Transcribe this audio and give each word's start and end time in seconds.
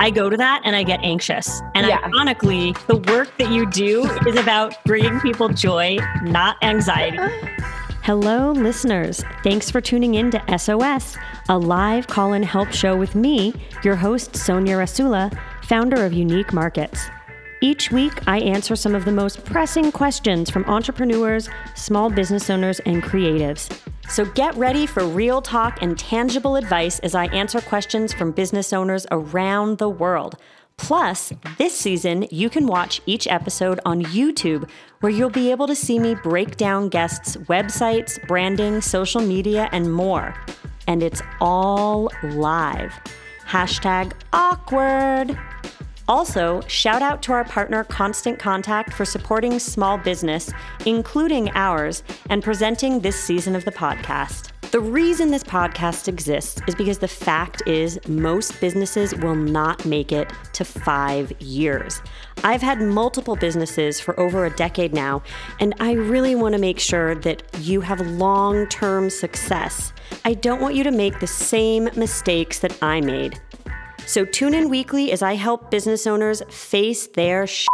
I 0.00 0.08
go 0.08 0.30
to 0.30 0.36
that 0.38 0.62
and 0.64 0.74
I 0.74 0.82
get 0.82 1.00
anxious. 1.02 1.60
And 1.74 1.86
yeah. 1.86 1.98
ironically, 2.02 2.74
the 2.86 2.96
work 2.96 3.36
that 3.36 3.52
you 3.52 3.66
do 3.66 4.06
is 4.26 4.34
about 4.34 4.82
bringing 4.86 5.20
people 5.20 5.50
joy, 5.50 5.98
not 6.22 6.56
anxiety. 6.62 7.18
Hello, 8.02 8.52
listeners. 8.52 9.22
Thanks 9.44 9.70
for 9.70 9.82
tuning 9.82 10.14
in 10.14 10.30
to 10.30 10.58
SOS, 10.58 11.18
a 11.50 11.58
live 11.58 12.06
call 12.06 12.32
and 12.32 12.46
help 12.46 12.72
show 12.72 12.96
with 12.96 13.14
me, 13.14 13.52
your 13.84 13.94
host, 13.94 14.34
Sonia 14.34 14.76
Rasula, 14.76 15.38
founder 15.64 16.02
of 16.02 16.14
Unique 16.14 16.54
Markets. 16.54 17.10
Each 17.60 17.90
week, 17.90 18.26
I 18.26 18.40
answer 18.40 18.76
some 18.76 18.94
of 18.94 19.04
the 19.04 19.12
most 19.12 19.44
pressing 19.44 19.92
questions 19.92 20.48
from 20.48 20.64
entrepreneurs, 20.64 21.50
small 21.74 22.08
business 22.08 22.48
owners, 22.48 22.80
and 22.86 23.02
creatives. 23.02 23.70
So 24.10 24.24
get 24.24 24.56
ready 24.56 24.86
for 24.86 25.06
real 25.06 25.40
talk 25.40 25.80
and 25.82 25.96
tangible 25.96 26.56
advice 26.56 26.98
as 26.98 27.14
I 27.14 27.26
answer 27.26 27.60
questions 27.60 28.12
from 28.12 28.32
business 28.32 28.72
owners 28.72 29.06
around 29.12 29.78
the 29.78 29.88
world. 29.88 30.34
Plus, 30.76 31.32
this 31.58 31.76
season, 31.78 32.26
you 32.28 32.50
can 32.50 32.66
watch 32.66 33.00
each 33.06 33.28
episode 33.28 33.78
on 33.86 34.02
YouTube, 34.02 34.68
where 34.98 35.12
you'll 35.12 35.30
be 35.30 35.52
able 35.52 35.68
to 35.68 35.76
see 35.76 36.00
me 36.00 36.16
break 36.16 36.56
down 36.56 36.88
guests' 36.88 37.36
websites, 37.36 38.18
branding, 38.26 38.80
social 38.80 39.20
media, 39.20 39.68
and 39.70 39.92
more. 39.92 40.34
And 40.88 41.04
it's 41.04 41.22
all 41.40 42.10
live. 42.24 42.98
Hashtag 43.46 44.12
awkward. 44.32 45.38
Also, 46.10 46.60
shout 46.66 47.02
out 47.02 47.22
to 47.22 47.30
our 47.30 47.44
partner 47.44 47.84
Constant 47.84 48.36
Contact 48.36 48.92
for 48.92 49.04
supporting 49.04 49.60
small 49.60 49.96
business, 49.96 50.52
including 50.84 51.48
ours, 51.50 52.02
and 52.28 52.42
presenting 52.42 52.98
this 52.98 53.14
season 53.14 53.54
of 53.54 53.64
the 53.64 53.70
podcast. 53.70 54.50
The 54.72 54.80
reason 54.80 55.30
this 55.30 55.44
podcast 55.44 56.08
exists 56.08 56.60
is 56.66 56.74
because 56.74 56.98
the 56.98 57.06
fact 57.06 57.62
is 57.64 58.00
most 58.08 58.60
businesses 58.60 59.14
will 59.14 59.36
not 59.36 59.86
make 59.86 60.10
it 60.10 60.28
to 60.54 60.64
five 60.64 61.30
years. 61.40 62.02
I've 62.42 62.60
had 62.60 62.82
multiple 62.82 63.36
businesses 63.36 64.00
for 64.00 64.18
over 64.18 64.46
a 64.46 64.50
decade 64.56 64.92
now, 64.92 65.22
and 65.60 65.74
I 65.78 65.92
really 65.92 66.34
want 66.34 66.56
to 66.56 66.60
make 66.60 66.80
sure 66.80 67.14
that 67.14 67.44
you 67.60 67.82
have 67.82 68.00
long 68.00 68.66
term 68.66 69.10
success. 69.10 69.92
I 70.24 70.34
don't 70.34 70.60
want 70.60 70.74
you 70.74 70.82
to 70.82 70.90
make 70.90 71.20
the 71.20 71.28
same 71.28 71.88
mistakes 71.94 72.58
that 72.58 72.76
I 72.82 73.00
made. 73.00 73.40
So 74.10 74.24
tune 74.24 74.54
in 74.54 74.68
weekly 74.68 75.12
as 75.12 75.22
I 75.22 75.36
help 75.36 75.70
business 75.70 76.04
owners 76.04 76.42
face 76.48 77.06
their 77.06 77.46
sh- 77.46 77.68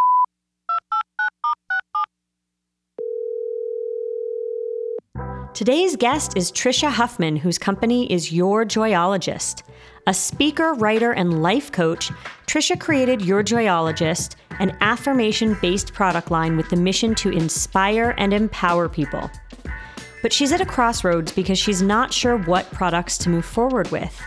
Today's 5.54 5.96
guest 5.96 6.36
is 6.36 6.52
Tricia 6.52 6.90
Huffman, 6.90 7.36
whose 7.36 7.56
company 7.56 8.12
is 8.12 8.34
Your 8.34 8.66
Joyologist. 8.66 9.62
A 10.06 10.12
speaker, 10.12 10.74
writer, 10.74 11.12
and 11.12 11.42
life 11.42 11.72
coach, 11.72 12.10
Tricia 12.46 12.78
created 12.78 13.22
Your 13.22 13.42
Joyologist, 13.42 14.36
an 14.58 14.76
affirmation 14.82 15.56
based 15.62 15.94
product 15.94 16.30
line 16.30 16.58
with 16.58 16.68
the 16.68 16.76
mission 16.76 17.14
to 17.14 17.30
inspire 17.30 18.14
and 18.18 18.34
empower 18.34 18.90
people. 18.90 19.30
But 20.20 20.34
she's 20.34 20.52
at 20.52 20.60
a 20.60 20.66
crossroads 20.66 21.32
because 21.32 21.58
she's 21.58 21.80
not 21.80 22.12
sure 22.12 22.36
what 22.36 22.70
products 22.72 23.16
to 23.18 23.30
move 23.30 23.46
forward 23.46 23.90
with. 23.90 24.22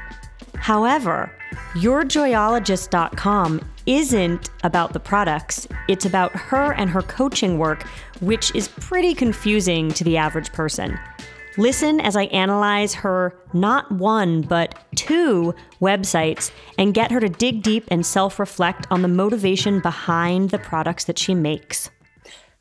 However, 0.60 1.32
yourjoyologist.com 1.74 3.62
isn't 3.86 4.50
about 4.64 4.94
the 4.94 5.00
products, 5.00 5.68
it's 5.88 6.06
about 6.06 6.32
her 6.34 6.74
and 6.74 6.90
her 6.90 7.02
coaching 7.02 7.58
work, 7.58 7.84
which 8.20 8.54
is 8.54 8.68
pretty 8.68 9.14
confusing 9.16 9.90
to 9.94 10.04
the 10.04 10.18
average 10.18 10.52
person. 10.52 11.00
Listen 11.58 12.00
as 12.00 12.16
I 12.16 12.26
analyze 12.26 12.94
her 12.94 13.34
not 13.54 13.92
one, 13.92 14.42
but 14.42 14.76
two 14.96 15.56
websites 15.82 16.52
and 16.78 16.94
get 16.94 17.12
her 17.12 17.20
to 17.20 17.30
dig 17.30 17.64
deep 17.64 17.86
and 17.90 18.06
self 18.06 18.40
reflect 18.40 18.86
on 18.92 19.02
the 19.02 19.08
motivation 19.08 19.80
behind 19.80 20.52
the 20.52 20.60
products 20.60 21.06
that 21.06 21.18
she 21.18 21.34
makes. 21.34 21.90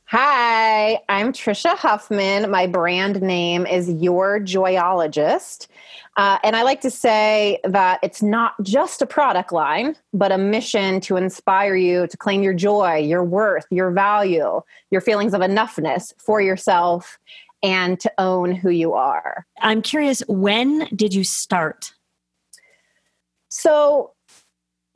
Hi, 0.07 1.01
I'm 1.11 1.35
Tricia 1.35 1.77
Huffman. 1.77 2.51
My 2.51 2.67
brand 2.67 3.21
name 3.21 3.67
is 3.67 3.91
Your 3.91 4.41
Joyologist. 4.41 5.67
Uh, 6.19 6.37
and 6.43 6.57
I 6.57 6.63
like 6.63 6.81
to 6.81 6.91
say 6.91 7.61
that 7.63 8.01
it's 8.03 8.23
not 8.23 8.55
just 8.61 9.01
a 9.01 9.07
product 9.07 9.53
line, 9.53 9.95
but 10.13 10.33
a 10.33 10.37
mission 10.37 11.01
to 11.03 11.17
inspire 11.17 11.77
you 11.77 12.09
to 12.09 12.17
claim 12.17 12.43
your 12.43 12.55
joy, 12.55 12.97
your 12.97 13.23
worth, 13.23 13.67
your 13.71 13.93
value, 13.93 14.61
your 14.91 15.01
feelings 15.01 15.33
of 15.33 15.43
enoughness 15.43 16.13
for 16.19 16.41
yourself, 16.41 17.21
and 17.63 18.01
to 18.01 18.13
own 18.19 18.53
who 18.53 18.71
you 18.71 18.95
are. 18.95 19.47
I'm 19.61 19.81
curious, 19.81 20.21
when 20.27 20.89
did 20.95 21.15
you 21.15 21.23
start? 21.23 21.93
So, 23.49 24.13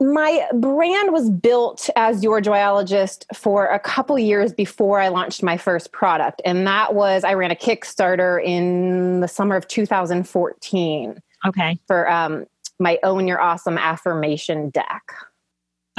my 0.03 0.47
brand 0.53 1.13
was 1.13 1.29
built 1.29 1.89
as 1.95 2.23
your 2.23 2.41
joyologist 2.41 3.25
for 3.35 3.67
a 3.67 3.79
couple 3.79 4.17
years 4.19 4.51
before 4.51 4.99
I 4.99 5.07
launched 5.07 5.43
my 5.43 5.57
first 5.57 5.91
product. 5.91 6.41
And 6.45 6.67
that 6.67 6.93
was, 6.93 7.23
I 7.23 7.33
ran 7.33 7.51
a 7.51 7.55
Kickstarter 7.55 8.43
in 8.43 9.21
the 9.21 9.27
summer 9.27 9.55
of 9.55 9.67
2014. 9.67 11.21
Okay. 11.45 11.79
For 11.87 12.09
um, 12.09 12.45
my 12.79 12.99
Own 13.03 13.27
Your 13.27 13.39
Awesome 13.39 13.77
affirmation 13.77 14.69
deck. 14.69 15.13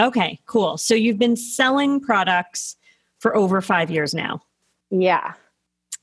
Okay, 0.00 0.40
cool. 0.46 0.76
So 0.76 0.94
you've 0.94 1.18
been 1.18 1.36
selling 1.36 2.00
products 2.00 2.76
for 3.18 3.36
over 3.36 3.60
five 3.60 3.90
years 3.90 4.12
now. 4.12 4.42
Yeah. 4.90 5.34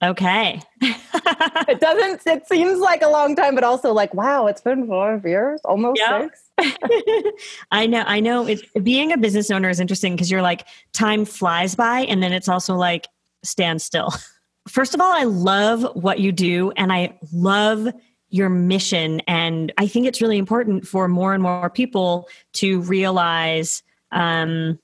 Okay. 0.03 0.61
it 0.81 1.79
doesn't, 1.79 2.25
it 2.25 2.47
seems 2.47 2.79
like 2.79 3.01
a 3.01 3.09
long 3.09 3.35
time, 3.35 3.53
but 3.53 3.63
also 3.63 3.93
like, 3.93 4.13
wow, 4.13 4.47
it's 4.47 4.61
been 4.61 4.87
five 4.87 5.25
years, 5.25 5.61
almost 5.63 5.99
yep. 5.99 6.23
six. 6.23 6.49
I 7.71 7.87
know, 7.87 8.03
I 8.05 8.19
know. 8.19 8.47
It, 8.47 8.61
being 8.83 9.11
a 9.11 9.17
business 9.17 9.51
owner 9.51 9.69
is 9.69 9.79
interesting 9.79 10.15
because 10.15 10.29
you're 10.31 10.41
like, 10.41 10.67
time 10.93 11.25
flies 11.25 11.75
by, 11.75 12.01
and 12.01 12.21
then 12.21 12.33
it's 12.33 12.47
also 12.47 12.75
like, 12.75 13.07
stand 13.43 13.81
still. 13.81 14.13
First 14.67 14.93
of 14.93 15.01
all, 15.01 15.11
I 15.11 15.23
love 15.23 15.83
what 15.95 16.19
you 16.19 16.31
do, 16.31 16.71
and 16.71 16.93
I 16.93 17.17
love 17.33 17.87
your 18.29 18.49
mission. 18.49 19.21
And 19.27 19.73
I 19.77 19.87
think 19.87 20.07
it's 20.07 20.21
really 20.21 20.37
important 20.37 20.87
for 20.87 21.07
more 21.07 21.33
and 21.33 21.43
more 21.43 21.69
people 21.69 22.29
to 22.53 22.79
realize, 22.81 23.83
um, 24.11 24.79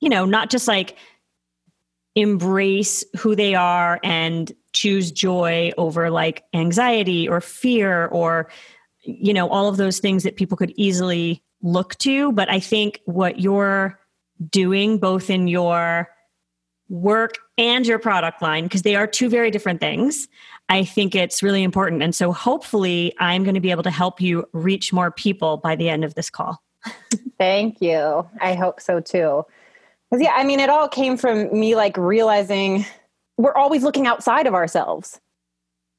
you 0.00 0.08
know, 0.08 0.26
not 0.26 0.50
just 0.50 0.68
like 0.68 0.96
embrace 2.14 3.02
who 3.18 3.34
they 3.34 3.54
are 3.54 3.98
and 4.04 4.52
choose 4.72 5.10
joy 5.10 5.72
over 5.78 6.10
like 6.10 6.44
anxiety 6.52 7.28
or 7.28 7.40
fear 7.40 8.06
or 8.06 8.50
you 9.04 9.34
know 9.34 9.48
all 9.48 9.68
of 9.68 9.76
those 9.76 9.98
things 9.98 10.22
that 10.22 10.36
people 10.36 10.56
could 10.56 10.72
easily 10.76 11.42
look 11.62 11.96
to. 11.98 12.32
But 12.32 12.50
i 12.50 12.60
think 12.60 13.00
what 13.04 13.40
you're 13.40 13.98
doing 14.50 14.98
both 14.98 15.30
in 15.30 15.48
your 15.48 16.08
work 16.88 17.38
and 17.56 17.86
your 17.86 17.98
product 17.98 18.42
line 18.42 18.64
because 18.64 18.82
they 18.82 18.94
are 18.96 19.06
two 19.06 19.28
very 19.28 19.50
different 19.50 19.80
things 19.80 20.28
i 20.68 20.84
think 20.84 21.14
it's 21.14 21.42
really 21.42 21.62
important. 21.62 22.02
And 22.02 22.14
so 22.14 22.32
hopefully 22.32 23.14
i'm 23.18 23.44
going 23.44 23.54
to 23.54 23.60
be 23.60 23.70
able 23.70 23.82
to 23.84 23.90
help 23.90 24.20
you 24.20 24.44
reach 24.52 24.92
more 24.92 25.10
people 25.10 25.56
by 25.56 25.76
the 25.76 25.88
end 25.88 26.04
of 26.04 26.14
this 26.14 26.30
call. 26.30 26.62
Thank 27.38 27.80
you. 27.80 28.28
I 28.40 28.54
hope 28.54 28.80
so 28.80 29.00
too. 29.00 29.44
Because 30.10 30.22
yeah 30.22 30.34
i 30.36 30.44
mean 30.44 30.60
it 30.60 30.70
all 30.70 30.88
came 30.88 31.16
from 31.16 31.58
me 31.58 31.74
like 31.74 31.96
realizing 31.96 32.84
we're 33.36 33.54
always 33.54 33.82
looking 33.82 34.06
outside 34.06 34.46
of 34.46 34.54
ourselves 34.54 35.20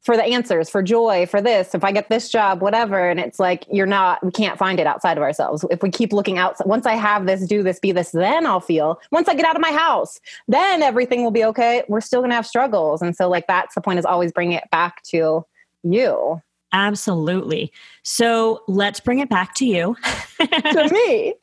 for 0.06 0.16
the 0.16 0.24
answers 0.24 0.70
for 0.70 0.82
joy 0.84 1.26
for 1.26 1.42
this 1.42 1.74
if 1.74 1.84
i 1.84 1.92
get 1.92 2.08
this 2.10 2.30
job 2.30 2.62
whatever. 2.62 3.10
And 3.10 3.20
it's 3.20 3.40
like 3.40 3.66
you're 3.72 3.86
not 3.86 4.24
we 4.24 4.32
can't 4.32 4.58
find 4.58 4.80
it 4.80 4.88
outside 4.88 5.18
of 5.18 5.24
ourselves. 5.24 5.66
If 5.70 5.82
we 5.82 5.90
keep 5.90 6.14
looking 6.14 6.38
out 6.38 6.56
once 6.66 6.86
i 6.86 6.94
have 6.94 7.26
this 7.26 7.46
do 7.46 7.64
this 7.64 7.80
be 7.80 7.92
this 7.92 8.12
then 8.12 8.46
i'll 8.46 8.60
feel 8.60 9.00
once 9.12 9.28
i 9.28 9.34
get 9.34 9.46
out 9.46 9.56
of 9.56 9.62
my 9.62 9.72
house 9.72 10.20
then 10.48 10.82
everything 10.82 11.24
will 11.24 11.32
be 11.32 11.44
okay. 11.44 11.84
We're 11.88 12.02
still 12.02 12.22
going 12.22 12.30
to 12.30 12.36
have 12.36 12.46
struggles. 12.46 13.02
And 13.02 13.16
so 13.16 13.30
like 13.30 13.48
that's 13.48 13.76
the 13.76 13.82
point 13.82 14.00
is 14.00 14.06
always 14.06 14.32
bringing 14.32 14.58
it 14.58 14.70
back 14.72 15.02
to 15.04 15.46
you. 15.84 16.42
Absolutely. 16.72 17.72
So 18.04 18.64
let's 18.68 19.00
bring 19.00 19.20
it 19.20 19.30
back 19.30 19.54
to 19.56 19.66
you. 19.66 19.96
To 20.40 20.90
me. 20.92 21.34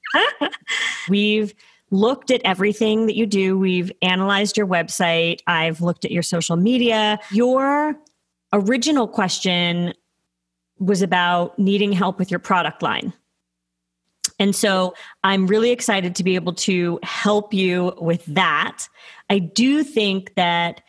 We've 1.09 1.55
looked 1.91 2.31
at 2.31 2.41
everything 2.45 3.07
that 3.07 3.17
you 3.17 3.27
do. 3.27 3.59
We've 3.59 3.91
analyzed 4.03 4.57
your 4.57 4.67
website. 4.67 5.41
I've 5.47 5.81
looked 5.81 6.05
at 6.05 6.11
your 6.11 6.23
social 6.23 6.57
media. 6.57 7.19
Your 7.31 7.97
original 8.53 9.09
question 9.09 9.95
was 10.79 11.03
about 11.03 11.59
needing 11.59 11.93
help 11.93 12.19
with 12.19 12.31
your 12.31 12.41
product 12.41 12.83
line. 12.83 13.13
And 14.39 14.55
so 14.57 14.95
I'm 15.23 15.47
really 15.47 15.71
excited 15.71 16.17
to 16.17 16.25
be 16.25 16.35
able 16.35 16.55
to 16.55 16.99
help 17.03 17.55
you 17.55 17.93
with 18.01 18.25
that. 18.27 18.89
I 19.31 19.39
do 19.39 19.85
think 19.85 20.35
that 20.35 20.81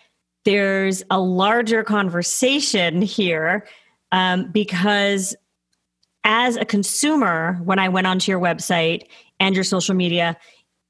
there's 0.46 1.04
a 1.10 1.20
larger 1.20 1.84
conversation 1.84 3.02
here 3.02 3.68
um, 4.12 4.52
because 4.52 5.36
as 6.24 6.56
a 6.56 6.66
consumer, 6.66 7.60
when 7.64 7.80
I 7.80 7.90
went 7.90 8.08
onto 8.08 8.32
your 8.32 8.40
website 8.40 9.04
and 9.40 9.56
your 9.56 9.64
social 9.64 9.96
media, 9.96 10.38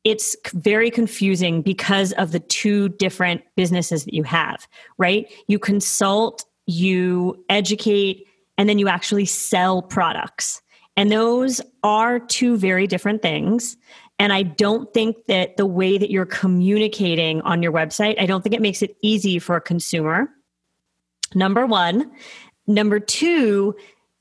it's 0.04 0.36
very 0.54 0.92
confusing 0.92 1.62
because 1.62 2.12
of 2.14 2.32
the 2.32 2.40
two 2.40 2.90
different 2.90 3.42
businesses 3.56 4.06
that 4.06 4.14
you 4.14 4.24
have, 4.24 4.68
right? 4.98 5.32
You 5.48 5.60
consult, 5.60 6.44
you 6.66 7.44
educate, 7.50 8.28
and 8.58 8.70
then 8.70 8.80
you 8.80 8.88
actually 8.88 9.26
sell 9.26 9.82
products. 9.82 10.62
And 10.96 11.12
those 11.12 11.60
are 11.84 12.20
two 12.20 12.56
very 12.58 12.88
different 12.88 13.22
things. 13.22 13.78
And 14.20 14.32
I 14.32 14.44
don't 14.44 14.94
think 14.94 15.26
that 15.28 15.58
the 15.58 15.66
way 15.66 15.98
that 15.98 16.12
you're 16.12 16.26
communicating 16.26 17.42
on 17.42 17.64
your 17.64 17.72
website, 17.72 18.22
I 18.22 18.26
don't 18.28 18.44
think 18.44 18.54
it 18.54 18.62
makes 18.62 18.82
it 18.84 18.96
easy 19.02 19.40
for 19.40 19.56
a 19.56 19.62
consumer. 19.62 20.30
Number 21.34 21.66
one. 21.66 22.12
Number 22.68 23.00
two, 23.00 23.76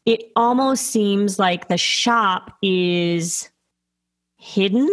it 0.06 0.32
almost 0.34 0.86
seems 0.86 1.38
like 1.38 1.68
the 1.68 1.76
shop 1.76 2.56
is 2.62 3.50
hidden. 4.38 4.88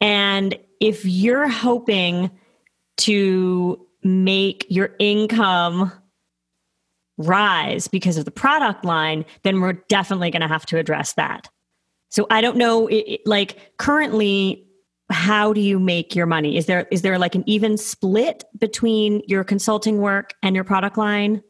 And 0.00 0.58
if 0.80 1.04
you're 1.04 1.48
hoping 1.48 2.30
to 2.98 3.86
make 4.02 4.64
your 4.68 4.94
income 4.98 5.92
rise 7.18 7.88
because 7.88 8.16
of 8.16 8.24
the 8.24 8.30
product 8.30 8.84
line, 8.84 9.24
then 9.42 9.60
we're 9.60 9.74
definitely 9.88 10.30
going 10.30 10.42
to 10.42 10.48
have 10.48 10.66
to 10.66 10.78
address 10.78 11.14
that. 11.14 11.48
So 12.10 12.26
I 12.30 12.40
don't 12.40 12.56
know, 12.56 12.86
it, 12.86 13.04
it, 13.06 13.20
like 13.26 13.76
currently, 13.78 14.66
how 15.10 15.52
do 15.52 15.60
you 15.60 15.78
make 15.78 16.14
your 16.14 16.26
money? 16.26 16.56
Is 16.56 16.66
there 16.66 16.86
is 16.90 17.02
there 17.02 17.18
like 17.18 17.34
an 17.34 17.44
even 17.46 17.76
split 17.76 18.44
between 18.58 19.20
your 19.26 19.44
consulting 19.44 19.98
work 19.98 20.34
and 20.42 20.54
your 20.54 20.64
product 20.64 20.96
line? 20.96 21.42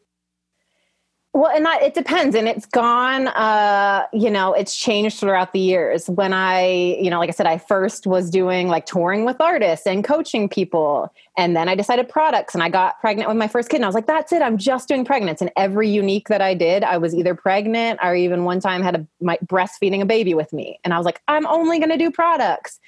Well, 1.36 1.50
and 1.50 1.66
that 1.66 1.82
it 1.82 1.94
depends, 1.94 2.36
and 2.36 2.46
it's 2.46 2.64
gone. 2.64 3.26
Uh, 3.26 4.06
you 4.12 4.30
know, 4.30 4.52
it's 4.52 4.76
changed 4.76 5.18
throughout 5.18 5.52
the 5.52 5.58
years. 5.58 6.08
When 6.08 6.32
I, 6.32 6.96
you 7.00 7.10
know, 7.10 7.18
like 7.18 7.28
I 7.28 7.32
said, 7.32 7.46
I 7.46 7.58
first 7.58 8.06
was 8.06 8.30
doing 8.30 8.68
like 8.68 8.86
touring 8.86 9.24
with 9.24 9.40
artists 9.40 9.84
and 9.84 10.04
coaching 10.04 10.48
people, 10.48 11.12
and 11.36 11.56
then 11.56 11.68
I 11.68 11.74
decided 11.74 12.08
products, 12.08 12.54
and 12.54 12.62
I 12.62 12.68
got 12.68 13.00
pregnant 13.00 13.28
with 13.28 13.36
my 13.36 13.48
first 13.48 13.68
kid, 13.68 13.78
and 13.78 13.84
I 13.84 13.88
was 13.88 13.96
like, 13.96 14.06
"That's 14.06 14.32
it, 14.32 14.42
I'm 14.42 14.56
just 14.56 14.86
doing 14.86 15.04
pregnant." 15.04 15.40
And 15.40 15.50
every 15.56 15.88
unique 15.88 16.28
that 16.28 16.40
I 16.40 16.54
did, 16.54 16.84
I 16.84 16.98
was 16.98 17.16
either 17.16 17.34
pregnant 17.34 17.98
or 18.00 18.14
even 18.14 18.44
one 18.44 18.60
time 18.60 18.80
had 18.80 18.94
a 18.94 19.06
my 19.20 19.36
breastfeeding 19.44 20.02
a 20.02 20.06
baby 20.06 20.34
with 20.34 20.52
me, 20.52 20.78
and 20.84 20.94
I 20.94 20.98
was 20.98 21.04
like, 21.04 21.20
"I'm 21.26 21.48
only 21.48 21.80
going 21.80 21.90
to 21.90 21.98
do 21.98 22.12
products." 22.12 22.78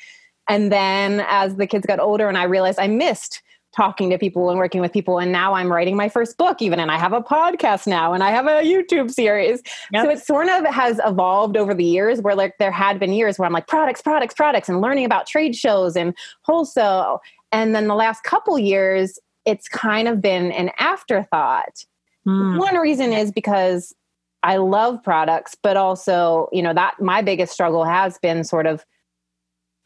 And 0.48 0.70
then 0.70 1.24
as 1.28 1.56
the 1.56 1.66
kids 1.66 1.84
got 1.84 1.98
older, 1.98 2.28
and 2.28 2.38
I 2.38 2.44
realized 2.44 2.78
I 2.78 2.86
missed 2.86 3.42
talking 3.76 4.08
to 4.10 4.18
people 4.18 4.48
and 4.48 4.58
working 4.58 4.80
with 4.80 4.92
people. 4.92 5.18
And 5.18 5.30
now 5.30 5.52
I'm 5.52 5.70
writing 5.70 5.96
my 5.96 6.08
first 6.08 6.38
book, 6.38 6.62
even, 6.62 6.80
and 6.80 6.90
I 6.90 6.96
have 6.96 7.12
a 7.12 7.20
podcast 7.20 7.86
now 7.86 8.14
and 8.14 8.24
I 8.24 8.30
have 8.30 8.46
a 8.46 8.62
YouTube 8.62 9.10
series. 9.10 9.62
Yep. 9.92 10.04
So 10.04 10.10
it 10.10 10.18
sort 10.20 10.48
of 10.48 10.64
has 10.64 10.98
evolved 11.04 11.56
over 11.56 11.74
the 11.74 11.84
years 11.84 12.22
where 12.22 12.34
like 12.34 12.54
there 12.58 12.70
had 12.70 12.98
been 12.98 13.12
years 13.12 13.38
where 13.38 13.46
I'm 13.46 13.52
like 13.52 13.66
products, 13.66 14.00
products, 14.00 14.34
products, 14.34 14.68
and 14.68 14.80
learning 14.80 15.04
about 15.04 15.26
trade 15.26 15.54
shows 15.54 15.94
and 15.96 16.16
wholesale. 16.42 17.20
And 17.52 17.74
then 17.74 17.86
the 17.86 17.94
last 17.94 18.24
couple 18.24 18.58
years, 18.58 19.18
it's 19.44 19.68
kind 19.68 20.08
of 20.08 20.22
been 20.22 20.52
an 20.52 20.70
afterthought. 20.78 21.84
Mm. 22.26 22.58
One 22.58 22.76
reason 22.76 23.12
is 23.12 23.30
because 23.30 23.94
I 24.42 24.56
love 24.56 25.02
products, 25.02 25.54
but 25.62 25.76
also, 25.76 26.48
you 26.52 26.62
know, 26.62 26.72
that 26.72 26.94
my 27.00 27.20
biggest 27.20 27.52
struggle 27.52 27.84
has 27.84 28.18
been 28.18 28.42
sort 28.42 28.66
of 28.66 28.84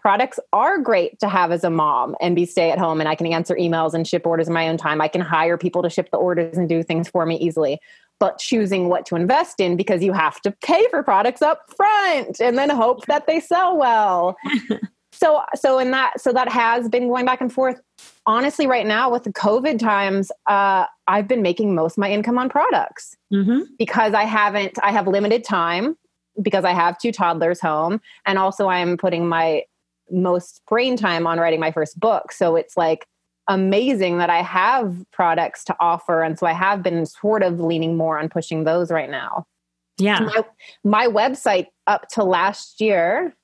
products 0.00 0.40
are 0.52 0.78
great 0.78 1.18
to 1.20 1.28
have 1.28 1.52
as 1.52 1.62
a 1.62 1.70
mom 1.70 2.16
and 2.20 2.34
be 2.34 2.46
stay 2.46 2.70
at 2.70 2.78
home 2.78 3.00
and 3.00 3.08
I 3.08 3.14
can 3.14 3.26
answer 3.26 3.54
emails 3.54 3.94
and 3.94 4.06
ship 4.06 4.26
orders 4.26 4.48
in 4.48 4.54
my 4.54 4.68
own 4.68 4.76
time. 4.76 5.00
I 5.00 5.08
can 5.08 5.20
hire 5.20 5.58
people 5.58 5.82
to 5.82 5.90
ship 5.90 6.10
the 6.10 6.16
orders 6.16 6.56
and 6.56 6.68
do 6.68 6.82
things 6.82 7.08
for 7.08 7.26
me 7.26 7.36
easily. 7.36 7.78
But 8.18 8.38
choosing 8.38 8.88
what 8.88 9.06
to 9.06 9.16
invest 9.16 9.60
in 9.60 9.76
because 9.76 10.02
you 10.02 10.12
have 10.12 10.40
to 10.42 10.52
pay 10.62 10.86
for 10.90 11.02
products 11.02 11.42
up 11.42 11.72
front 11.74 12.40
and 12.40 12.58
then 12.58 12.68
hope 12.70 13.06
that 13.06 13.26
they 13.26 13.40
sell 13.40 13.78
well. 13.78 14.36
so 15.12 15.42
so 15.54 15.78
in 15.78 15.90
that 15.90 16.20
so 16.20 16.32
that 16.32 16.48
has 16.48 16.88
been 16.88 17.08
going 17.08 17.24
back 17.24 17.40
and 17.40 17.52
forth. 17.52 17.80
Honestly, 18.26 18.66
right 18.66 18.86
now 18.86 19.10
with 19.10 19.24
the 19.24 19.32
COVID 19.32 19.78
times, 19.78 20.30
uh, 20.46 20.84
I've 21.06 21.28
been 21.28 21.42
making 21.42 21.74
most 21.74 21.94
of 21.94 21.98
my 21.98 22.10
income 22.10 22.38
on 22.38 22.48
products 22.50 23.16
mm-hmm. 23.32 23.60
because 23.78 24.12
I 24.12 24.24
haven't 24.24 24.78
I 24.82 24.92
have 24.92 25.06
limited 25.06 25.44
time 25.44 25.96
because 26.40 26.64
I 26.64 26.72
have 26.72 26.98
two 26.98 27.12
toddlers 27.12 27.60
home 27.60 28.00
and 28.26 28.38
also 28.38 28.68
I'm 28.68 28.96
putting 28.96 29.28
my 29.28 29.64
most 30.12 30.62
brain 30.68 30.96
time 30.96 31.26
on 31.26 31.38
writing 31.38 31.60
my 31.60 31.72
first 31.72 31.98
book. 31.98 32.32
So 32.32 32.56
it's 32.56 32.76
like 32.76 33.06
amazing 33.48 34.18
that 34.18 34.30
I 34.30 34.42
have 34.42 34.94
products 35.12 35.64
to 35.64 35.76
offer. 35.80 36.22
And 36.22 36.38
so 36.38 36.46
I 36.46 36.52
have 36.52 36.82
been 36.82 37.06
sort 37.06 37.42
of 37.42 37.60
leaning 37.60 37.96
more 37.96 38.18
on 38.18 38.28
pushing 38.28 38.64
those 38.64 38.90
right 38.90 39.10
now. 39.10 39.46
Yeah. 39.98 40.20
My, 40.20 40.44
my 40.84 41.06
website 41.06 41.66
up 41.86 42.08
to 42.10 42.24
last 42.24 42.80
year 42.80 43.34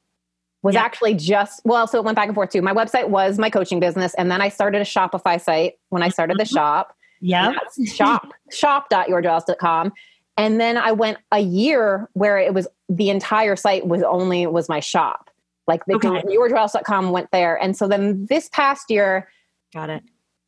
was 0.63 0.75
yeah. 0.75 0.83
actually 0.83 1.15
just 1.15 1.61
well, 1.65 1.87
so 1.87 1.99
it 1.99 2.05
went 2.05 2.17
back 2.17 2.27
and 2.27 2.35
forth 2.35 2.51
too. 2.51 2.63
My 2.63 2.73
website 2.73 3.09
was 3.09 3.39
my 3.39 3.51
coaching 3.51 3.79
business, 3.79 4.15
and 4.15 4.31
then 4.31 4.41
I 4.41 4.49
started 4.49 4.81
a 4.81 4.85
Shopify 4.85 5.41
site 5.41 5.75
when 5.91 6.03
I 6.03 6.09
started 6.09 6.39
the 6.39 6.45
mm-hmm. 6.45 6.55
shop. 6.55 6.97
Yeah. 7.21 7.53
Shop 7.87 8.33
shop.yourjoyologist.com. 8.51 9.93
And 10.37 10.61
then 10.61 10.77
I 10.77 10.93
went 10.93 11.19
a 11.33 11.41
year 11.41 12.11
where 12.13 12.39
it 12.39 12.53
was 12.53 12.69
the 12.89 13.11
entire 13.11 13.57
site 13.57 13.87
was 13.87 14.03
only 14.03 14.47
was 14.47 14.69
my 14.69 14.81
shop. 14.81 15.31
Like 15.67 15.85
the 15.87 15.97
okay. 15.97 16.09
yourjoyologist.com 16.09 17.11
went 17.11 17.31
there. 17.33 17.57
And 17.57 17.77
so 17.77 17.89
then 17.89 18.27
this 18.27 18.49
past 18.51 18.91
year, 18.91 19.29
got 19.73 19.91
it. 19.91 20.03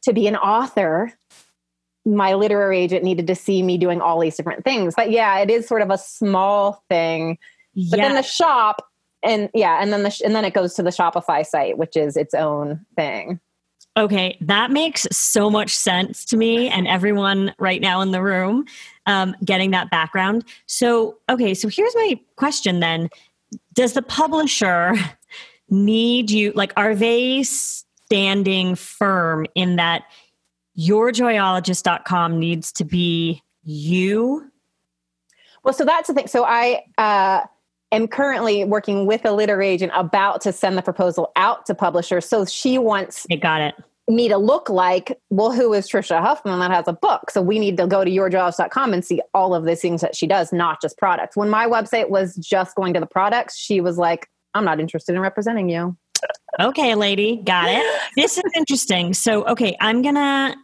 To 0.04 0.12
be 0.12 0.26
an 0.26 0.36
author, 0.36 1.12
my 2.04 2.34
literary 2.34 2.78
agent 2.78 3.04
needed 3.04 3.26
to 3.26 3.34
see 3.34 3.62
me 3.62 3.78
doing 3.78 4.00
all 4.00 4.20
these 4.20 4.36
different 4.36 4.64
things. 4.64 4.94
But 4.94 5.10
yeah, 5.10 5.38
it 5.40 5.50
is 5.50 5.66
sort 5.66 5.82
of 5.82 5.90
a 5.90 5.98
small 5.98 6.82
thing. 6.88 7.38
Yes. 7.74 7.90
But 7.90 7.96
then 7.98 8.14
the 8.14 8.22
shop 8.22 8.88
and 9.22 9.50
yeah, 9.54 9.82
and 9.82 9.92
then 9.92 10.04
the 10.04 10.10
sh- 10.10 10.22
and 10.24 10.34
then 10.34 10.44
it 10.44 10.54
goes 10.54 10.74
to 10.74 10.82
the 10.82 10.90
Shopify 10.90 11.44
site, 11.44 11.76
which 11.76 11.96
is 11.96 12.16
its 12.16 12.34
own 12.34 12.84
thing. 12.96 13.40
Okay, 13.96 14.38
that 14.42 14.70
makes 14.70 15.08
so 15.10 15.50
much 15.50 15.74
sense 15.74 16.24
to 16.26 16.36
me 16.36 16.68
and 16.68 16.86
everyone 16.86 17.52
right 17.58 17.80
now 17.80 18.00
in 18.00 18.12
the 18.12 18.22
room 18.22 18.64
um, 19.06 19.34
getting 19.44 19.72
that 19.72 19.90
background. 19.90 20.44
So, 20.66 21.18
okay, 21.28 21.52
so 21.52 21.68
here's 21.68 21.94
my 21.96 22.20
question 22.36 22.78
then 22.78 23.08
does 23.72 23.92
the 23.92 24.02
publisher 24.02 24.94
need 25.70 26.30
you 26.30 26.52
like 26.52 26.72
are 26.76 26.94
they 26.94 27.42
standing 27.42 28.74
firm 28.74 29.46
in 29.54 29.76
that 29.76 30.04
yourjoyologist.com 30.78 32.38
needs 32.38 32.72
to 32.72 32.84
be 32.84 33.42
you? 33.62 34.50
Well 35.64 35.74
so 35.74 35.84
that's 35.84 36.08
the 36.08 36.14
thing. 36.14 36.26
So 36.26 36.44
i 36.44 36.82
uh, 36.96 37.46
am 37.92 38.08
currently 38.08 38.64
working 38.64 39.06
with 39.06 39.24
a 39.24 39.32
literary 39.32 39.68
agent 39.68 39.92
about 39.94 40.40
to 40.42 40.52
send 40.52 40.78
the 40.78 40.82
proposal 40.82 41.32
out 41.36 41.66
to 41.66 41.74
publishers. 41.74 42.26
So 42.26 42.44
she 42.44 42.78
wants 42.78 43.26
it 43.28 43.40
got 43.40 43.60
it 43.60 43.74
me 44.08 44.28
to 44.28 44.38
look 44.38 44.69
like, 44.70 45.19
well, 45.31 45.52
who 45.52 45.72
is 45.75 45.88
Tricia 45.88 46.20
Huffman 46.20 46.58
that 46.60 46.70
has 46.70 46.88
a 46.88 46.93
book? 46.93 47.31
So 47.31 47.43
we 47.43 47.58
need 47.58 47.76
to 47.76 47.87
go 47.87 48.05
to 48.05 48.10
yourjoyologist.com 48.10 48.93
and 48.94 49.05
see 49.05 49.20
all 49.34 49.55
of 49.55 49.64
the 49.64 49.76
things 49.76 50.00
that 50.00 50.16
she 50.16 50.26
does, 50.26 50.52
not 50.52 50.81
just 50.81 50.96
products. 50.96 51.37
When 51.37 51.50
my 51.50 51.66
website 51.66 52.08
was 52.08 52.34
just 52.37 52.75
going 52.75 52.94
to 52.94 53.00
the 53.00 53.06
products, 53.06 53.56
she 53.56 53.81
was 53.81 53.99
like, 53.99 54.28
I'm 54.55 54.64
not 54.64 54.80
interested 54.80 55.14
in 55.14 55.21
representing 55.21 55.68
you. 55.68 55.97
Okay, 56.59 56.94
lady, 56.94 57.37
got 57.44 57.68
it. 57.68 57.85
This 58.16 58.38
is 58.38 58.50
interesting. 58.56 59.14
So, 59.14 59.44
okay, 59.47 59.76
I'm 59.80 60.02
gonna, 60.02 60.56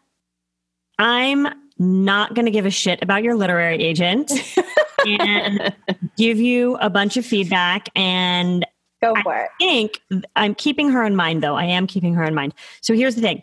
I'm 0.99 1.47
not 1.79 2.35
gonna 2.35 2.51
give 2.51 2.67
a 2.67 2.71
shit 2.71 3.03
about 3.03 3.23
your 3.23 3.37
literary 3.37 3.83
agent 3.83 4.33
and 5.07 5.75
give 6.17 6.39
you 6.39 6.77
a 6.77 6.91
bunch 6.91 7.17
of 7.17 7.25
feedback 7.25 7.89
and 7.95 8.67
Go 9.05 9.15
for 9.23 9.35
I 9.35 9.45
it. 9.45 9.51
Think 9.59 10.01
I'm 10.37 10.55
keeping 10.55 10.91
her 10.91 11.05
in 11.05 11.17
mind, 11.17 11.43
though. 11.43 11.57
I 11.57 11.65
am 11.65 11.87
keeping 11.87 12.15
her 12.15 12.25
in 12.25 12.35
mind. 12.35 12.55
So 12.81 12.95
here's 12.95 13.15
the 13.15 13.21
thing 13.21 13.43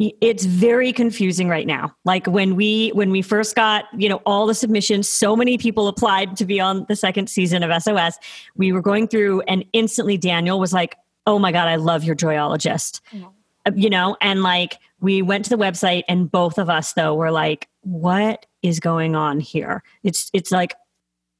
it's 0.00 0.46
very 0.46 0.92
confusing 0.92 1.48
right 1.48 1.66
now 1.66 1.94
like 2.06 2.26
when 2.26 2.56
we 2.56 2.88
when 2.94 3.10
we 3.10 3.20
first 3.20 3.54
got 3.54 3.84
you 3.96 4.08
know 4.08 4.22
all 4.24 4.46
the 4.46 4.54
submissions 4.54 5.06
so 5.06 5.36
many 5.36 5.58
people 5.58 5.88
applied 5.88 6.36
to 6.36 6.46
be 6.46 6.58
on 6.58 6.86
the 6.88 6.96
second 6.96 7.28
season 7.28 7.62
of 7.62 7.82
sos 7.82 8.14
we 8.56 8.72
were 8.72 8.80
going 8.80 9.06
through 9.06 9.42
and 9.42 9.64
instantly 9.74 10.16
daniel 10.16 10.58
was 10.58 10.72
like 10.72 10.96
oh 11.26 11.38
my 11.38 11.52
god 11.52 11.68
i 11.68 11.76
love 11.76 12.02
your 12.02 12.16
joyologist 12.16 13.00
mm-hmm. 13.12 13.78
you 13.78 13.90
know 13.90 14.16
and 14.22 14.42
like 14.42 14.78
we 15.00 15.20
went 15.20 15.44
to 15.44 15.50
the 15.50 15.62
website 15.62 16.02
and 16.08 16.30
both 16.30 16.56
of 16.56 16.70
us 16.70 16.94
though 16.94 17.14
were 17.14 17.30
like 17.30 17.68
what 17.82 18.46
is 18.62 18.80
going 18.80 19.14
on 19.14 19.38
here 19.38 19.82
it's 20.02 20.30
it's 20.32 20.50
like 20.50 20.74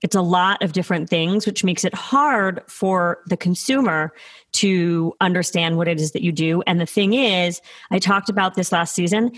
it's 0.02 0.14
a 0.14 0.22
lot 0.22 0.62
of 0.62 0.72
different 0.72 1.10
things, 1.10 1.46
which 1.46 1.62
makes 1.62 1.84
it 1.84 1.94
hard 1.94 2.62
for 2.66 3.18
the 3.26 3.36
consumer 3.36 4.12
to 4.52 5.12
understand 5.20 5.76
what 5.76 5.88
it 5.88 6.00
is 6.00 6.12
that 6.12 6.22
you 6.22 6.32
do. 6.32 6.62
And 6.66 6.80
the 6.80 6.86
thing 6.86 7.14
is, 7.14 7.60
I 7.90 7.98
talked 7.98 8.28
about 8.28 8.54
this 8.54 8.72
last 8.72 8.94
season. 8.94 9.32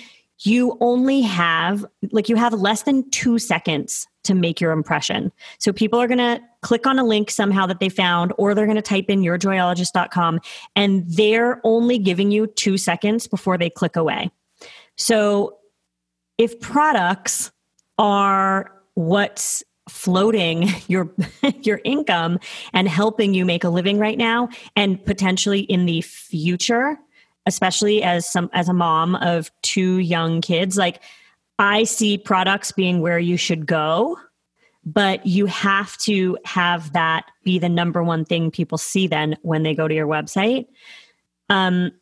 You 0.45 0.77
only 0.81 1.21
have, 1.21 1.85
like, 2.11 2.29
you 2.29 2.37
have 2.37 2.53
less 2.53 2.83
than 2.83 3.09
two 3.11 3.39
seconds 3.39 4.09
to 4.25 4.35
make 4.35 4.61
your 4.61 4.73
impression. 4.73 5.33
So 5.59 5.73
people 5.73 6.01
are 6.01 6.07
going 6.09 6.19
to 6.19 6.41
click 6.63 6.87
on 6.87 6.99
a 6.99 7.05
link 7.05 7.31
somehow 7.31 7.67
that 7.67 7.81
they 7.81 7.89
found, 7.89 8.33
or 8.39 8.55
they're 8.55 8.67
going 8.67 8.77
to 8.77 8.83
type 8.83 9.07
in 9.09 9.21
yourjoyologist.com, 9.21 10.41
and 10.77 11.05
they're 11.09 11.61
only 11.65 11.99
giving 11.99 12.31
you 12.31 12.47
two 12.47 12.77
seconds 12.79 13.27
before 13.27 13.59
they 13.59 13.71
click 13.71 13.97
away. 13.97 14.31
So 14.97 15.59
if 16.39 16.59
products 16.61 17.51
are 17.99 18.73
what's 18.95 19.63
floating 19.89 20.69
your 20.89 21.13
your 21.63 21.81
income 21.85 22.39
and 22.73 22.89
helping 22.89 23.35
you 23.35 23.45
make 23.45 23.65
a 23.65 23.69
living 23.69 23.99
right 23.99 24.19
now 24.19 24.49
and 24.77 25.05
potentially 25.05 25.61
in 25.61 25.87
the 25.87 26.01
future 26.03 26.99
especially 27.47 28.03
as 28.03 28.31
some 28.31 28.49
as 28.53 28.69
a 28.69 28.73
mom 28.73 29.17
of 29.17 29.51
two 29.63 29.99
young 29.99 30.41
kids 30.41 30.77
like 30.77 31.03
i 31.59 31.83
see 31.83 32.17
products 32.17 32.71
being 32.71 33.01
where 33.01 33.19
you 33.19 33.37
should 33.37 33.67
go 33.67 34.17
but 34.85 35.25
you 35.27 35.47
have 35.47 35.97
to 35.99 36.37
have 36.45 36.93
that 36.93 37.27
be 37.45 37.59
the 37.59 37.69
number 37.69 38.03
one 38.03 38.25
thing 38.25 38.51
people 38.51 38.79
see 38.79 39.07
then 39.07 39.37
when 39.43 39.63
they 39.63 39.75
go 39.75 39.87
to 39.87 39.95
your 39.95 40.07
website. 40.07 40.67
Um, 41.49 41.93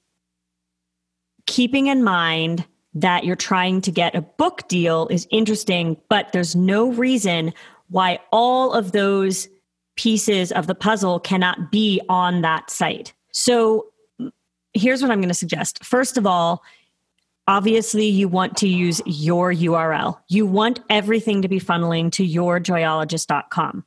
keeping 1.46 1.88
in 1.88 2.02
mind 2.02 2.66
that 2.94 3.24
you're 3.24 3.36
trying 3.36 3.80
to 3.82 3.90
get 3.90 4.14
a 4.14 4.22
book 4.22 4.66
deal 4.68 5.06
is 5.08 5.26
interesting, 5.30 5.96
but 6.08 6.32
there's 6.32 6.56
no 6.56 6.90
reason 6.92 7.52
why 7.88 8.18
all 8.32 8.72
of 8.72 8.92
those 8.92 9.48
pieces 9.96 10.50
of 10.52 10.66
the 10.66 10.74
puzzle 10.74 11.20
cannot 11.20 11.70
be 11.70 12.00
on 12.08 12.42
that 12.42 12.70
site. 12.70 13.12
So 13.32 13.86
mm, 14.20 14.30
here's 14.72 15.02
what 15.02 15.10
I'm 15.10 15.20
going 15.20 15.28
to 15.28 15.34
suggest. 15.34 15.84
First 15.84 16.16
of 16.16 16.26
all, 16.26 16.62
obviously 17.46 18.06
you 18.06 18.28
want 18.28 18.56
to 18.58 18.68
use 18.68 19.02
your 19.06 19.52
URL. 19.52 20.18
You 20.28 20.46
want 20.46 20.80
everything 20.88 21.42
to 21.42 21.48
be 21.48 21.60
funneling 21.60 22.10
to 22.12 22.26
yourjoyologist.com. 22.26 23.84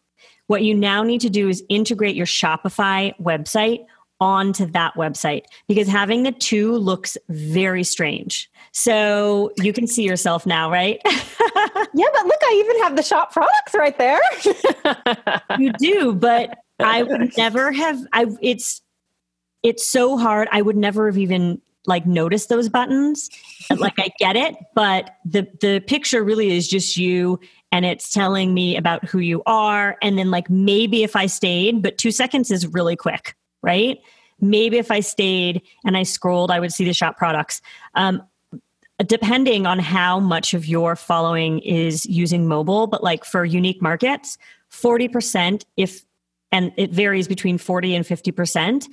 What 0.47 0.63
you 0.63 0.75
now 0.75 1.03
need 1.03 1.21
to 1.21 1.29
do 1.29 1.47
is 1.49 1.63
integrate 1.69 2.15
your 2.15 2.25
Shopify 2.25 3.17
website 3.19 3.85
onto 4.19 4.65
that 4.67 4.93
website 4.95 5.43
because 5.67 5.87
having 5.87 6.23
the 6.23 6.31
two 6.31 6.73
looks 6.77 7.17
very 7.29 7.83
strange. 7.83 8.49
So 8.71 9.51
you 9.57 9.73
can 9.73 9.85
see 9.87 10.03
yourself 10.03 10.45
now, 10.45 10.71
right? 10.71 10.99
yeah, 11.05 12.07
but 12.13 12.25
look, 12.25 12.41
I 12.41 12.63
even 12.65 12.83
have 12.83 12.95
the 12.95 13.03
shop 13.03 13.33
products 13.33 13.73
right 13.73 13.97
there. 13.97 14.19
you 15.59 15.73
do, 15.73 16.13
but 16.13 16.57
I 16.79 17.03
would 17.03 17.37
never 17.37 17.71
have 17.71 17.99
I 18.13 18.27
it's 18.41 18.81
it's 19.61 19.85
so 19.85 20.17
hard. 20.17 20.47
I 20.51 20.61
would 20.61 20.75
never 20.75 21.07
have 21.07 21.17
even 21.17 21.61
like 21.85 22.05
noticed 22.05 22.49
those 22.49 22.69
buttons. 22.69 23.29
like 23.77 23.99
I 23.99 24.11
get 24.19 24.35
it, 24.35 24.55
but 24.73 25.11
the 25.25 25.47
the 25.61 25.79
picture 25.81 26.23
really 26.23 26.55
is 26.55 26.67
just 26.67 26.97
you 26.97 27.39
and 27.71 27.85
it's 27.85 28.09
telling 28.11 28.53
me 28.53 28.77
about 28.77 29.03
who 29.05 29.19
you 29.19 29.41
are 29.45 29.97
and 30.01 30.17
then 30.17 30.31
like 30.31 30.49
maybe 30.49 31.03
if 31.03 31.15
I 31.15 31.25
stayed, 31.25 31.81
but 31.81 31.97
2 31.97 32.11
seconds 32.11 32.51
is 32.51 32.67
really 32.67 32.95
quick, 32.95 33.35
right? 33.63 33.99
Maybe 34.39 34.77
if 34.77 34.91
I 34.91 34.99
stayed 34.99 35.61
and 35.85 35.97
I 35.97 36.03
scrolled, 36.03 36.51
I 36.51 36.59
would 36.59 36.73
see 36.73 36.85
the 36.85 36.93
shop 36.93 37.17
products. 37.17 37.61
Um, 37.95 38.21
depending 39.05 39.65
on 39.65 39.79
how 39.79 40.19
much 40.19 40.53
of 40.53 40.67
your 40.67 40.95
following 40.95 41.59
is 41.59 42.05
using 42.05 42.47
mobile, 42.47 42.87
but 42.87 43.03
like 43.03 43.25
for 43.25 43.43
unique 43.43 43.81
markets, 43.81 44.37
40% 44.71 45.63
if 45.77 46.05
and 46.51 46.71
it 46.77 46.91
varies 46.91 47.27
between 47.27 47.57
40 47.57 47.95
and 47.95 48.05
50% 48.05 48.87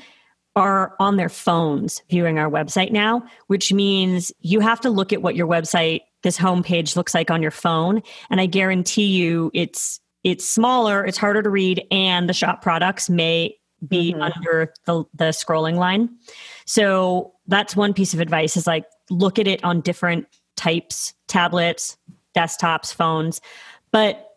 are 0.56 0.94
on 0.98 1.16
their 1.16 1.28
phones 1.28 2.02
viewing 2.08 2.38
our 2.38 2.50
website 2.50 2.90
now, 2.90 3.22
which 3.48 3.72
means 3.72 4.32
you 4.40 4.60
have 4.60 4.80
to 4.80 4.90
look 4.90 5.12
at 5.12 5.22
what 5.22 5.36
your 5.36 5.46
website 5.46 6.00
this 6.22 6.38
homepage 6.38 6.96
looks 6.96 7.14
like 7.14 7.30
on 7.30 7.42
your 7.42 7.50
phone 7.50 8.02
and 8.30 8.40
I 8.40 8.46
guarantee 8.46 9.06
you 9.06 9.50
it's 9.54 10.00
it's 10.22 10.44
smaller, 10.44 11.04
it's 11.04 11.16
harder 11.16 11.42
to 11.42 11.48
read 11.48 11.82
and 11.90 12.28
the 12.28 12.34
shop 12.34 12.60
products 12.60 13.08
may 13.08 13.56
be 13.86 14.12
mm-hmm. 14.12 14.22
under 14.22 14.72
the, 14.86 15.04
the 15.14 15.24
scrolling 15.30 15.76
line. 15.76 16.10
So 16.66 17.34
that's 17.46 17.74
one 17.74 17.94
piece 17.94 18.14
of 18.14 18.20
advice 18.20 18.56
is 18.56 18.66
like 18.66 18.84
look 19.10 19.38
at 19.38 19.46
it 19.46 19.62
on 19.64 19.80
different 19.80 20.26
types, 20.56 21.14
tablets, 21.26 21.96
desktops, 22.36 22.94
phones. 22.94 23.40
But 23.90 24.30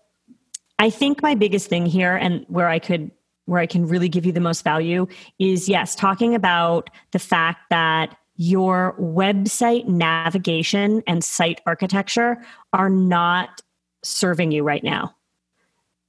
I 0.79 0.89
think 0.89 1.21
my 1.21 1.35
biggest 1.35 1.67
thing 1.67 1.85
here 1.85 2.15
and 2.15 2.45
where 2.47 2.67
I 2.67 2.79
could 2.79 3.11
where 3.45 3.59
I 3.59 3.65
can 3.65 3.85
really 3.85 4.07
give 4.07 4.25
you 4.25 4.31
the 4.31 4.39
most 4.39 4.63
value 4.63 5.05
is 5.37 5.67
yes, 5.67 5.95
talking 5.95 6.33
about 6.33 6.89
the 7.11 7.19
fact 7.19 7.69
that 7.69 8.15
your 8.37 8.95
website 8.99 9.85
navigation 9.87 11.03
and 11.07 11.23
site 11.23 11.59
architecture 11.65 12.41
are 12.71 12.89
not 12.89 13.61
serving 14.01 14.51
you 14.51 14.63
right 14.63 14.83
now. 14.83 15.13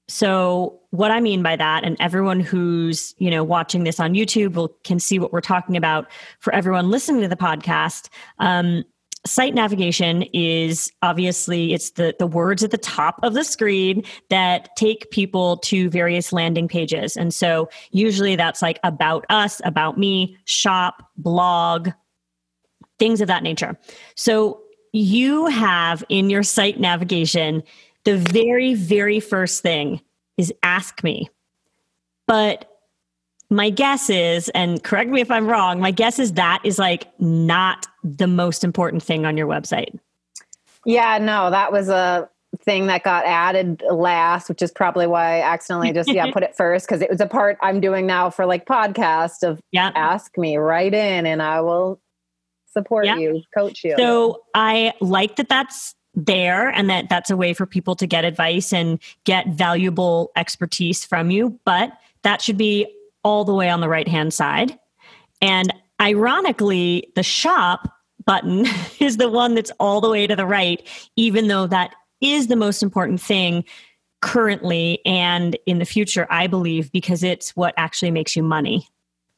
So 0.08 0.80
what 0.90 1.10
I 1.10 1.20
mean 1.20 1.42
by 1.42 1.56
that, 1.56 1.84
and 1.84 1.96
everyone 1.98 2.40
who's 2.40 3.14
you 3.18 3.30
know 3.30 3.42
watching 3.42 3.84
this 3.84 3.98
on 3.98 4.14
YouTube 4.14 4.54
will 4.54 4.68
can 4.84 4.98
see 4.98 5.18
what 5.18 5.32
we're 5.32 5.40
talking 5.40 5.76
about. 5.76 6.10
For 6.40 6.54
everyone 6.54 6.90
listening 6.90 7.22
to 7.22 7.28
the 7.28 7.36
podcast, 7.36 8.08
um, 8.38 8.84
site 9.26 9.54
navigation 9.54 10.22
is 10.34 10.92
obviously 11.00 11.72
it's 11.72 11.90
the 11.92 12.14
the 12.18 12.26
words 12.26 12.62
at 12.62 12.70
the 12.70 12.78
top 12.78 13.18
of 13.22 13.32
the 13.32 13.44
screen 13.44 14.04
that 14.28 14.68
take 14.76 15.10
people 15.10 15.56
to 15.58 15.88
various 15.88 16.32
landing 16.32 16.68
pages, 16.68 17.16
and 17.16 17.32
so 17.32 17.70
usually 17.90 18.36
that's 18.36 18.60
like 18.60 18.78
about 18.84 19.24
us, 19.30 19.62
about 19.64 19.96
me, 19.96 20.36
shop, 20.44 21.10
blog, 21.16 21.88
things 22.98 23.22
of 23.22 23.28
that 23.28 23.42
nature. 23.42 23.78
So 24.16 24.60
you 24.92 25.46
have 25.46 26.04
in 26.08 26.30
your 26.30 26.42
site 26.42 26.78
navigation 26.78 27.62
the 28.04 28.18
very, 28.18 28.74
very 28.74 29.20
first 29.20 29.62
thing 29.62 30.00
is 30.36 30.52
ask 30.62 31.02
me. 31.02 31.28
But 32.26 32.70
my 33.50 33.70
guess 33.70 34.10
is, 34.10 34.48
and 34.50 34.82
correct 34.82 35.10
me 35.10 35.20
if 35.20 35.30
I'm 35.30 35.46
wrong, 35.46 35.80
my 35.80 35.90
guess 35.90 36.18
is 36.18 36.32
that 36.34 36.60
is 36.64 36.78
like 36.78 37.08
not 37.20 37.86
the 38.02 38.26
most 38.26 38.64
important 38.64 39.02
thing 39.02 39.26
on 39.26 39.36
your 39.36 39.46
website. 39.46 39.98
Yeah, 40.84 41.18
no, 41.18 41.50
that 41.50 41.72
was 41.72 41.88
a 41.88 42.28
thing 42.62 42.86
that 42.86 43.02
got 43.02 43.24
added 43.26 43.82
last, 43.90 44.48
which 44.48 44.62
is 44.62 44.70
probably 44.70 45.06
why 45.06 45.38
I 45.38 45.52
accidentally 45.52 45.92
just 45.92 46.12
yeah 46.12 46.30
put 46.30 46.42
it 46.42 46.54
first 46.56 46.86
because 46.86 47.02
it 47.02 47.10
was 47.10 47.20
a 47.20 47.26
part 47.26 47.58
I'm 47.62 47.80
doing 47.80 48.06
now 48.06 48.30
for 48.30 48.46
like 48.46 48.66
podcast 48.66 49.42
of 49.42 49.60
yeah. 49.72 49.90
ask 49.94 50.36
me 50.38 50.56
right 50.56 50.92
in 50.92 51.26
and 51.26 51.42
I 51.42 51.60
will 51.62 52.00
support 52.72 53.06
yeah. 53.06 53.16
you, 53.16 53.42
coach 53.56 53.84
you. 53.84 53.94
So 53.96 54.42
I 54.54 54.92
like 55.00 55.36
that 55.36 55.48
that's 55.48 55.94
there 56.16 56.68
and 56.68 56.88
that 56.88 57.08
that's 57.08 57.30
a 57.30 57.36
way 57.36 57.52
for 57.52 57.66
people 57.66 57.96
to 57.96 58.06
get 58.06 58.24
advice 58.24 58.72
and 58.72 58.98
get 59.24 59.48
valuable 59.48 60.30
expertise 60.36 61.04
from 61.04 61.30
you 61.30 61.58
but 61.64 61.92
that 62.22 62.40
should 62.42 62.56
be 62.56 62.86
all 63.24 63.44
the 63.44 63.54
way 63.54 63.70
on 63.70 63.80
the 63.80 63.88
right 63.88 64.06
hand 64.06 64.32
side. 64.34 64.78
And 65.40 65.72
ironically 66.00 67.10
the 67.14 67.22
shop 67.22 67.88
button 68.24 68.66
is 69.00 69.16
the 69.16 69.30
one 69.30 69.54
that's 69.54 69.70
all 69.80 70.00
the 70.00 70.10
way 70.10 70.26
to 70.26 70.36
the 70.36 70.46
right 70.46 70.86
even 71.16 71.48
though 71.48 71.66
that 71.66 71.94
is 72.20 72.48
the 72.48 72.56
most 72.56 72.82
important 72.82 73.20
thing 73.20 73.64
currently 74.20 75.00
and 75.04 75.56
in 75.66 75.78
the 75.78 75.84
future 75.84 76.26
i 76.30 76.48
believe 76.48 76.90
because 76.90 77.22
it's 77.22 77.54
what 77.54 77.74
actually 77.76 78.10
makes 78.10 78.34
you 78.34 78.42
money 78.42 78.88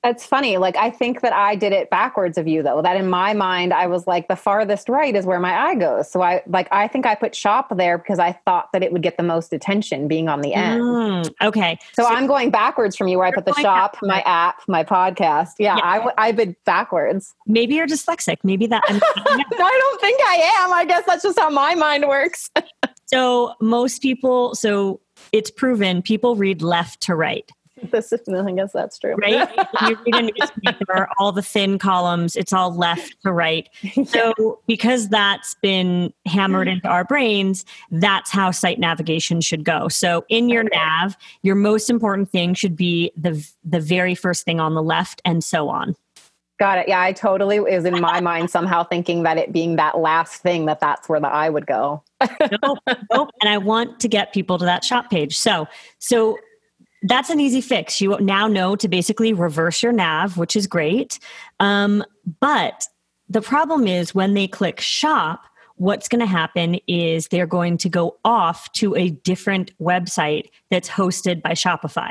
it's 0.04 0.24
funny. 0.24 0.56
Like 0.56 0.76
I 0.76 0.90
think 0.90 1.20
that 1.22 1.32
I 1.32 1.56
did 1.56 1.72
it 1.72 1.90
backwards 1.90 2.38
of 2.38 2.46
you 2.46 2.62
though. 2.62 2.80
That 2.82 2.96
in 2.96 3.08
my 3.08 3.34
mind 3.34 3.72
I 3.72 3.86
was 3.86 4.06
like 4.06 4.28
the 4.28 4.36
farthest 4.36 4.88
right 4.88 5.14
is 5.14 5.26
where 5.26 5.40
my 5.40 5.54
eye 5.54 5.74
goes. 5.74 6.10
So 6.10 6.22
I 6.22 6.42
like 6.46 6.68
I 6.70 6.88
think 6.88 7.06
I 7.06 7.14
put 7.14 7.34
shop 7.34 7.76
there 7.76 7.98
because 7.98 8.18
I 8.18 8.32
thought 8.32 8.70
that 8.72 8.82
it 8.82 8.92
would 8.92 9.02
get 9.02 9.16
the 9.16 9.22
most 9.22 9.52
attention 9.52 10.08
being 10.08 10.28
on 10.28 10.40
the 10.40 10.54
end. 10.54 10.80
Mm, 10.80 11.34
okay. 11.42 11.78
So, 11.92 12.02
so, 12.02 12.08
I'm 12.08 12.26
going 12.26 12.50
backwards 12.50 12.96
from 12.96 13.08
you 13.08 13.18
where 13.18 13.26
I 13.26 13.32
put 13.32 13.44
the 13.44 13.54
shop, 13.54 13.96
my 14.02 14.20
app, 14.22 14.62
my 14.68 14.84
podcast. 14.84 15.52
Yeah, 15.58 15.76
yeah. 15.76 15.84
I 15.84 16.12
I've 16.18 16.36
been 16.36 16.54
backwards. 16.64 17.34
Maybe 17.46 17.74
you're 17.74 17.86
dyslexic. 17.86 18.38
Maybe 18.44 18.66
that 18.66 18.82
no, 18.90 18.96
I 18.96 19.78
don't 19.80 20.00
think 20.00 20.20
I 20.20 20.62
am. 20.62 20.72
I 20.72 20.84
guess 20.86 21.04
that's 21.06 21.22
just 21.22 21.38
how 21.38 21.50
my 21.50 21.74
mind 21.74 22.06
works. 22.06 22.50
so 23.06 23.54
most 23.60 24.02
people 24.02 24.54
so 24.54 25.00
it's 25.32 25.50
proven 25.50 26.02
people 26.02 26.36
read 26.36 26.62
left 26.62 27.00
to 27.02 27.14
right. 27.14 27.50
This, 27.90 28.12
I 28.12 28.52
guess 28.52 28.72
that's 28.72 28.98
true. 28.98 29.14
Right? 29.16 29.48
you 29.82 29.96
read 30.06 30.14
a 30.14 30.22
newspaper, 30.22 31.08
all 31.18 31.32
the 31.32 31.42
thin 31.42 31.78
columns, 31.78 32.34
it's 32.34 32.52
all 32.52 32.74
left 32.74 33.16
to 33.22 33.32
right. 33.32 33.68
So, 34.06 34.60
because 34.66 35.08
that's 35.08 35.54
been 35.62 36.12
hammered 36.26 36.68
into 36.68 36.88
our 36.88 37.04
brains, 37.04 37.64
that's 37.90 38.30
how 38.30 38.50
site 38.50 38.78
navigation 38.78 39.40
should 39.40 39.64
go. 39.64 39.88
So, 39.88 40.24
in 40.28 40.48
your 40.48 40.64
nav, 40.64 41.16
your 41.42 41.54
most 41.54 41.90
important 41.90 42.30
thing 42.30 42.54
should 42.54 42.76
be 42.76 43.12
the 43.16 43.46
the 43.64 43.80
very 43.80 44.14
first 44.14 44.44
thing 44.44 44.58
on 44.58 44.74
the 44.74 44.82
left, 44.82 45.22
and 45.24 45.44
so 45.44 45.68
on. 45.68 45.94
Got 46.58 46.78
it. 46.78 46.88
Yeah, 46.88 47.02
I 47.02 47.12
totally 47.12 47.58
is 47.58 47.84
in 47.84 48.00
my 48.00 48.20
mind 48.22 48.50
somehow 48.50 48.84
thinking 48.84 49.24
that 49.24 49.36
it 49.36 49.52
being 49.52 49.76
that 49.76 49.98
last 49.98 50.40
thing 50.40 50.64
that 50.66 50.80
that's 50.80 51.08
where 51.08 51.20
the 51.20 51.28
eye 51.28 51.50
would 51.50 51.66
go. 51.66 52.02
nope, 52.62 52.78
nope. 53.12 53.30
And 53.42 53.50
I 53.50 53.58
want 53.58 54.00
to 54.00 54.08
get 54.08 54.32
people 54.32 54.58
to 54.58 54.64
that 54.64 54.82
shop 54.82 55.10
page. 55.10 55.36
So, 55.36 55.68
so 55.98 56.38
that's 57.02 57.30
an 57.30 57.40
easy 57.40 57.60
fix. 57.60 58.00
You 58.00 58.18
now 58.20 58.46
know 58.46 58.76
to 58.76 58.88
basically 58.88 59.32
reverse 59.32 59.82
your 59.82 59.92
nav, 59.92 60.36
which 60.36 60.56
is 60.56 60.66
great. 60.66 61.18
Um, 61.60 62.04
but 62.40 62.86
the 63.28 63.42
problem 63.42 63.86
is 63.86 64.14
when 64.14 64.34
they 64.34 64.48
click 64.48 64.80
shop, 64.80 65.44
what's 65.76 66.08
going 66.08 66.20
to 66.20 66.26
happen 66.26 66.78
is 66.86 67.28
they're 67.28 67.46
going 67.46 67.76
to 67.78 67.88
go 67.88 68.16
off 68.24 68.72
to 68.72 68.94
a 68.96 69.10
different 69.10 69.76
website 69.78 70.48
that's 70.70 70.88
hosted 70.88 71.42
by 71.42 71.50
Shopify. 71.50 72.10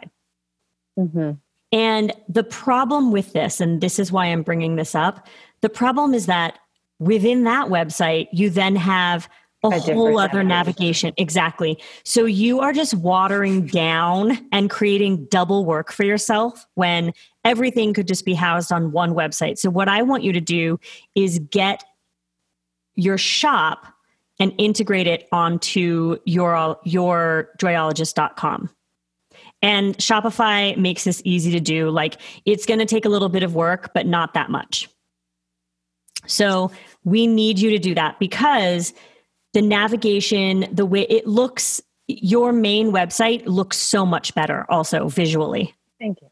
Mm-hmm. 0.97 1.31
And 1.71 2.13
the 2.29 2.43
problem 2.43 3.11
with 3.11 3.33
this, 3.33 3.59
and 3.59 3.81
this 3.81 3.99
is 3.99 4.11
why 4.11 4.27
I'm 4.27 4.43
bringing 4.43 4.75
this 4.75 4.95
up, 4.95 5.27
the 5.61 5.69
problem 5.69 6.13
is 6.13 6.27
that 6.27 6.59
within 6.99 7.43
that 7.43 7.67
website, 7.67 8.27
you 8.31 8.49
then 8.49 8.75
have 8.75 9.27
a, 9.71 9.77
a 9.77 9.93
whole 9.93 10.19
other 10.19 10.43
navigation. 10.43 10.47
navigation. 10.47 11.13
Exactly. 11.17 11.77
So 12.03 12.25
you 12.25 12.59
are 12.59 12.73
just 12.73 12.93
watering 12.93 13.65
down 13.67 14.37
and 14.51 14.69
creating 14.69 15.25
double 15.25 15.65
work 15.65 15.91
for 15.91 16.03
yourself 16.03 16.65
when 16.75 17.13
everything 17.43 17.93
could 17.93 18.07
just 18.07 18.25
be 18.25 18.33
housed 18.33 18.71
on 18.71 18.91
one 18.91 19.13
website. 19.13 19.57
So 19.57 19.69
what 19.69 19.87
I 19.87 20.01
want 20.01 20.23
you 20.23 20.33
to 20.33 20.41
do 20.41 20.79
is 21.15 21.39
get 21.39 21.83
your 22.95 23.17
shop 23.17 23.87
and 24.39 24.53
integrate 24.57 25.07
it 25.07 25.27
onto 25.31 26.17
your 26.25 26.77
your 26.83 27.49
joyologist.com. 27.57 28.69
And 29.61 29.97
Shopify 29.97 30.77
makes 30.77 31.05
this 31.05 31.21
easy 31.25 31.51
to 31.51 31.59
do. 31.59 31.89
Like 31.89 32.17
it's 32.45 32.65
going 32.65 32.79
to 32.79 32.85
take 32.85 33.05
a 33.05 33.09
little 33.09 33.29
bit 33.29 33.43
of 33.43 33.55
work, 33.55 33.91
but 33.93 34.05
not 34.05 34.33
that 34.33 34.49
much. 34.49 34.89
So 36.27 36.71
we 37.03 37.27
need 37.27 37.59
you 37.59 37.69
to 37.71 37.79
do 37.79 37.95
that 37.95 38.19
because 38.19 38.93
the 39.55 39.61
navigation, 39.61 40.67
the 40.69 40.85
way 40.85 41.03
it 41.03 41.25
looks, 41.25 41.81
your 42.07 42.51
main 42.51 42.91
website 42.91 43.41
looks 43.45 43.77
so 43.77 44.05
much 44.05 44.35
better 44.35 44.65
also 44.69 45.07
visually. 45.07 45.73
Thank 45.97 46.21
you. 46.21 46.27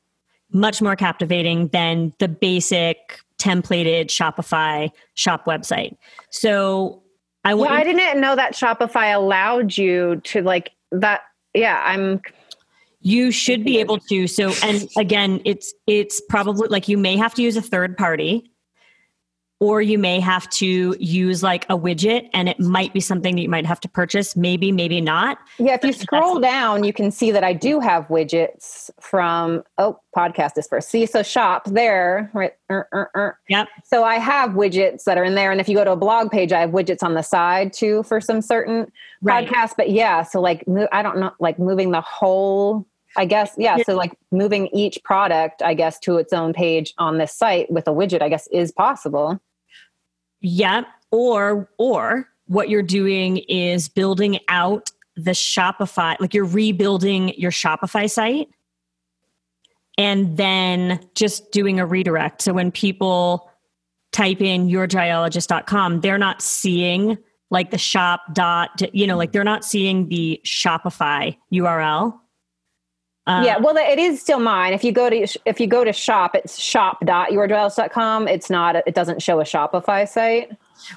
Much 0.52 0.82
more 0.82 0.98
captivating 0.98 1.70
than 1.70 2.14
the 2.20 2.28
basic 2.28 3.22
templated 3.40 4.08
Shopify 4.08 4.92
shop 5.14 5.46
website. 5.46 5.96
So 6.32 7.02
I 7.46 7.54
want. 7.54 7.72
Yeah, 7.72 7.78
I 7.78 7.84
didn't 7.86 8.20
know 8.20 8.36
that 8.36 8.56
Shopify 8.56 9.16
allowed 9.16 9.78
you 9.78 10.18
to 10.26 10.42
like 10.42 10.72
that. 10.92 11.22
Yeah, 11.54 11.82
I'm. 11.84 12.22
You 13.00 13.32
should 13.32 13.64
be 13.64 13.80
able 13.80 14.00
to. 14.00 14.28
So, 14.28 14.52
and 14.64 14.86
again, 14.98 15.42
it's 15.46 15.74
it's 15.88 16.22
probably 16.28 16.68
like 16.68 16.90
you 16.90 16.98
may 16.98 17.16
have 17.16 17.34
to 17.36 17.42
use 17.42 17.56
a 17.56 17.62
third 17.62 17.98
party 17.98 18.52
or 19.64 19.82
you 19.82 19.98
may 19.98 20.20
have 20.20 20.50
to 20.50 20.94
use 21.00 21.42
like 21.42 21.64
a 21.70 21.78
widget 21.78 22.30
and 22.34 22.50
it 22.50 22.60
might 22.60 22.92
be 22.92 23.00
something 23.00 23.38
that 23.38 23.42
you 23.42 23.48
might 23.48 23.66
have 23.66 23.80
to 23.80 23.88
purchase 23.88 24.36
maybe 24.36 24.74
maybe 24.74 25.00
not 25.00 25.38
yeah 25.58 25.74
if 25.74 25.84
you 25.86 25.94
scroll 25.94 26.38
down 26.42 26.84
you 26.84 26.92
can 26.92 27.10
see 27.10 27.32
that 27.32 27.46
i 27.46 27.54
do 27.54 27.80
have 27.80 28.06
widgets 28.10 28.90
from 29.00 29.64
oh 29.78 29.98
podcast 30.16 30.58
is 30.58 30.68
first 30.68 30.90
see 30.90 31.06
so 31.06 31.24
shop 31.24 31.64
there 31.66 32.30
right 32.34 32.52
er, 32.70 32.90
er, 32.94 33.10
er. 33.16 33.40
yep 33.48 33.70
so 33.86 34.04
i 34.04 34.16
have 34.16 34.52
widgets 34.52 35.06
that 35.06 35.18
are 35.18 35.24
in 35.24 35.36
there 35.36 35.50
and 35.50 35.62
if 35.62 35.70
you 35.70 35.76
go 35.78 35.86
to 35.86 35.94
a 35.94 35.96
blog 35.96 36.30
page 36.30 36.52
i 36.52 36.60
have 36.60 36.72
widgets 36.72 37.02
on 37.02 37.14
the 37.14 37.24
side 37.24 37.72
too 37.72 38.04
for 38.04 38.20
some 38.20 38.42
certain 38.42 38.92
right. 39.22 39.48
podcasts 39.48 39.74
but 39.78 39.90
yeah 39.90 40.24
so 40.24 40.42
like 40.42 40.66
i 40.92 41.02
don't 41.02 41.20
know 41.20 41.32
like 41.40 41.58
moving 41.58 41.92
the 41.92 42.02
whole 42.02 42.86
I 43.16 43.26
guess, 43.26 43.54
yeah. 43.60 43.78
So, 43.86 43.96
like 43.96 44.18
moving 44.32 44.70
each 44.74 44.98
product, 45.04 45.62
I 45.62 45.76
guess, 45.76 46.00
to 46.00 46.18
its 46.18 46.34
own 46.34 46.52
page 46.52 46.96
on 46.98 47.20
this 47.20 47.32
site 47.32 47.70
with 47.70 47.88
a 47.88 47.92
widget, 47.92 48.24
I 48.24 48.30
guess, 48.30 48.48
is 48.48 48.72
possible. 48.72 49.40
Yeah. 50.44 50.84
Or, 51.10 51.70
or 51.80 52.28
what 52.46 52.70
you're 52.70 52.84
doing 52.84 53.38
is 53.38 53.90
building 53.90 54.40
out 54.50 54.92
the 55.16 55.32
Shopify, 55.32 56.16
like 56.20 56.34
you're 56.34 56.46
rebuilding 56.46 57.30
your 57.40 57.52
Shopify 57.52 58.10
site 58.10 58.50
and 59.98 60.38
then 60.38 61.00
just 61.16 61.52
doing 61.52 61.80
a 61.80 61.86
redirect. 61.86 62.42
So 62.42 62.54
when 62.54 62.72
people 62.72 63.50
type 64.12 64.42
in 64.42 64.68
yourjoyologist.com, 64.68 66.02
they're 66.02 66.18
not 66.18 66.42
seeing 66.42 67.18
like 67.52 67.72
the 67.72 67.78
shop 67.78 68.22
dot, 68.34 68.82
you 68.94 69.06
know, 69.06 69.16
like 69.16 69.32
they're 69.32 69.44
not 69.44 69.64
seeing 69.64 70.10
the 70.10 70.42
Shopify 70.44 71.38
URL. 71.54 72.20
Yeah, 73.26 73.56
um, 73.56 73.64
well, 73.64 73.78
it 73.78 74.00
is 74.00 74.22
still 74.22 74.40
mine. 74.40 74.74
If 74.74 74.84
you 74.84 74.92
go 74.92 75.10
to 75.10 75.26
if 75.46 75.60
you 75.62 75.68
go 75.68 75.86
to 75.86 75.94
shop, 75.94 76.36
it's 76.36 76.60
shop.yourdwells.com. 76.60 78.28
It's 78.28 78.50
not. 78.50 78.76
It 78.76 78.94
doesn't 78.94 79.22
show 79.22 79.40
a 79.40 79.44
Shopify 79.44 80.08
site. 80.08 80.52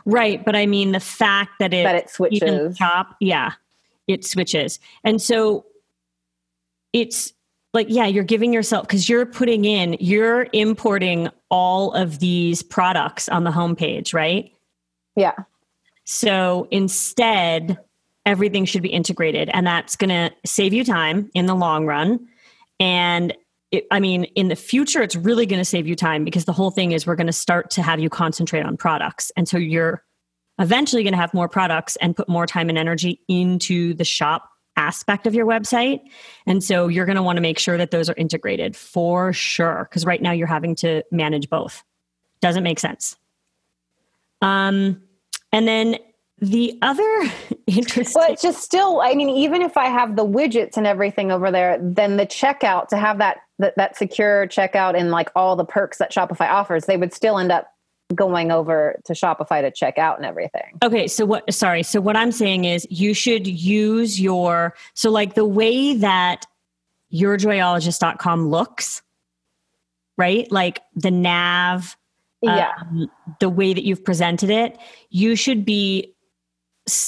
Right, 0.04 0.45
but 0.45 0.56
I 0.56 0.66
mean 0.66 0.90
the 0.90 1.00
fact 1.00 1.52
that 1.61 1.73
it 1.73 1.85
that 1.85 1.95
it 1.95 2.11
switches. 2.11 2.76
Shop, 2.76 3.14
yeah, 3.21 3.52
it 4.09 4.25
switches, 4.25 4.80
and 5.04 5.23
so 5.23 5.66
it's 6.92 7.33
like 7.73 7.87
yeah, 7.88 8.06
you're 8.06 8.25
giving 8.25 8.52
yourself 8.52 8.88
because 8.88 9.09
you're 9.09 9.26
putting 9.26 9.64
in, 9.64 9.97
you're 10.00 10.49
importing 10.52 11.28
all 11.49 11.92
of 11.92 12.18
these 12.18 12.61
products 12.61 13.28
on 13.28 13.45
the 13.45 13.52
homepage, 13.52 14.12
right? 14.12 14.52
Yeah. 15.14 15.35
So 16.02 16.66
instead, 16.73 17.78
everything 18.26 18.64
should 18.64 18.83
be 18.83 18.88
integrated 18.88 19.49
and 19.54 19.66
that's 19.66 19.97
going 19.97 20.11
to 20.11 20.30
save 20.45 20.75
you 20.75 20.85
time 20.85 21.30
in 21.33 21.47
the 21.47 21.54
long 21.54 21.87
run. 21.87 22.26
And 22.78 23.33
it, 23.73 23.85
i 23.90 23.99
mean 23.99 24.25
in 24.37 24.47
the 24.47 24.54
future 24.54 25.02
it's 25.02 25.16
really 25.16 25.45
going 25.45 25.59
to 25.59 25.64
save 25.64 25.88
you 25.88 25.97
time 25.97 26.25
because 26.25 26.45
the 26.45 26.52
whole 26.52 26.71
thing 26.71 26.92
is 26.92 27.04
we're 27.04 27.16
going 27.16 27.26
to 27.26 27.33
start 27.33 27.68
to 27.68 27.83
have 27.83 27.98
you 27.98 28.11
concentrate 28.11 28.64
on 28.64 28.77
products. 28.77 29.33
And 29.37 29.48
so 29.48 29.57
you're 29.57 30.05
eventually 30.59 31.03
going 31.03 31.12
to 31.12 31.18
have 31.18 31.33
more 31.35 31.48
products 31.48 31.96
and 31.96 32.16
put 32.16 32.29
more 32.29 32.46
time 32.46 32.68
and 32.68 32.79
energy 32.79 33.20
into 33.29 33.94
the 33.94 34.05
shop 34.05 34.48
aspect 34.77 35.27
of 35.27 35.35
your 35.35 35.46
website. 35.46 36.01
And 36.46 36.62
so 36.62 36.88
you're 36.88 37.07
going 37.07 37.16
to 37.16 37.22
want 37.22 37.38
to 37.38 37.42
make 37.42 37.59
sure 37.59 37.77
that 37.79 37.90
those 37.90 38.09
are 38.09 38.14
integrated 38.16 38.77
for 38.77 39.33
sure 39.33 39.87
because 39.88 40.05
right 40.05 40.20
now 40.20 40.33
you're 40.33 40.46
having 40.46 40.74
to 40.77 41.03
manage 41.11 41.48
both. 41.48 41.83
Doesn't 42.40 42.62
make 42.62 42.79
sense. 42.79 43.16
Um 44.42 45.03
and 45.53 45.66
then 45.66 45.96
the 46.38 46.79
other 46.83 47.03
interesting. 47.66 48.20
Well, 48.20 48.31
it's 48.31 48.42
just 48.42 48.62
still, 48.62 49.01
I 49.01 49.14
mean, 49.14 49.31
even 49.31 49.62
if 49.62 49.77
I 49.77 49.87
have 49.87 50.16
the 50.16 50.27
widgets 50.27 50.77
and 50.77 50.87
everything 50.87 51.33
over 51.33 51.51
there, 51.51 51.79
then 51.81 52.16
the 52.16 52.27
checkout 52.27 52.88
to 52.88 52.96
have 52.96 53.18
that, 53.18 53.38
that, 53.59 53.75
that 53.77 53.96
secure 53.96 54.46
checkout 54.46 54.99
and 54.99 55.11
like 55.11 55.31
all 55.35 55.57
the 55.57 55.64
perks 55.64 55.99
that 55.99 56.12
Shopify 56.12 56.51
offers, 56.51 56.85
they 56.85 56.96
would 56.96 57.14
still 57.14 57.38
end 57.38 57.53
up 57.53 57.72
going 58.14 58.53
over 58.53 59.01
to 59.05 59.14
Shopify 59.14 59.62
to 59.62 59.70
check 59.70 59.99
out 59.99 60.16
and 60.16 60.27
everything. 60.27 60.79
Okay, 60.83 61.09
so 61.09 61.25
what 61.25 61.53
sorry, 61.53 61.83
so 61.83 62.01
what 62.01 62.16
I'm 62.16 62.31
saying 62.31 62.64
is 62.64 62.87
you 62.88 63.14
should 63.14 63.46
use 63.46 64.20
your 64.20 64.75
so 64.94 65.11
like 65.11 65.35
the 65.35 65.44
way 65.44 65.96
that 65.96 66.46
yourjoyologist.com 67.12 68.49
looks, 68.49 69.03
right? 70.16 70.51
Like 70.53 70.83
the 70.94 71.11
nav, 71.11 71.96
yeah. 72.42 72.72
Um, 72.81 73.11
the 73.40 73.49
way 73.49 73.72
that 73.75 73.83
you've 73.83 74.05
presented 74.05 74.51
it, 74.51 74.79
you 75.11 75.35
should 75.35 75.64
be 75.64 76.14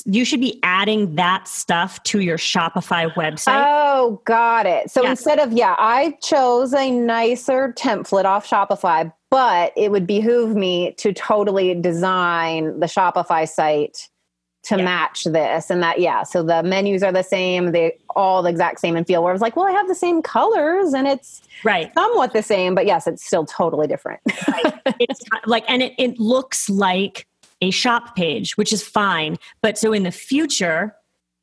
you 0.06 0.24
should 0.24 0.40
be 0.40 0.58
adding 0.62 1.14
that 1.14 1.46
stuff 1.46 2.02
to 2.02 2.20
your 2.20 2.36
Shopify 2.36 3.12
website. 3.14 3.64
Oh, 3.64 4.20
got 4.24 4.66
it. 4.66 4.90
So 4.90 5.06
instead 5.06 5.38
of, 5.38 5.52
yeah, 5.52 5.76
I 5.78 6.18
chose 6.22 6.74
a 6.74 6.90
nicer 6.90 7.72
template 7.74 8.24
off 8.24 8.48
Shopify, 8.48 9.12
but 9.30 9.72
it 9.76 9.92
would 9.92 10.06
behoove 10.06 10.56
me 10.56 10.92
to 10.98 11.12
totally 11.12 11.74
design 11.74 12.80
the 12.80 12.86
Shopify 12.86 13.48
site 13.48 14.08
to 14.64 14.76
yeah. 14.76 14.84
match 14.84 15.24
this 15.24 15.70
and 15.70 15.80
that. 15.82 16.00
Yeah. 16.00 16.24
So 16.24 16.42
the 16.42 16.64
menus 16.64 17.04
are 17.04 17.12
the 17.12 17.22
same, 17.22 17.70
they 17.70 17.96
all 18.16 18.42
the 18.42 18.50
exact 18.50 18.80
same 18.80 18.96
and 18.96 19.06
feel 19.06 19.22
where 19.22 19.30
I 19.30 19.32
was 19.32 19.40
like, 19.40 19.54
well, 19.54 19.66
I 19.66 19.70
have 19.70 19.86
the 19.86 19.94
same 19.94 20.22
colors 20.22 20.92
and 20.92 21.06
it's 21.06 21.40
right 21.62 21.92
somewhat 21.94 22.32
the 22.32 22.42
same, 22.42 22.74
but 22.74 22.84
yes, 22.84 23.06
it's 23.06 23.24
still 23.24 23.46
totally 23.46 23.86
different. 23.86 24.20
right. 24.48 24.74
It's 25.00 25.20
like, 25.46 25.64
and 25.68 25.82
it, 25.82 25.94
it 25.96 26.18
looks 26.18 26.68
like 26.68 27.28
a 27.60 27.70
shop 27.70 28.14
page, 28.16 28.56
which 28.56 28.72
is 28.72 28.82
fine. 28.82 29.36
But 29.62 29.78
so 29.78 29.92
in 29.92 30.02
the 30.02 30.12
future, 30.12 30.94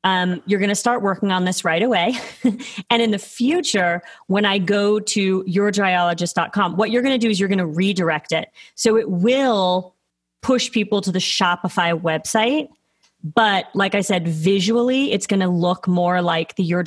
um, 0.03 0.41
you're 0.45 0.59
going 0.59 0.69
to 0.69 0.75
start 0.75 1.01
working 1.01 1.31
on 1.31 1.45
this 1.45 1.65
right 1.65 1.81
away. 1.81 2.13
and 2.89 3.01
in 3.01 3.11
the 3.11 3.19
future, 3.19 4.01
when 4.27 4.45
I 4.45 4.59
go 4.59 4.99
to 4.99 5.43
yourjoyologist.com, 5.43 6.77
what 6.77 6.91
you're 6.91 7.01
going 7.01 7.19
to 7.19 7.25
do 7.25 7.29
is 7.29 7.39
you're 7.39 7.49
going 7.49 7.57
to 7.57 7.65
redirect 7.65 8.31
it. 8.31 8.51
So 8.75 8.97
it 8.97 9.09
will 9.09 9.95
push 10.41 10.71
people 10.71 11.01
to 11.01 11.11
the 11.11 11.19
Shopify 11.19 11.99
website. 11.99 12.69
But 13.23 13.65
like 13.73 13.95
I 13.95 14.01
said, 14.01 14.27
visually, 14.27 15.11
it's 15.11 15.25
going 15.25 15.39
to 15.39 15.49
look 15.49 15.87
more 15.87 16.21
like 16.21 16.55
the 16.55 16.63
Your. 16.63 16.85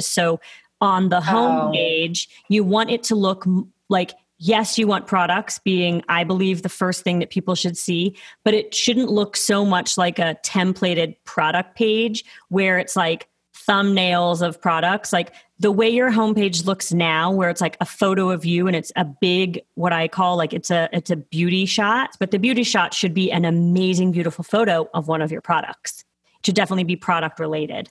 So 0.00 0.40
on 0.80 1.08
the 1.08 1.20
home 1.20 1.68
oh. 1.68 1.70
page, 1.72 2.28
you 2.48 2.64
want 2.64 2.90
it 2.90 3.04
to 3.04 3.14
look 3.14 3.46
like 3.88 4.12
yes, 4.38 4.78
you 4.78 4.86
want 4.86 5.06
products 5.06 5.58
being, 5.58 6.02
I 6.08 6.24
believe, 6.24 6.62
the 6.62 6.68
first 6.68 7.02
thing 7.02 7.18
that 7.20 7.30
people 7.30 7.54
should 7.54 7.76
see, 7.76 8.16
but 8.44 8.54
it 8.54 8.74
shouldn't 8.74 9.10
look 9.10 9.36
so 9.36 9.64
much 9.64 9.96
like 9.96 10.18
a 10.18 10.36
templated 10.44 11.16
product 11.24 11.76
page 11.76 12.24
where 12.48 12.78
it's 12.78 12.96
like 12.96 13.28
thumbnails 13.68 14.46
of 14.46 14.60
products. 14.60 15.12
Like 15.12 15.32
the 15.58 15.72
way 15.72 15.88
your 15.88 16.10
homepage 16.10 16.66
looks 16.66 16.92
now, 16.92 17.32
where 17.32 17.50
it's 17.50 17.60
like 17.60 17.76
a 17.80 17.86
photo 17.86 18.30
of 18.30 18.44
you 18.44 18.66
and 18.66 18.76
it's 18.76 18.92
a 18.96 19.04
big, 19.04 19.62
what 19.74 19.92
I 19.92 20.08
call 20.08 20.36
like 20.36 20.52
it's 20.52 20.70
a 20.70 20.88
it's 20.92 21.10
a 21.10 21.16
beauty 21.16 21.66
shot, 21.66 22.10
but 22.20 22.30
the 22.30 22.38
beauty 22.38 22.62
shot 22.62 22.94
should 22.94 23.14
be 23.14 23.32
an 23.32 23.44
amazing, 23.44 24.12
beautiful 24.12 24.44
photo 24.44 24.88
of 24.94 25.08
one 25.08 25.22
of 25.22 25.32
your 25.32 25.40
products. 25.40 26.04
It 26.38 26.46
should 26.46 26.54
definitely 26.54 26.84
be 26.84 26.96
product 26.96 27.40
related. 27.40 27.88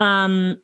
Um, 0.00 0.60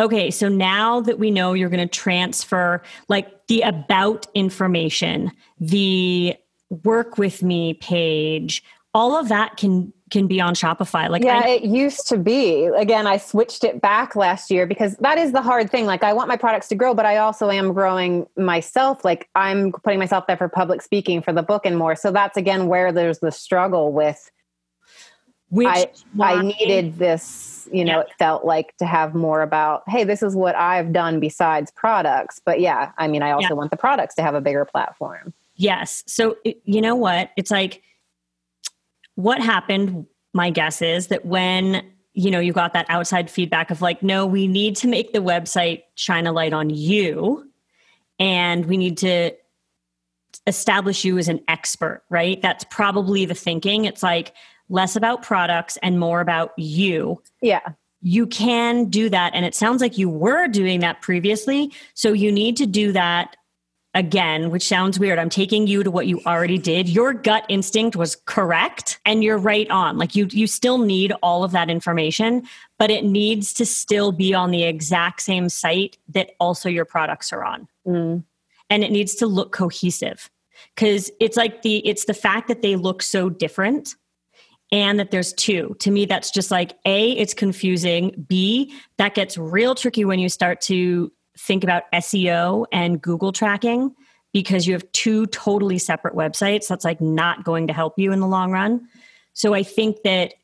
okay, 0.00 0.30
so 0.30 0.48
now 0.48 1.00
that 1.00 1.18
we 1.18 1.30
know 1.30 1.52
you're 1.52 1.68
going 1.68 1.86
to 1.86 1.92
transfer 1.92 2.82
like 3.08 3.46
the 3.46 3.62
about 3.62 4.26
information, 4.34 5.32
the 5.60 6.36
work 6.84 7.18
with 7.18 7.42
me 7.42 7.74
page, 7.74 8.62
all 8.94 9.16
of 9.16 9.28
that 9.28 9.56
can 9.56 9.92
can 10.10 10.26
be 10.26 10.42
on 10.42 10.54
Shopify. 10.54 11.08
Like 11.08 11.24
Yeah, 11.24 11.40
I, 11.42 11.48
it 11.48 11.62
used 11.64 12.06
to 12.08 12.18
be. 12.18 12.66
Again, 12.66 13.06
I 13.06 13.16
switched 13.16 13.64
it 13.64 13.80
back 13.80 14.14
last 14.14 14.50
year 14.50 14.66
because 14.66 14.94
that 14.96 15.16
is 15.16 15.32
the 15.32 15.40
hard 15.40 15.70
thing. 15.70 15.86
Like 15.86 16.04
I 16.04 16.12
want 16.12 16.28
my 16.28 16.36
products 16.36 16.68
to 16.68 16.74
grow, 16.74 16.92
but 16.92 17.06
I 17.06 17.16
also 17.16 17.50
am 17.50 17.72
growing 17.72 18.26
myself. 18.36 19.06
Like 19.06 19.30
I'm 19.34 19.72
putting 19.72 19.98
myself 19.98 20.26
there 20.26 20.36
for 20.36 20.50
public 20.50 20.82
speaking 20.82 21.22
for 21.22 21.32
the 21.32 21.42
book 21.42 21.64
and 21.64 21.78
more. 21.78 21.96
So 21.96 22.12
that's 22.12 22.36
again 22.36 22.66
where 22.66 22.92
there's 22.92 23.20
the 23.20 23.32
struggle 23.32 23.92
with 23.92 24.30
which 25.52 25.68
I, 25.68 25.88
I 26.20 26.42
needed 26.42 26.98
this 26.98 27.52
you 27.70 27.84
know, 27.84 27.98
yeah. 27.98 28.00
it 28.00 28.12
felt 28.18 28.44
like 28.44 28.76
to 28.76 28.86
have 28.86 29.14
more 29.14 29.42
about, 29.42 29.82
hey, 29.88 30.04
this 30.04 30.22
is 30.22 30.34
what 30.34 30.54
I've 30.54 30.92
done 30.92 31.20
besides 31.20 31.70
products. 31.70 32.40
But 32.44 32.60
yeah, 32.60 32.92
I 32.98 33.08
mean, 33.08 33.22
I 33.22 33.30
also 33.30 33.48
yeah. 33.48 33.54
want 33.54 33.70
the 33.70 33.76
products 33.76 34.14
to 34.16 34.22
have 34.22 34.34
a 34.34 34.40
bigger 34.40 34.64
platform. 34.64 35.32
Yes. 35.56 36.02
So, 36.06 36.36
you 36.44 36.80
know 36.80 36.94
what? 36.94 37.30
It's 37.36 37.50
like, 37.50 37.82
what 39.14 39.40
happened 39.40 40.06
my 40.32 40.50
guess 40.50 40.80
is 40.80 41.08
that 41.08 41.26
when 41.26 41.84
you 42.14 42.30
know 42.30 42.40
you 42.40 42.52
got 42.52 42.72
that 42.72 42.86
outside 42.88 43.30
feedback 43.30 43.70
of 43.70 43.82
like 43.82 44.02
no 44.02 44.26
we 44.26 44.46
need 44.46 44.74
to 44.76 44.88
make 44.88 45.12
the 45.12 45.18
website 45.18 45.82
shine 45.94 46.26
a 46.26 46.32
light 46.32 46.54
on 46.54 46.70
you 46.70 47.46
and 48.18 48.64
we 48.64 48.78
need 48.78 48.96
to 48.96 49.30
establish 50.46 51.04
you 51.04 51.18
as 51.18 51.28
an 51.28 51.40
expert 51.48 52.02
right 52.08 52.40
that's 52.40 52.64
probably 52.70 53.26
the 53.26 53.34
thinking 53.34 53.84
it's 53.84 54.02
like 54.02 54.32
less 54.72 54.96
about 54.96 55.22
products 55.22 55.78
and 55.82 56.00
more 56.00 56.20
about 56.20 56.52
you 56.58 57.20
yeah 57.40 57.60
you 58.00 58.26
can 58.26 58.86
do 58.86 59.08
that 59.08 59.32
and 59.34 59.44
it 59.44 59.54
sounds 59.54 59.80
like 59.80 59.96
you 59.96 60.08
were 60.08 60.48
doing 60.48 60.80
that 60.80 61.00
previously 61.00 61.72
so 61.94 62.12
you 62.12 62.32
need 62.32 62.56
to 62.56 62.66
do 62.66 62.92
that 62.92 63.36
again, 63.94 64.50
which 64.50 64.66
sounds 64.66 64.98
weird. 64.98 65.18
I'm 65.18 65.28
taking 65.28 65.66
you 65.66 65.82
to 65.82 65.90
what 65.90 66.06
you 66.06 66.20
already 66.26 66.58
did. 66.58 66.88
Your 66.88 67.12
gut 67.12 67.44
instinct 67.48 67.96
was 67.96 68.16
correct 68.24 69.00
and 69.04 69.22
you're 69.22 69.38
right 69.38 69.70
on. 69.70 69.98
Like 69.98 70.16
you 70.16 70.28
you 70.30 70.46
still 70.46 70.78
need 70.78 71.12
all 71.22 71.44
of 71.44 71.52
that 71.52 71.70
information, 71.70 72.42
but 72.78 72.90
it 72.90 73.04
needs 73.04 73.52
to 73.54 73.66
still 73.66 74.12
be 74.12 74.32
on 74.34 74.50
the 74.50 74.64
exact 74.64 75.22
same 75.22 75.48
site 75.48 75.98
that 76.08 76.30
also 76.40 76.68
your 76.68 76.84
products 76.84 77.32
are 77.32 77.44
on. 77.44 77.68
Mm. 77.86 78.24
And 78.70 78.84
it 78.84 78.90
needs 78.90 79.14
to 79.16 79.26
look 79.26 79.52
cohesive. 79.52 80.30
Cuz 80.76 81.10
it's 81.20 81.36
like 81.36 81.62
the 81.62 81.86
it's 81.86 82.06
the 82.06 82.14
fact 82.14 82.48
that 82.48 82.62
they 82.62 82.76
look 82.76 83.02
so 83.02 83.28
different 83.28 83.94
and 84.72 84.98
that 84.98 85.10
there's 85.10 85.34
two. 85.34 85.76
To 85.80 85.90
me 85.90 86.06
that's 86.06 86.30
just 86.30 86.50
like 86.50 86.72
A 86.86 87.12
it's 87.12 87.34
confusing, 87.34 88.24
B 88.26 88.74
that 88.96 89.14
gets 89.14 89.38
real 89.38 89.74
tricky 89.74 90.04
when 90.04 90.18
you 90.18 90.28
start 90.28 90.60
to 90.62 91.12
think 91.38 91.62
about 91.62 91.84
SEO 91.92 92.66
and 92.72 93.00
Google 93.00 93.32
tracking 93.32 93.94
because 94.32 94.66
you 94.66 94.72
have 94.72 94.90
two 94.92 95.26
totally 95.26 95.78
separate 95.78 96.14
websites. 96.14 96.66
That's 96.66 96.84
like 96.84 97.00
not 97.00 97.44
going 97.44 97.66
to 97.66 97.72
help 97.72 97.98
you 97.98 98.12
in 98.12 98.20
the 98.20 98.26
long 98.26 98.50
run. 98.50 98.88
So 99.34 99.54
I 99.54 99.62
think 99.62 100.02
that 100.04 100.34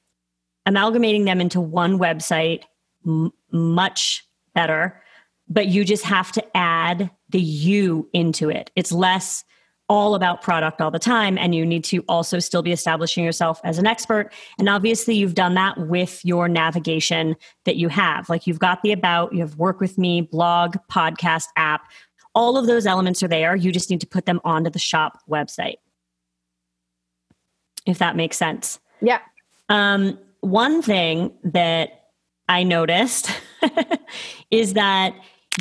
amalgamating 0.67 1.25
them 1.25 1.41
into 1.41 1.61
one 1.61 1.99
website 1.99 2.65
m- 3.07 3.33
much 3.51 4.27
better, 4.55 5.03
but 5.49 5.69
you 5.69 5.85
just 5.85 6.05
have 6.05 6.31
to 6.33 6.57
add 6.57 7.11
the 7.31 7.41
you 7.41 8.09
into 8.13 8.51
it. 8.51 8.71
It's 8.77 8.93
less 8.93 9.45
all 9.89 10.15
about 10.15 10.43
product 10.43 10.81
all 10.81 10.91
the 10.91 10.99
time 10.99 11.39
and 11.39 11.55
you 11.55 11.65
need 11.65 11.83
to 11.85 12.05
also 12.09 12.39
still 12.39 12.63
be 12.63 12.73
establishing 12.73 13.25
yourself 13.25 13.61
as 13.65 13.79
an 13.79 13.87
expert. 13.87 14.31
And 14.59 14.69
obviously 14.69 15.15
you've 15.15 15.35
done 15.35 15.55
that 15.55 15.79
with 15.89 16.23
your 16.25 16.49
navigation 16.49 17.37
that 17.65 17.77
you 17.77 17.89
have. 17.89 18.29
Like 18.29 18.47
you've 18.47 18.59
got 18.59 18.83
the 18.83 18.93
about 18.93 19.33
you 19.33 19.41
have 19.41 19.57
work 19.57 19.81
with 19.81 19.97
me 19.97 20.21
blog 20.21 20.77
podcast 20.91 21.47
app. 21.57 21.91
All 22.35 22.57
of 22.59 22.67
those 22.67 22.87
elements 22.87 23.23
are 23.23 23.29
there. 23.29 23.57
You 23.57 23.73
just 23.73 23.89
need 23.89 24.01
to 24.01 24.07
put 24.07 24.27
them 24.27 24.41
onto 24.45 24.69
the 24.71 24.79
shop 24.79 25.19
website. 25.29 25.77
If 27.87 27.99
that 27.99 28.15
makes 28.15 28.37
sense. 28.37 28.79
Yeah 29.01 29.21
um, 29.69 30.19
one 30.41 30.83
thing 30.83 31.33
that 31.43 32.11
i 32.49 32.63
noticed 32.63 33.31
is 34.51 34.75
that 34.75 35.15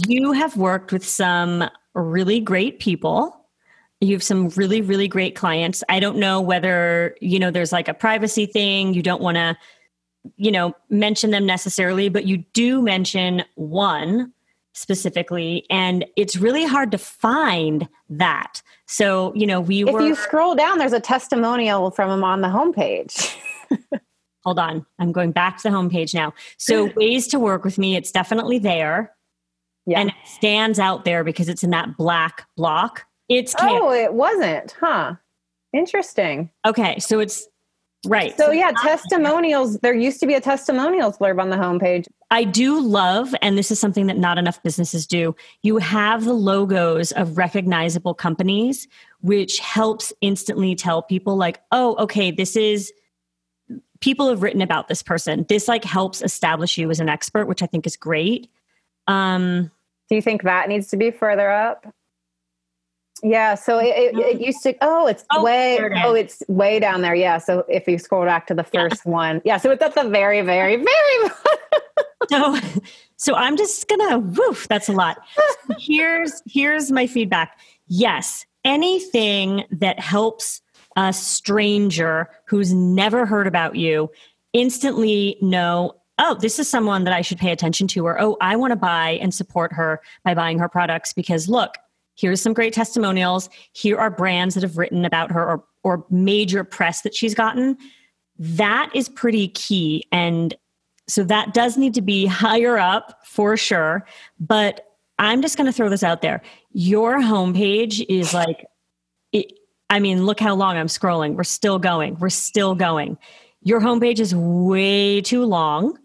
you 0.08 0.32
have 0.32 0.56
worked 0.56 0.92
with 0.92 1.06
some 1.06 1.68
really 1.96 2.40
great 2.40 2.80
people 2.80 3.47
you 4.00 4.14
have 4.14 4.24
some 4.24 4.50
really 4.50 4.82
really 4.82 5.08
great 5.08 5.36
clients. 5.36 5.84
I 5.90 6.00
don't 6.00 6.18
know 6.18 6.40
whether 6.42 7.16
you 7.22 7.40
know 7.40 7.52
there's 7.52 7.72
like 7.72 7.88
a 7.88 7.94
privacy 7.94 8.46
thing. 8.46 8.94
You 8.94 9.02
don't 9.02 9.22
want 9.22 9.36
to 9.36 9.58
you 10.36 10.52
know 10.52 10.74
mention 10.90 11.32
them 11.32 11.46
necessarily 11.46 12.10
but 12.10 12.26
you 12.26 12.38
do 12.54 12.82
mention 12.82 13.44
one 13.56 14.34
specifically 14.74 15.66
and 15.70 16.06
it's 16.18 16.36
really 16.36 16.66
hard 16.66 16.92
to 16.92 16.98
find 16.98 17.88
that. 18.10 18.62
So 18.86 19.34
you 19.36 19.48
know 19.48 19.60
we 19.60 19.84
if 19.84 19.92
were 19.92 20.02
you 20.02 20.16
scroll 20.16 20.54
down 20.56 20.78
there's 20.78 20.94
a 20.94 21.00
testimonial 21.00 21.92
from 21.92 22.12
him 22.12 22.24
on 22.24 22.42
the 22.42 22.50
homepage. 22.50 23.36
Hold 24.44 24.60
on. 24.60 24.86
I'm 25.00 25.12
going 25.12 25.32
back 25.32 25.58
to 25.58 25.64
the 25.64 25.76
homepage 25.76 26.14
now. 26.14 26.34
So 26.58 26.92
ways 26.96 27.28
to 27.30 27.40
work 27.40 27.64
with 27.66 27.78
me 27.78 27.96
it's 27.96 28.12
definitely 28.12 28.60
there. 28.60 29.14
Yeah. 29.88 30.02
and 30.02 30.10
it 30.10 30.16
stands 30.26 30.80
out 30.80 31.06
there 31.06 31.24
because 31.24 31.48
it's 31.48 31.64
in 31.64 31.70
that 31.70 31.96
black 31.96 32.46
block 32.58 33.06
it's 33.30 33.56
oh, 33.60 33.92
it 33.92 34.14
wasn't, 34.14 34.76
huh? 34.80 35.16
Interesting. 35.74 36.50
Okay, 36.66 36.98
so 37.00 37.20
it's 37.20 37.48
right. 38.06 38.36
So, 38.38 38.48
so 38.48 38.52
yeah, 38.52 38.72
testimonials. 38.82 39.80
There 39.80 39.94
used 39.94 40.20
to 40.22 40.28
be 40.28 40.34
a 40.34 40.42
testimonials 40.42 41.18
blurb 41.18 41.42
on 41.42 41.50
the 41.50 41.58
homepage. 41.58 42.08
I 42.32 42.44
do 42.44 42.80
love, 42.80 43.34
and 43.42 43.58
this 43.58 43.72
is 43.72 43.80
something 43.80 44.08
that 44.08 44.18
not 44.18 44.38
enough 44.38 44.62
businesses 44.64 45.06
do. 45.06 45.36
You 45.64 45.78
have 45.78 46.26
the 46.26 46.34
logos 46.34 47.12
of 47.14 47.38
recognizable 47.38 48.14
companies, 48.14 48.88
which 49.22 49.60
helps 49.60 50.14
instantly 50.22 50.76
tell 50.76 51.02
people, 51.02 51.36
like, 51.36 51.62
oh, 51.72 51.96
okay, 51.98 52.32
this 52.32 52.56
is 52.56 52.92
people 54.00 54.30
have 54.30 54.44
written 54.44 54.62
about 54.62 54.88
this 54.88 55.02
person. 55.02 55.46
This 55.50 55.68
like 55.68 55.84
helps 55.84 56.22
establish 56.22 56.78
you 56.78 56.90
as 56.90 57.00
an 57.00 57.10
expert, 57.10 57.48
which 57.48 57.64
I 57.64 57.66
think 57.66 57.86
is 57.88 57.98
great. 57.98 58.50
Um, 59.08 59.72
do 60.10 60.16
you 60.16 60.22
think 60.22 60.44
that 60.44 60.70
needs 60.70 60.88
to 60.88 60.98
be 60.98 61.12
further 61.12 61.50
up? 61.50 61.86
Yeah, 63.24 63.56
so 63.56 63.80
it, 63.80 63.88
it, 63.88 64.18
it, 64.18 64.42
used 64.42 64.64
to. 64.64 64.76
Oh, 64.82 65.08
it's 65.08 65.26
oh, 65.32 65.44
way. 65.44 65.80
Oh, 66.04 66.14
it's 66.14 66.44
way 66.48 66.80
down 66.80 67.02
there. 67.02 67.16
Yeah. 67.16 67.38
So 67.38 67.66
if 67.70 67.88
you 67.88 67.98
scroll 67.98 68.26
back 68.26 68.48
to 68.48 68.54
the 68.54 68.64
first 68.64 69.02
yeah. 69.06 69.12
one, 69.12 69.42
yeah. 69.46 69.58
So 69.58 69.72
it's 69.72 69.82
at 69.82 69.96
the 69.96 70.10
very, 70.10 70.42
very, 70.42 70.76
very. 70.76 71.32
so, 72.30 72.58
so 73.18 73.36
I'm 73.36 73.58
just 73.58 73.88
gonna. 73.88 74.20
Woof. 74.20 74.68
That's 74.68 74.90
a 74.90 74.94
lot. 74.94 75.18
here's 75.80 76.42
here's 76.46 76.92
my 76.92 77.08
feedback. 77.08 77.60
Yes, 77.88 78.46
anything 78.64 79.64
that 79.72 80.00
helps 80.00 80.62
a 80.96 81.14
stranger 81.14 82.30
who's 82.46 82.74
never 82.74 83.26
heard 83.26 83.48
about 83.48 83.76
you 83.76 84.10
instantly 84.54 85.38
know 85.42 85.94
oh, 86.20 86.36
this 86.36 86.60
is 86.60 86.68
someone 86.68 87.04
that 87.04 87.14
I 87.14 87.22
should 87.22 87.38
pay 87.38 87.52
attention 87.52 87.88
to, 87.90 88.06
or 88.06 88.20
oh, 88.20 88.38
I 88.42 88.56
want 88.56 88.72
to 88.72 88.76
buy 88.76 89.20
and 89.22 89.34
support 89.34 89.72
her 89.74 90.02
by 90.24 90.34
buying 90.34 90.60
her 90.60 90.68
products 90.68 91.14
because 91.14 91.48
look, 91.48 91.76
here's 92.18 92.42
some 92.42 92.54
great 92.54 92.74
testimonials. 92.74 93.50
Here 93.74 93.98
are 93.98 94.10
brands 94.10 94.56
that 94.56 94.64
have 94.64 94.78
written 94.78 95.06
about 95.06 95.32
her 95.32 95.48
or, 95.48 95.64
or 95.84 96.06
major 96.10 96.64
press 96.64 97.02
that 97.02 97.16
she's 97.16 97.34
gotten. 97.34 97.78
That 98.40 98.92
is 98.94 99.08
pretty 99.10 99.48
key 99.50 100.04
and 100.12 100.56
so 101.10 101.24
that 101.24 101.54
does 101.54 101.78
need 101.78 101.94
to 101.94 102.02
be 102.02 102.26
higher 102.26 102.78
up 102.78 103.26
for 103.26 103.56
sure 103.56 104.06
but 104.40 104.98
i'm 105.20 105.42
just 105.42 105.58
going 105.58 105.66
to 105.66 105.72
throw 105.72 105.90
this 105.90 106.04
out 106.04 106.22
there. 106.22 106.42
Your 106.72 107.20
homepage 107.20 108.06
is 108.08 108.34
like 108.34 108.66
it, 109.32 109.52
i 109.90 110.00
mean 110.00 110.26
look 110.26 110.40
how 110.40 110.54
long 110.56 110.78
i'm 110.78 110.88
scrolling. 110.88 111.36
We're 111.36 111.44
still 111.44 111.80
going. 111.80 112.18
We're 112.20 112.30
still 112.30 112.76
going. 112.76 113.18
Your 113.64 113.82
homepage 113.82 114.20
is 114.20 114.36
way 114.36 115.22
too 115.22 115.46
long 115.46 115.98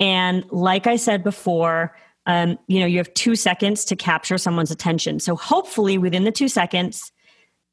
and 0.00 0.44
like 0.50 0.86
i 0.86 0.96
said 0.96 1.22
before 1.22 1.94
um, 2.26 2.58
you 2.66 2.80
know 2.80 2.86
you 2.86 2.98
have 2.98 3.12
two 3.14 3.34
seconds 3.34 3.84
to 3.86 3.96
capture 3.96 4.38
someone's 4.38 4.70
attention. 4.70 5.20
So 5.20 5.36
hopefully 5.36 5.98
within 5.98 6.24
the 6.24 6.32
two 6.32 6.48
seconds 6.48 7.12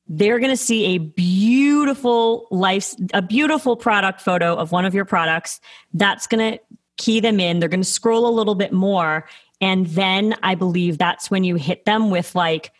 they're 0.10 0.40
going 0.40 0.52
to 0.52 0.58
see 0.58 0.96
a 0.96 0.98
beautiful 1.00 2.48
life 2.50 2.94
a 3.14 3.22
beautiful 3.22 3.76
product 3.76 4.22
photo 4.22 4.56
of 4.56 4.72
one 4.72 4.86
of 4.86 4.94
your 4.94 5.06
products. 5.06 5.60
That's 5.94 6.28
going 6.28 6.54
to 6.54 6.60
key 6.98 7.20
them 7.20 7.40
in. 7.40 7.60
They're 7.60 7.70
going 7.70 7.82
to 7.82 7.88
scroll 7.88 8.28
a 8.28 8.32
little 8.32 8.56
bit 8.56 8.72
more. 8.72 9.28
And 9.60 9.88
then 9.88 10.36
i 10.44 10.56
believe 10.56 10.98
that's 10.98 11.30
when 11.30 11.44
you 11.44 11.56
hit 11.56 11.86
them 11.86 12.10
with 12.10 12.36
like 12.36 12.72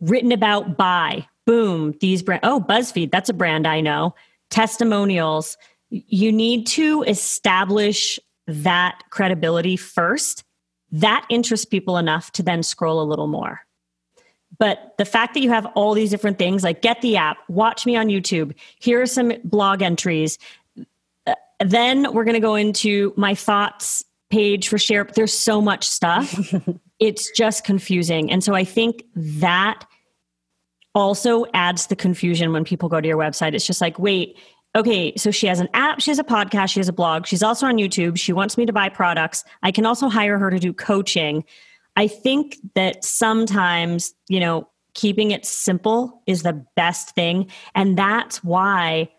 written 0.00 0.32
about 0.32 0.76
by 0.76 1.26
boom 1.46 1.94
these 2.00 2.22
brand 2.22 2.40
oh 2.42 2.60
buzzfeed 2.60 3.10
that's 3.10 3.28
a 3.28 3.34
brand 3.34 3.66
i 3.66 3.80
know. 3.80 4.14
Testimonials. 4.50 5.56
You 5.90 6.32
need 6.32 6.66
to 6.68 7.02
establish 7.04 8.18
that 8.46 9.02
credibility 9.10 9.76
first 9.76 10.44
that 10.92 11.26
interests 11.28 11.66
people 11.66 11.98
enough 11.98 12.30
to 12.32 12.42
then 12.42 12.62
scroll 12.62 13.00
a 13.00 13.04
little 13.04 13.26
more. 13.26 13.60
But 14.58 14.94
the 14.98 15.04
fact 15.04 15.34
that 15.34 15.40
you 15.40 15.50
have 15.50 15.66
all 15.74 15.94
these 15.94 16.10
different 16.10 16.38
things, 16.38 16.64
like 16.64 16.80
get 16.82 17.02
the 17.02 17.16
app, 17.16 17.38
watch 17.48 17.84
me 17.84 17.96
on 17.96 18.06
YouTube, 18.06 18.54
here 18.78 19.02
are 19.02 19.06
some 19.06 19.32
blog 19.44 19.82
entries. 19.82 20.38
Uh, 21.26 21.34
then 21.64 22.12
we're 22.12 22.24
going 22.24 22.34
to 22.34 22.40
go 22.40 22.54
into 22.54 23.12
my 23.16 23.34
thoughts 23.34 24.04
page 24.30 24.68
for 24.68 24.78
share. 24.78 25.04
There's 25.04 25.32
so 25.32 25.60
much 25.60 25.86
stuff. 25.86 26.54
it's 26.98 27.30
just 27.32 27.64
confusing. 27.64 28.30
And 28.30 28.42
so 28.42 28.54
I 28.54 28.64
think 28.64 29.04
that 29.14 29.84
also 30.94 31.44
adds 31.52 31.88
the 31.88 31.96
confusion 31.96 32.52
when 32.52 32.64
people 32.64 32.88
go 32.88 33.00
to 33.00 33.06
your 33.06 33.18
website. 33.18 33.54
It's 33.54 33.66
just 33.66 33.82
like, 33.82 33.98
wait, 33.98 34.38
okay, 34.76 35.16
so 35.16 35.30
she 35.30 35.46
has 35.46 35.58
an 35.58 35.68
app, 35.72 36.00
she 36.00 36.10
has 36.10 36.18
a 36.18 36.24
podcast, 36.24 36.70
she 36.70 36.80
has 36.80 36.88
a 36.88 36.92
blog, 36.92 37.26
she's 37.26 37.42
also 37.42 37.66
on 37.66 37.76
YouTube. 37.76 38.18
She 38.18 38.32
wants 38.32 38.58
me 38.58 38.66
to 38.66 38.72
buy 38.72 38.90
products. 38.90 39.42
I 39.62 39.72
can 39.72 39.86
also 39.86 40.08
hire 40.08 40.38
her 40.38 40.50
to 40.50 40.58
do 40.58 40.72
coaching. 40.72 41.44
I 41.96 42.06
think 42.06 42.58
that 42.74 43.02
sometimes, 43.02 44.14
you 44.28 44.38
know, 44.38 44.68
keeping 44.92 45.30
it 45.30 45.46
simple 45.46 46.22
is 46.26 46.42
the 46.42 46.64
best 46.76 47.14
thing. 47.14 47.50
And 47.74 47.98
that's 47.98 48.44
why 48.44 49.10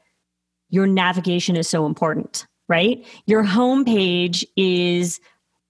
your 0.70 0.86
navigation 0.86 1.56
is 1.56 1.68
so 1.68 1.88
important, 1.88 2.46
right? 2.68 3.04
Your 3.26 3.44
homepage 3.44 4.44
is 4.56 5.20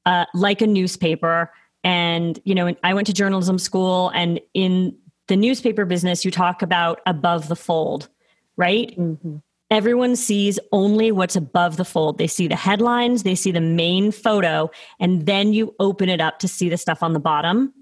uh, 0.05 0.25
like 0.33 0.61
a 0.61 0.67
newspaper. 0.67 1.51
And, 1.83 2.39
you 2.43 2.55
know, 2.55 2.75
I 2.83 2.93
went 2.93 3.07
to 3.07 3.13
journalism 3.13 3.57
school, 3.57 4.09
and 4.13 4.41
in 4.53 4.97
the 5.27 5.37
newspaper 5.37 5.85
business, 5.85 6.25
you 6.25 6.31
talk 6.31 6.61
about 6.61 6.99
above 7.05 7.47
the 7.47 7.55
fold, 7.55 8.09
right? 8.57 8.97
Mm-hmm 8.97 9.37
everyone 9.69 10.15
sees 10.15 10.59
only 10.71 11.11
what's 11.11 11.35
above 11.35 11.77
the 11.77 11.85
fold. 11.85 12.17
They 12.17 12.27
see 12.27 12.47
the 12.47 12.55
headlines, 12.55 13.23
they 13.23 13.35
see 13.35 13.51
the 13.51 13.61
main 13.61 14.11
photo, 14.11 14.69
and 14.99 15.25
then 15.25 15.53
you 15.53 15.75
open 15.79 16.09
it 16.09 16.21
up 16.21 16.39
to 16.39 16.47
see 16.47 16.69
the 16.69 16.77
stuff 16.77 17.03
on 17.03 17.13
the 17.13 17.19
bottom. 17.19 17.73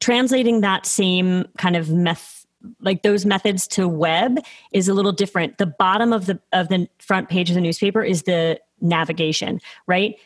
Translating 0.00 0.60
that 0.60 0.86
same 0.86 1.46
kind 1.58 1.76
of 1.76 1.90
meth 1.90 2.46
like 2.80 3.02
those 3.02 3.24
methods 3.24 3.66
to 3.68 3.86
web 3.86 4.38
is 4.72 4.88
a 4.88 4.94
little 4.94 5.12
different. 5.12 5.58
The 5.58 5.66
bottom 5.66 6.12
of 6.12 6.26
the 6.26 6.40
of 6.52 6.68
the 6.68 6.88
front 6.98 7.28
page 7.28 7.48
of 7.48 7.54
the 7.54 7.60
newspaper 7.60 8.02
is 8.02 8.24
the 8.24 8.60
navigation, 8.80 9.60
right? 9.86 10.16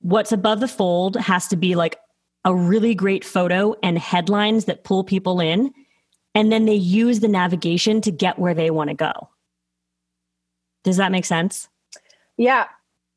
What's 0.00 0.32
above 0.32 0.60
the 0.60 0.68
fold 0.68 1.16
has 1.16 1.48
to 1.48 1.56
be 1.56 1.74
like 1.74 1.98
a 2.44 2.54
really 2.54 2.94
great 2.94 3.24
photo 3.24 3.74
and 3.82 3.98
headlines 3.98 4.66
that 4.66 4.84
pull 4.84 5.02
people 5.02 5.40
in 5.40 5.72
and 6.34 6.52
then 6.52 6.66
they 6.66 6.74
use 6.74 7.20
the 7.20 7.28
navigation 7.28 8.00
to 8.02 8.12
get 8.12 8.38
where 8.38 8.54
they 8.54 8.70
want 8.70 8.90
to 8.90 8.94
go. 8.94 9.28
Does 10.84 10.96
that 10.96 11.12
make 11.12 11.24
sense? 11.24 11.68
Yeah. 12.36 12.66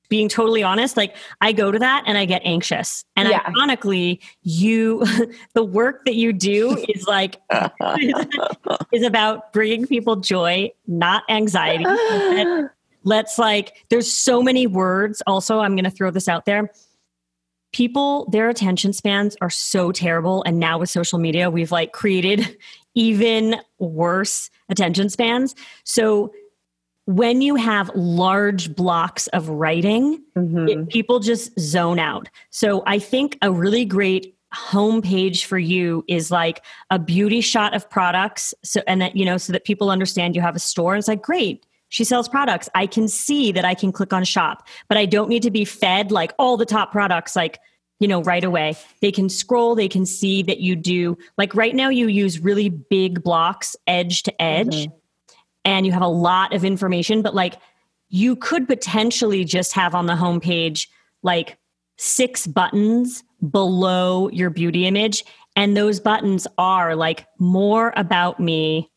Being 0.09 0.27
totally 0.27 0.61
honest, 0.61 0.97
like 0.97 1.15
I 1.39 1.53
go 1.53 1.71
to 1.71 1.79
that 1.79 2.03
and 2.05 2.17
I 2.17 2.25
get 2.25 2.41
anxious. 2.43 3.05
And 3.15 3.29
yeah. 3.29 3.41
ironically, 3.47 4.19
you, 4.41 5.05
the 5.53 5.63
work 5.63 6.03
that 6.05 6.15
you 6.15 6.33
do 6.33 6.75
is 6.89 7.07
like, 7.07 7.37
is 8.91 9.03
about 9.03 9.53
bringing 9.53 9.87
people 9.87 10.17
joy, 10.17 10.71
not 10.87 11.23
anxiety. 11.29 11.85
Let's 13.03 13.39
like, 13.39 13.85
there's 13.89 14.11
so 14.11 14.43
many 14.43 14.67
words. 14.67 15.23
Also, 15.25 15.59
I'm 15.59 15.75
going 15.75 15.85
to 15.85 15.91
throw 15.91 16.11
this 16.11 16.27
out 16.27 16.45
there 16.45 16.71
people 17.73 18.27
their 18.31 18.49
attention 18.49 18.93
spans 18.93 19.35
are 19.41 19.49
so 19.49 19.91
terrible 19.91 20.43
and 20.43 20.59
now 20.59 20.77
with 20.77 20.89
social 20.89 21.19
media 21.19 21.49
we've 21.49 21.71
like 21.71 21.93
created 21.93 22.57
even 22.95 23.55
worse 23.79 24.49
attention 24.69 25.09
spans 25.09 25.55
so 25.83 26.31
when 27.05 27.41
you 27.41 27.55
have 27.55 27.91
large 27.95 28.75
blocks 28.75 29.27
of 29.27 29.49
writing, 29.49 30.23
mm-hmm. 30.35 30.67
it, 30.67 30.89
people 30.89 31.19
just 31.19 31.57
zone 31.59 31.99
out. 31.99 32.29
So 32.49 32.83
I 32.85 32.99
think 32.99 33.37
a 33.41 33.51
really 33.51 33.85
great 33.85 34.35
homepage 34.53 35.45
for 35.45 35.57
you 35.57 36.03
is 36.07 36.29
like 36.29 36.63
a 36.89 36.99
beauty 36.99 37.41
shot 37.41 37.73
of 37.73 37.89
products. 37.89 38.53
So 38.63 38.81
and 38.85 39.01
that 39.01 39.15
you 39.15 39.25
know 39.25 39.37
so 39.37 39.53
that 39.53 39.63
people 39.63 39.89
understand 39.89 40.35
you 40.35 40.41
have 40.41 40.55
a 40.55 40.59
store. 40.59 40.93
And 40.93 40.99
it's 40.99 41.07
like 41.07 41.21
great 41.21 41.65
she 41.91 42.05
sells 42.05 42.29
products. 42.29 42.69
I 42.73 42.87
can 42.87 43.07
see 43.07 43.51
that 43.51 43.65
i 43.65 43.73
can 43.73 43.91
click 43.91 44.13
on 44.13 44.23
shop 44.23 44.67
but 44.87 44.97
i 44.97 45.05
don't 45.05 45.29
need 45.29 45.43
to 45.43 45.51
be 45.51 45.65
fed 45.65 46.11
like 46.11 46.33
all 46.39 46.57
the 46.57 46.65
top 46.65 46.91
products 46.91 47.35
like 47.35 47.59
you 47.99 48.07
know 48.07 48.23
right 48.23 48.43
away. 48.43 48.75
They 48.99 49.11
can 49.11 49.29
scroll 49.29 49.75
they 49.75 49.87
can 49.87 50.05
see 50.05 50.41
that 50.43 50.59
you 50.59 50.75
do 50.75 51.17
like 51.37 51.55
right 51.55 51.75
now 51.75 51.89
you 51.89 52.07
use 52.07 52.39
really 52.39 52.69
big 52.69 53.23
blocks 53.23 53.75
edge 53.87 54.23
to 54.23 54.41
edge. 54.41 54.75
Mm-hmm 54.75 54.97
and 55.65 55.85
you 55.85 55.91
have 55.91 56.01
a 56.01 56.07
lot 56.07 56.53
of 56.53 56.65
information, 56.65 57.21
but 57.21 57.35
like 57.35 57.55
you 58.09 58.35
could 58.35 58.67
potentially 58.67 59.43
just 59.43 59.73
have 59.73 59.95
on 59.95 60.05
the 60.05 60.13
homepage 60.13 60.87
like 61.23 61.57
six 61.97 62.47
buttons 62.47 63.23
below 63.49 64.29
your 64.29 64.49
beauty 64.49 64.85
image. 64.85 65.23
And 65.55 65.75
those 65.75 65.99
buttons 65.99 66.47
are 66.57 66.95
like 66.95 67.25
more 67.39 67.93
about 67.95 68.39
me, 68.39 68.89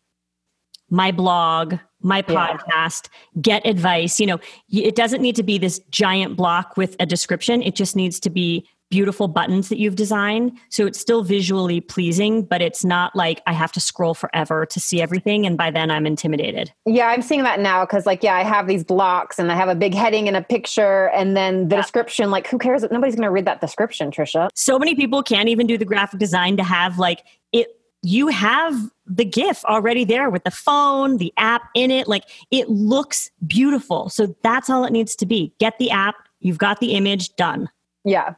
my 0.91 1.11
blog, 1.13 1.75
my 2.01 2.23
podcast, 2.23 3.09
yeah. 3.35 3.41
get 3.41 3.67
advice. 3.67 4.21
You 4.21 4.27
know, 4.27 4.41
it 4.71 4.95
doesn't 4.95 5.23
need 5.23 5.37
to 5.37 5.43
be 5.43 5.59
this 5.59 5.81
giant 5.91 6.37
block 6.37 6.77
with 6.77 6.97
a 7.01 7.07
description. 7.07 7.63
It 7.63 7.75
just 7.75 7.97
needs 7.97 8.21
to 8.21 8.31
be 8.31 8.69
beautiful 8.95 9.27
buttons 9.27 9.71
that 9.71 9.79
you've 9.81 9.97
designed. 9.97 10.57
So 10.69 10.87
it's 10.87 11.01
still 11.01 11.25
visually 11.25 11.81
pleasing, 11.81 12.45
but 12.45 12.63
it's 12.63 12.85
not 12.85 13.17
like 13.17 13.43
I 13.45 13.53
have 13.53 13.73
to 13.73 13.81
scroll 13.81 14.15
forever 14.15 14.65
to 14.67 14.79
see 14.79 15.03
everything. 15.03 15.45
And 15.47 15.59
by 15.59 15.73
then 15.73 15.91
I'm 15.91 16.07
intimidated. 16.07 16.73
Yeah, 16.87 17.09
I'm 17.09 17.21
seeing 17.21 17.43
that 17.43 17.59
now 17.59 17.85
because, 17.85 18.07
like, 18.07 18.23
yeah, 18.23 18.37
I 18.37 18.45
have 18.45 18.69
these 18.69 18.85
blocks 18.85 19.41
and 19.41 19.51
I 19.51 19.57
have 19.57 19.69
a 19.69 19.75
big 19.75 19.95
heading 19.95 20.29
and 20.29 20.37
a 20.37 20.43
picture, 20.43 21.09
and 21.09 21.37
then 21.37 21.67
the 21.67 21.75
yeah. 21.75 21.83
description. 21.83 22.31
Like, 22.31 22.47
who 22.47 22.57
cares? 22.57 22.83
Nobody's 22.89 23.17
going 23.17 23.27
to 23.27 23.33
read 23.33 23.47
that 23.47 23.61
description, 23.61 24.13
Tricia. 24.13 24.49
So 24.55 24.79
many 24.79 24.95
people 24.95 25.25
can't 25.25 25.49
even 25.49 25.67
do 25.67 25.77
the 25.77 25.85
graphic 25.85 26.21
design 26.21 26.57
to 26.59 26.63
have 26.63 26.97
like 26.97 27.25
it. 27.51 27.67
You 28.03 28.29
have 28.29 28.79
the 29.07 29.25
GIF 29.25 29.65
already 29.65 30.05
there 30.05 30.31
with 30.31 30.45
the 30.45 30.53
phone, 30.53 31.17
the 31.17 31.33
app 31.37 31.63
in 31.75 31.91
it. 31.91 32.07
Like, 32.07 32.27
it 32.53 32.69
looks 32.69 33.29
beautiful. 33.45 34.09
So 34.09 34.37
that's 34.45 34.71
all 34.71 34.85
it 34.85 34.93
needs 34.93 35.17
to 35.17 35.27
be. 35.27 35.53
Get 35.59 35.79
the 35.79 35.91
app, 35.91 36.15
you've 36.39 36.59
got 36.59 36.79
the 36.79 36.93
image 36.93 37.35
done. 37.35 37.69
Yeah. 38.05 38.35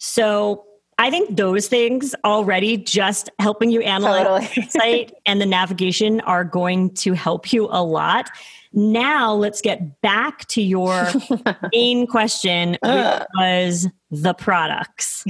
So 0.00 0.64
I 0.98 1.10
think 1.10 1.36
those 1.36 1.68
things 1.68 2.14
already 2.24 2.76
just 2.76 3.30
helping 3.38 3.70
you 3.70 3.80
analyze 3.82 4.24
totally. 4.24 4.66
the 4.66 4.70
site 4.70 5.12
and 5.26 5.40
the 5.40 5.46
navigation 5.46 6.20
are 6.22 6.44
going 6.44 6.92
to 6.94 7.12
help 7.12 7.52
you 7.52 7.68
a 7.70 7.84
lot. 7.84 8.28
Now 8.72 9.32
let's 9.32 9.60
get 9.60 10.00
back 10.00 10.46
to 10.48 10.62
your 10.62 11.06
main 11.72 12.06
question, 12.06 12.72
which 12.72 12.80
uh. 12.82 13.24
was 13.38 13.88
the 14.10 14.34
products. 14.34 15.24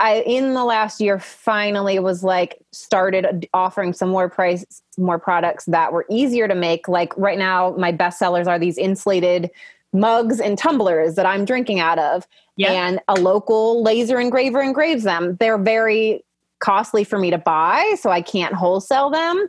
I, 0.00 0.20
in 0.26 0.54
the 0.54 0.64
last 0.64 1.00
year, 1.00 1.18
finally 1.18 1.98
was 1.98 2.22
like 2.22 2.58
started 2.72 3.48
offering 3.54 3.92
some 3.92 4.10
more 4.10 4.28
price, 4.28 4.64
more 4.96 5.18
products 5.18 5.64
that 5.66 5.92
were 5.92 6.06
easier 6.10 6.46
to 6.46 6.54
make. 6.54 6.88
Like 6.88 7.16
right 7.16 7.38
now, 7.38 7.74
my 7.78 7.90
best 7.90 8.18
sellers 8.18 8.46
are 8.46 8.58
these 8.58 8.78
insulated 8.78 9.50
mugs 9.92 10.40
and 10.40 10.58
tumblers 10.58 11.14
that 11.14 11.26
I'm 11.26 11.44
drinking 11.44 11.80
out 11.80 11.98
of. 11.98 12.26
Yep. 12.56 12.70
And 12.70 13.00
a 13.08 13.14
local 13.14 13.82
laser 13.82 14.18
engraver 14.18 14.60
engraves 14.60 15.04
them. 15.04 15.36
They're 15.38 15.58
very 15.58 16.24
costly 16.60 17.04
for 17.04 17.18
me 17.18 17.30
to 17.30 17.38
buy, 17.38 17.94
so 18.00 18.10
I 18.10 18.20
can't 18.20 18.54
wholesale 18.54 19.10
them. 19.10 19.48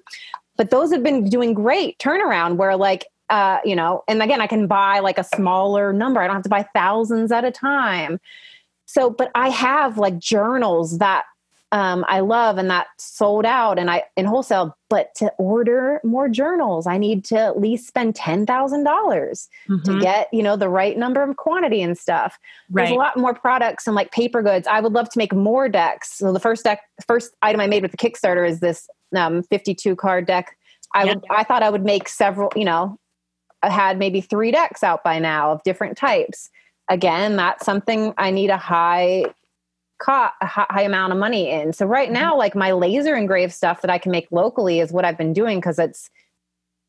But 0.57 0.69
those 0.69 0.91
have 0.91 1.03
been 1.03 1.29
doing 1.29 1.53
great 1.53 1.97
turnaround 1.99 2.57
where 2.57 2.75
like 2.75 3.05
uh, 3.29 3.59
you 3.63 3.75
know, 3.75 4.03
and 4.07 4.23
again, 4.23 4.41
I 4.41 4.47
can 4.47 4.67
buy 4.67 4.99
like 4.99 5.19
a 5.19 5.23
smaller 5.23 5.93
number. 5.93 6.19
I 6.19 6.27
don't 6.27 6.37
have 6.37 6.43
to 6.43 6.49
buy 6.49 6.67
thousands 6.73 7.31
at 7.31 7.45
a 7.45 7.51
time. 7.51 8.19
So, 8.85 9.11
but 9.11 9.29
I 9.35 9.49
have 9.49 9.99
like 9.99 10.17
journals 10.17 10.97
that 10.97 11.25
um, 11.71 12.03
I 12.07 12.21
love 12.21 12.57
and 12.57 12.69
that 12.71 12.87
sold 12.97 13.45
out 13.45 13.77
and 13.77 13.89
I 13.89 14.03
in 14.17 14.25
wholesale. 14.25 14.75
But 14.89 15.13
to 15.15 15.31
order 15.37 16.01
more 16.03 16.27
journals, 16.27 16.87
I 16.87 16.97
need 16.97 17.23
to 17.25 17.37
at 17.37 17.59
least 17.59 17.87
spend 17.87 18.15
ten 18.15 18.45
thousand 18.45 18.83
dollars 18.83 19.47
mm-hmm. 19.67 19.83
to 19.83 20.01
get 20.01 20.27
you 20.33 20.41
know 20.41 20.55
the 20.55 20.69
right 20.69 20.97
number 20.97 21.21
of 21.21 21.37
quantity 21.37 21.81
and 21.81 21.97
stuff. 21.97 22.39
Right. 22.69 22.85
There's 22.85 22.95
a 22.95 22.99
lot 22.99 23.17
more 23.17 23.33
products 23.33 23.87
and 23.87 23.95
like 23.95 24.11
paper 24.11 24.41
goods. 24.41 24.67
I 24.67 24.81
would 24.81 24.93
love 24.93 25.09
to 25.09 25.17
make 25.17 25.33
more 25.33 25.69
decks. 25.69 26.17
So 26.17 26.33
the 26.33 26.39
first 26.39 26.63
deck, 26.63 26.81
first 27.07 27.35
item 27.41 27.61
I 27.61 27.67
made 27.67 27.83
with 27.83 27.91
the 27.91 27.97
Kickstarter 27.97 28.47
is 28.47 28.59
this 28.59 28.89
um, 29.15 29.43
52 29.43 29.95
card 29.95 30.25
deck. 30.25 30.57
I 30.95 31.03
yeah. 31.03 31.13
would 31.13 31.23
I 31.29 31.43
thought 31.43 31.63
I 31.63 31.69
would 31.69 31.85
make 31.85 32.09
several. 32.09 32.51
You 32.55 32.65
know, 32.65 32.97
I 33.61 33.69
had 33.69 33.99
maybe 33.99 34.21
three 34.21 34.51
decks 34.51 34.83
out 34.83 35.03
by 35.03 35.19
now 35.19 35.51
of 35.51 35.63
different 35.63 35.97
types. 35.97 36.49
Again, 36.89 37.35
that's 37.35 37.65
something 37.65 38.13
I 38.17 38.31
need 38.31 38.49
a 38.49 38.57
high 38.57 39.25
caught 39.99 40.33
a 40.41 40.45
high 40.45 40.81
amount 40.81 41.13
of 41.13 41.19
money 41.19 41.49
in. 41.49 41.73
So 41.73 41.85
right 41.85 42.11
now, 42.11 42.35
like 42.37 42.55
my 42.55 42.71
laser 42.71 43.15
engraved 43.15 43.53
stuff 43.53 43.81
that 43.81 43.91
I 43.91 43.97
can 43.97 44.11
make 44.11 44.27
locally 44.31 44.79
is 44.79 44.91
what 44.91 45.05
I've 45.05 45.17
been 45.17 45.33
doing 45.33 45.59
because 45.59 45.77
it's 45.77 46.09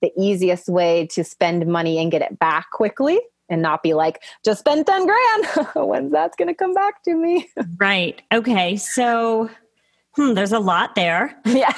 the 0.01 0.13
easiest 0.17 0.69
way 0.69 1.07
to 1.09 1.25
spend 1.25 1.67
money 1.67 1.99
and 1.99 2.11
get 2.11 2.23
it 2.23 2.39
back 2.39 2.71
quickly 2.71 3.21
and 3.49 3.61
not 3.61 3.83
be 3.83 3.95
like, 3.95 4.23
just 4.45 4.61
spend 4.61 4.87
10 4.87 5.07
grand. 5.07 5.69
When's 5.75 6.13
that's 6.13 6.37
going 6.37 6.49
to 6.49 6.55
come 6.55 6.73
back 6.73 7.03
to 7.05 7.15
me? 7.15 7.49
right. 7.79 8.23
Okay. 8.33 8.77
So 8.77 9.51
hmm, 10.15 10.35
there's 10.35 10.53
a 10.53 10.61
lot 10.61 10.95
there. 10.95 11.37
Yeah. 11.47 11.75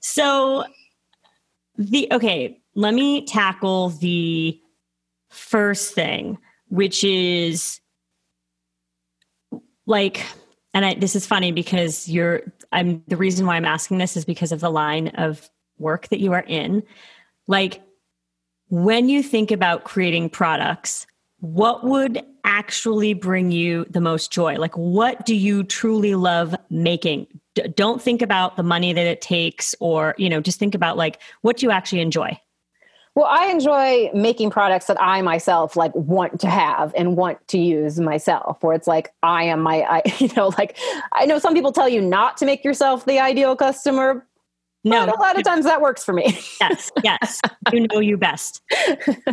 so 0.00 0.64
the, 1.76 2.08
okay, 2.12 2.60
let 2.74 2.94
me 2.94 3.26
tackle 3.26 3.90
the 3.90 4.58
first 5.28 5.94
thing, 5.94 6.38
which 6.68 7.04
is 7.04 7.79
like 9.90 10.24
and 10.72 10.86
I, 10.86 10.94
this 10.94 11.16
is 11.16 11.26
funny 11.26 11.52
because 11.52 12.08
you're 12.08 12.42
i'm 12.72 13.02
the 13.08 13.16
reason 13.16 13.44
why 13.44 13.56
i'm 13.56 13.64
asking 13.66 13.98
this 13.98 14.16
is 14.16 14.24
because 14.24 14.52
of 14.52 14.60
the 14.60 14.70
line 14.70 15.08
of 15.08 15.50
work 15.80 16.08
that 16.08 16.20
you 16.20 16.32
are 16.32 16.44
in. 16.46 16.82
Like 17.46 17.82
when 18.68 19.08
you 19.08 19.22
think 19.22 19.50
about 19.50 19.84
creating 19.84 20.30
products 20.30 21.06
what 21.40 21.84
would 21.84 22.22
actually 22.44 23.14
bring 23.14 23.50
you 23.50 23.86
the 23.88 24.00
most 24.00 24.30
joy? 24.30 24.56
Like 24.56 24.76
what 24.76 25.24
do 25.24 25.34
you 25.34 25.64
truly 25.64 26.14
love 26.14 26.54
making? 26.68 27.28
D- 27.54 27.66
don't 27.74 28.00
think 28.00 28.20
about 28.20 28.58
the 28.58 28.62
money 28.62 28.92
that 28.92 29.06
it 29.06 29.22
takes 29.22 29.74
or 29.80 30.14
you 30.18 30.28
know 30.28 30.40
just 30.40 30.58
think 30.58 30.74
about 30.74 30.98
like 30.98 31.18
what 31.40 31.56
do 31.56 31.66
you 31.66 31.72
actually 31.72 32.00
enjoy 32.00 32.38
well, 33.20 33.28
I 33.30 33.48
enjoy 33.48 34.10
making 34.14 34.48
products 34.48 34.86
that 34.86 34.96
I 34.98 35.20
myself 35.20 35.76
like 35.76 35.94
want 35.94 36.40
to 36.40 36.48
have 36.48 36.94
and 36.96 37.18
want 37.18 37.46
to 37.48 37.58
use 37.58 38.00
myself, 38.00 38.62
where 38.62 38.74
it's 38.74 38.86
like 38.86 39.12
I 39.22 39.44
am 39.44 39.60
my, 39.60 39.82
I, 39.82 40.02
you 40.18 40.30
know, 40.36 40.48
like 40.56 40.78
I 41.12 41.26
know 41.26 41.38
some 41.38 41.52
people 41.52 41.70
tell 41.70 41.88
you 41.88 42.00
not 42.00 42.38
to 42.38 42.46
make 42.46 42.64
yourself 42.64 43.04
the 43.04 43.18
ideal 43.18 43.56
customer. 43.56 44.26
No, 44.84 45.04
a 45.04 45.20
lot 45.20 45.36
of 45.38 45.44
times 45.44 45.66
that 45.66 45.82
works 45.82 46.02
for 46.02 46.14
me. 46.14 46.38
yes, 46.62 46.90
yes, 47.04 47.42
you 47.70 47.86
know 47.88 48.00
you 48.00 48.16
best. 48.16 48.62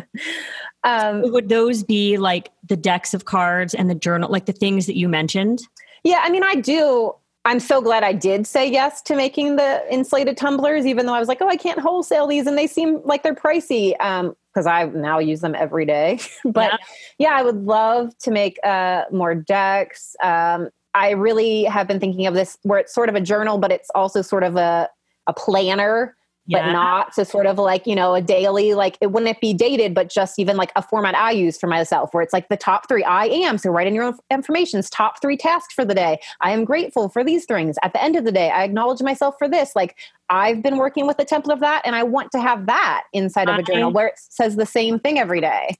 um, 0.84 1.22
would 1.32 1.48
those 1.48 1.84
be 1.84 2.18
like 2.18 2.50
the 2.68 2.76
decks 2.76 3.14
of 3.14 3.24
cards 3.24 3.74
and 3.74 3.90
the 3.90 3.96
journal, 3.96 4.30
like 4.30 4.48
the 4.48 4.52
things 4.52 4.86
that 4.88 4.98
you 4.98 5.08
mentioned? 5.08 5.62
Yeah, 6.04 6.20
I 6.22 6.30
mean, 6.30 6.44
I 6.44 6.56
do. 6.56 7.16
I'm 7.48 7.62
so 7.62 7.82
glad 7.82 8.04
I 8.04 8.12
did 8.12 8.46
say 8.46 8.70
yes 8.70 9.02
to 9.04 9.16
making 9.16 9.56
the 9.56 9.82
insulated 9.90 10.36
tumblers, 10.36 10.86
even 10.86 11.06
though 11.06 11.14
I 11.14 11.20
was 11.20 11.30
like, 11.30 11.42
oh, 11.42 11.48
I 11.48 11.56
can't 11.56 11.80
wholesale 11.80 12.28
these 12.28 12.46
and 12.46 12.58
they 12.58 12.68
seem 12.68 13.00
like 13.06 13.24
they're 13.24 13.34
pricey. 13.34 13.94
Um, 14.02 14.36
because 14.54 14.66
I 14.66 14.86
now 14.86 15.20
use 15.20 15.42
them 15.42 15.54
every 15.54 15.86
day. 15.86 16.20
but 16.46 16.72
yeah. 16.72 16.78
yeah. 17.20 17.36
I 17.36 17.44
would 17.44 17.64
love 17.64 18.18
to 18.20 18.32
make 18.32 18.58
uh, 18.66 19.04
more 19.12 19.36
decks. 19.36 20.16
Um, 20.24 20.70
I 20.96 21.12
really 21.12 21.64
have 21.66 21.88
been 21.88 22.00
thinking 22.00 22.26
of 22.26 22.34
this 22.34 22.58
where 22.64 22.80
it's 22.80 22.94
sort 22.94 23.08
of 23.08 23.14
a 23.14 23.22
journal, 23.22 23.60
but 23.60 23.72
it's 23.72 23.92
also 23.94 24.24
sort 24.24 24.44
of 24.44 24.56
a, 24.56 24.90
a 25.28 25.34
planner 25.34 26.17
yeah. 26.48 26.66
but 26.66 26.72
not 26.72 27.14
to 27.14 27.24
sort 27.24 27.46
of 27.46 27.58
like 27.58 27.86
you 27.86 27.96
know 27.96 28.16
a 28.16 28.22
daily 28.22 28.74
like 28.74 28.98
it 29.02 29.12
wouldn't 29.12 29.30
it 29.30 29.40
be 29.40 29.54
dated 29.54 29.94
but 29.94 30.10
just 30.10 30.40
even 30.40 30.58
like 30.58 30.72
a 30.76 30.82
format 30.82 31.16
i 31.16 31.32
use 31.32 31.58
for 31.58 31.68
myself 31.68 32.14
where 32.14 32.24
it's 32.24 32.34
like 32.34 32.50
the 32.50 32.58
top 32.58 32.88
three 32.88 33.04
i 33.04 33.26
am 33.26 33.58
so 33.58 33.70
write 33.70 33.88
in 33.88 33.94
your 33.94 34.04
own 34.04 34.16
information's 34.32 34.90
top 34.90 35.22
three 35.22 35.38
tasks 35.38 35.74
for 35.74 35.86
the 35.86 35.94
day. 35.94 36.20
I 36.42 36.52
am 36.52 36.66
grateful 36.66 37.10
for 37.10 37.24
these 37.24 37.46
things. 37.46 37.78
At 37.84 37.94
the 37.94 38.04
end 38.04 38.16
of 38.16 38.24
the 38.26 38.32
day 38.32 38.50
i 38.50 38.64
acknowledge 38.64 39.02
myself 39.02 39.36
for 39.38 39.48
this. 39.48 39.76
Like 39.76 39.98
i've 40.30 40.62
been 40.62 40.78
working 40.78 41.06
with 41.06 41.20
a 41.20 41.26
template 41.26 41.54
of 41.54 41.60
that 41.60 41.82
and 41.86 41.96
i 41.96 42.04
want 42.04 42.32
to 42.32 42.42
have 42.42 42.66
that 42.66 43.04
inside 43.14 43.50
of 43.50 43.58
a 43.58 43.64
journal 43.64 43.92
where 43.92 44.08
it 44.08 44.16
says 44.18 44.56
the 44.56 44.66
same 44.66 45.00
thing 45.00 45.20
every 45.20 45.42
day. 45.42 45.76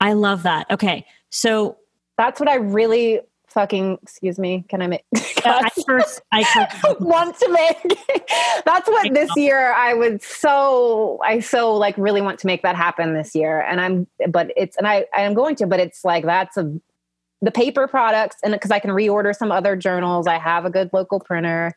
I 0.00 0.14
love 0.14 0.42
that. 0.44 0.66
Okay 0.70 1.04
so 1.32 1.78
that's 2.18 2.38
what 2.38 2.48
i 2.48 2.54
really 2.54 3.18
fucking 3.52 3.98
excuse 4.02 4.38
me 4.38 4.64
can 4.68 4.82
i 4.82 4.86
make 4.86 5.04
i 5.44 5.68
first 5.86 6.20
i 6.32 6.44
want 7.00 7.36
to 7.38 7.48
make 7.50 7.98
that's 8.64 8.88
what 8.88 9.12
this 9.12 9.30
year 9.36 9.72
i 9.72 9.92
would 9.94 10.22
so 10.22 11.18
i 11.24 11.38
so 11.38 11.74
like 11.74 11.96
really 11.98 12.20
want 12.20 12.38
to 12.38 12.46
make 12.46 12.62
that 12.62 12.76
happen 12.76 13.14
this 13.14 13.34
year 13.34 13.60
and 13.60 13.80
i'm 13.80 14.06
but 14.28 14.50
it's 14.56 14.76
and 14.76 14.86
i 14.86 15.04
i 15.14 15.20
am 15.20 15.34
going 15.34 15.54
to 15.54 15.66
but 15.66 15.80
it's 15.80 16.04
like 16.04 16.24
that's 16.24 16.56
a 16.56 16.72
the 17.42 17.50
paper 17.50 17.86
products 17.86 18.36
and 18.42 18.52
because 18.52 18.70
i 18.70 18.78
can 18.78 18.90
reorder 18.90 19.34
some 19.34 19.52
other 19.52 19.76
journals 19.76 20.26
i 20.26 20.38
have 20.38 20.64
a 20.64 20.70
good 20.70 20.90
local 20.92 21.20
printer 21.20 21.72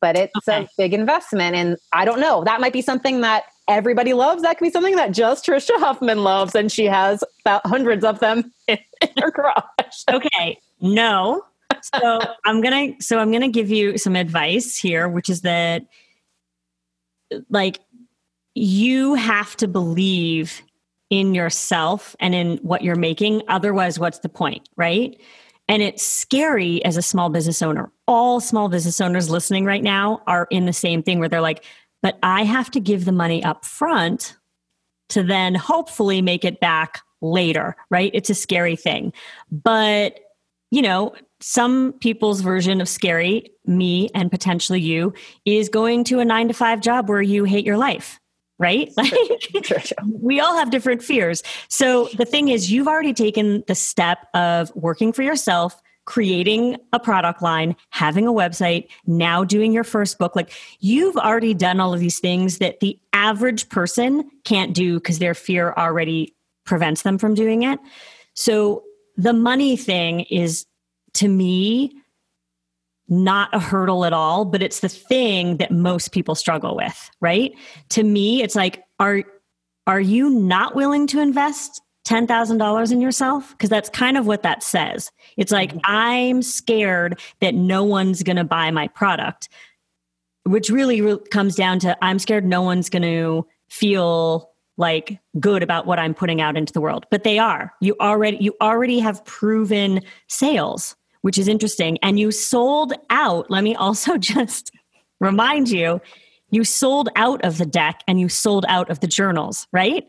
but 0.00 0.16
it's 0.16 0.48
okay. 0.48 0.64
a 0.64 0.68
big 0.76 0.92
investment 0.92 1.54
and 1.54 1.76
i 1.92 2.04
don't 2.04 2.20
know 2.20 2.42
that 2.44 2.60
might 2.60 2.72
be 2.72 2.82
something 2.82 3.20
that 3.20 3.44
everybody 3.68 4.12
loves 4.12 4.42
that 4.42 4.58
could 4.58 4.64
be 4.64 4.70
something 4.70 4.96
that 4.96 5.12
just 5.12 5.46
tricia 5.46 5.78
huffman 5.78 6.24
loves 6.24 6.54
and 6.54 6.72
she 6.72 6.86
has 6.86 7.22
about 7.44 7.64
hundreds 7.64 8.04
of 8.04 8.18
them 8.18 8.52
in, 8.66 8.78
in 9.00 9.08
her 9.22 9.30
garage. 9.30 9.64
Okay 10.10 10.58
no. 10.82 11.42
So 11.94 12.20
I'm 12.44 12.60
going 12.60 12.96
to 12.96 13.02
so 13.02 13.18
I'm 13.18 13.32
to 13.32 13.48
give 13.48 13.70
you 13.70 13.96
some 13.96 14.16
advice 14.16 14.76
here 14.76 15.08
which 15.08 15.30
is 15.30 15.42
that 15.42 15.86
like 17.48 17.78
you 18.54 19.14
have 19.14 19.56
to 19.56 19.68
believe 19.68 20.62
in 21.08 21.34
yourself 21.34 22.14
and 22.20 22.34
in 22.34 22.58
what 22.58 22.82
you're 22.82 22.96
making 22.96 23.42
otherwise 23.48 23.98
what's 23.98 24.18
the 24.18 24.28
point, 24.28 24.68
right? 24.76 25.18
And 25.68 25.82
it's 25.82 26.02
scary 26.02 26.84
as 26.84 26.96
a 26.96 27.02
small 27.02 27.30
business 27.30 27.62
owner. 27.62 27.90
All 28.06 28.40
small 28.40 28.68
business 28.68 29.00
owners 29.00 29.30
listening 29.30 29.64
right 29.64 29.82
now 29.82 30.22
are 30.26 30.46
in 30.50 30.66
the 30.66 30.72
same 30.72 31.02
thing 31.02 31.18
where 31.18 31.28
they're 31.28 31.40
like, 31.40 31.64
but 32.02 32.18
I 32.22 32.42
have 32.42 32.70
to 32.72 32.80
give 32.80 33.04
the 33.04 33.12
money 33.12 33.42
up 33.44 33.64
front 33.64 34.36
to 35.10 35.22
then 35.22 35.54
hopefully 35.54 36.20
make 36.20 36.44
it 36.44 36.60
back 36.60 37.00
later, 37.20 37.76
right? 37.90 38.10
It's 38.12 38.30
a 38.30 38.34
scary 38.34 38.76
thing. 38.76 39.12
But 39.50 40.18
you 40.72 40.80
know, 40.80 41.14
some 41.40 41.92
people's 42.00 42.40
version 42.40 42.80
of 42.80 42.88
scary, 42.88 43.50
me 43.66 44.08
and 44.14 44.30
potentially 44.30 44.80
you, 44.80 45.12
is 45.44 45.68
going 45.68 46.02
to 46.04 46.18
a 46.18 46.24
nine 46.24 46.48
to 46.48 46.54
five 46.54 46.80
job 46.80 47.10
where 47.10 47.20
you 47.20 47.44
hate 47.44 47.64
your 47.64 47.76
life 47.76 48.18
right? 48.58 48.92
Like 48.96 49.12
we 50.06 50.38
all 50.38 50.56
have 50.56 50.70
different 50.70 51.02
fears. 51.02 51.42
So 51.66 52.08
the 52.16 52.24
thing 52.24 52.46
is 52.48 52.70
you've 52.70 52.86
already 52.86 53.12
taken 53.12 53.64
the 53.66 53.74
step 53.74 54.28
of 54.34 54.70
working 54.76 55.12
for 55.12 55.24
yourself, 55.24 55.82
creating 56.04 56.76
a 56.92 57.00
product 57.00 57.42
line, 57.42 57.74
having 57.90 58.28
a 58.28 58.32
website, 58.32 58.86
now 59.04 59.42
doing 59.42 59.72
your 59.72 59.82
first 59.82 60.16
book. 60.16 60.36
Like 60.36 60.52
you've 60.78 61.16
already 61.16 61.54
done 61.54 61.80
all 61.80 61.92
of 61.92 61.98
these 61.98 62.20
things 62.20 62.58
that 62.58 62.78
the 62.78 62.96
average 63.12 63.68
person 63.68 64.30
can't 64.44 64.74
do 64.74 65.00
because 65.00 65.18
their 65.18 65.34
fear 65.34 65.74
already 65.76 66.32
prevents 66.64 67.02
them 67.02 67.18
from 67.18 67.34
doing 67.34 67.64
it. 67.64 67.80
So 68.34 68.84
the 69.16 69.32
money 69.32 69.76
thing 69.76 70.20
is 70.20 70.66
to 71.14 71.28
me 71.28 71.92
not 73.08 73.50
a 73.52 73.58
hurdle 73.58 74.04
at 74.04 74.12
all, 74.12 74.44
but 74.44 74.62
it's 74.62 74.80
the 74.80 74.88
thing 74.88 75.58
that 75.58 75.70
most 75.70 76.12
people 76.12 76.34
struggle 76.34 76.74
with, 76.74 77.10
right? 77.20 77.52
To 77.90 78.02
me, 78.02 78.42
it's 78.42 78.56
like, 78.56 78.82
are 78.98 79.22
are 79.86 80.00
you 80.00 80.30
not 80.30 80.76
willing 80.76 81.08
to 81.08 81.20
invest 81.20 81.82
$10,000 82.06 82.92
in 82.92 83.00
yourself? 83.00 83.50
Because 83.50 83.68
that's 83.68 83.88
kind 83.88 84.16
of 84.16 84.26
what 84.26 84.44
that 84.44 84.62
says. 84.62 85.10
It's 85.36 85.50
like, 85.50 85.70
mm-hmm. 85.70 85.80
I'm 85.84 86.42
scared 86.42 87.20
that 87.40 87.54
no 87.54 87.82
one's 87.82 88.22
going 88.22 88.36
to 88.36 88.44
buy 88.44 88.70
my 88.70 88.86
product, 88.88 89.48
which 90.44 90.70
really 90.70 91.00
re- 91.00 91.18
comes 91.30 91.56
down 91.56 91.80
to 91.80 91.96
I'm 92.02 92.20
scared 92.20 92.44
no 92.44 92.62
one's 92.62 92.88
going 92.90 93.02
to 93.02 93.46
feel 93.68 94.51
like 94.76 95.18
good 95.38 95.62
about 95.62 95.86
what 95.86 95.98
I'm 95.98 96.14
putting 96.14 96.40
out 96.40 96.56
into 96.56 96.72
the 96.72 96.80
world. 96.80 97.06
But 97.10 97.24
they 97.24 97.38
are. 97.38 97.72
You 97.80 97.96
already 98.00 98.38
you 98.38 98.54
already 98.60 98.98
have 98.98 99.24
proven 99.24 100.00
sales, 100.28 100.96
which 101.22 101.38
is 101.38 101.48
interesting. 101.48 101.98
And 102.02 102.18
you 102.18 102.30
sold 102.30 102.92
out. 103.10 103.50
Let 103.50 103.64
me 103.64 103.74
also 103.74 104.16
just 104.18 104.72
remind 105.20 105.70
you, 105.70 106.00
you 106.50 106.64
sold 106.64 107.08
out 107.16 107.44
of 107.44 107.58
the 107.58 107.66
deck 107.66 108.02
and 108.06 108.20
you 108.20 108.28
sold 108.28 108.64
out 108.68 108.90
of 108.90 109.00
the 109.00 109.06
journals, 109.06 109.66
right? 109.72 110.06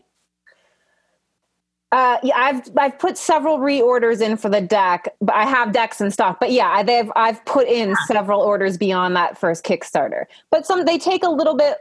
Uh, 1.93 2.17
yeah, 2.23 2.35
I've 2.35 2.61
I've 2.75 2.97
put 2.97 3.19
several 3.19 3.59
reorders 3.59 4.19
in 4.19 4.35
for 4.35 4.49
the 4.49 4.61
deck, 4.61 5.13
but 5.21 5.35
I 5.35 5.45
have 5.45 5.73
decks 5.73 6.01
in 6.01 6.09
stock. 6.09 6.39
But 6.39 6.51
yeah, 6.51 6.81
they've 6.81 7.11
I've 7.15 7.45
put 7.45 7.67
in 7.67 7.95
several 8.07 8.41
orders 8.41 8.79
beyond 8.79 9.15
that 9.15 9.37
first 9.37 9.63
Kickstarter. 9.63 10.25
But 10.49 10.65
some 10.65 10.85
they 10.85 10.97
take 10.97 11.23
a 11.23 11.29
little 11.29 11.55
bit 11.55 11.77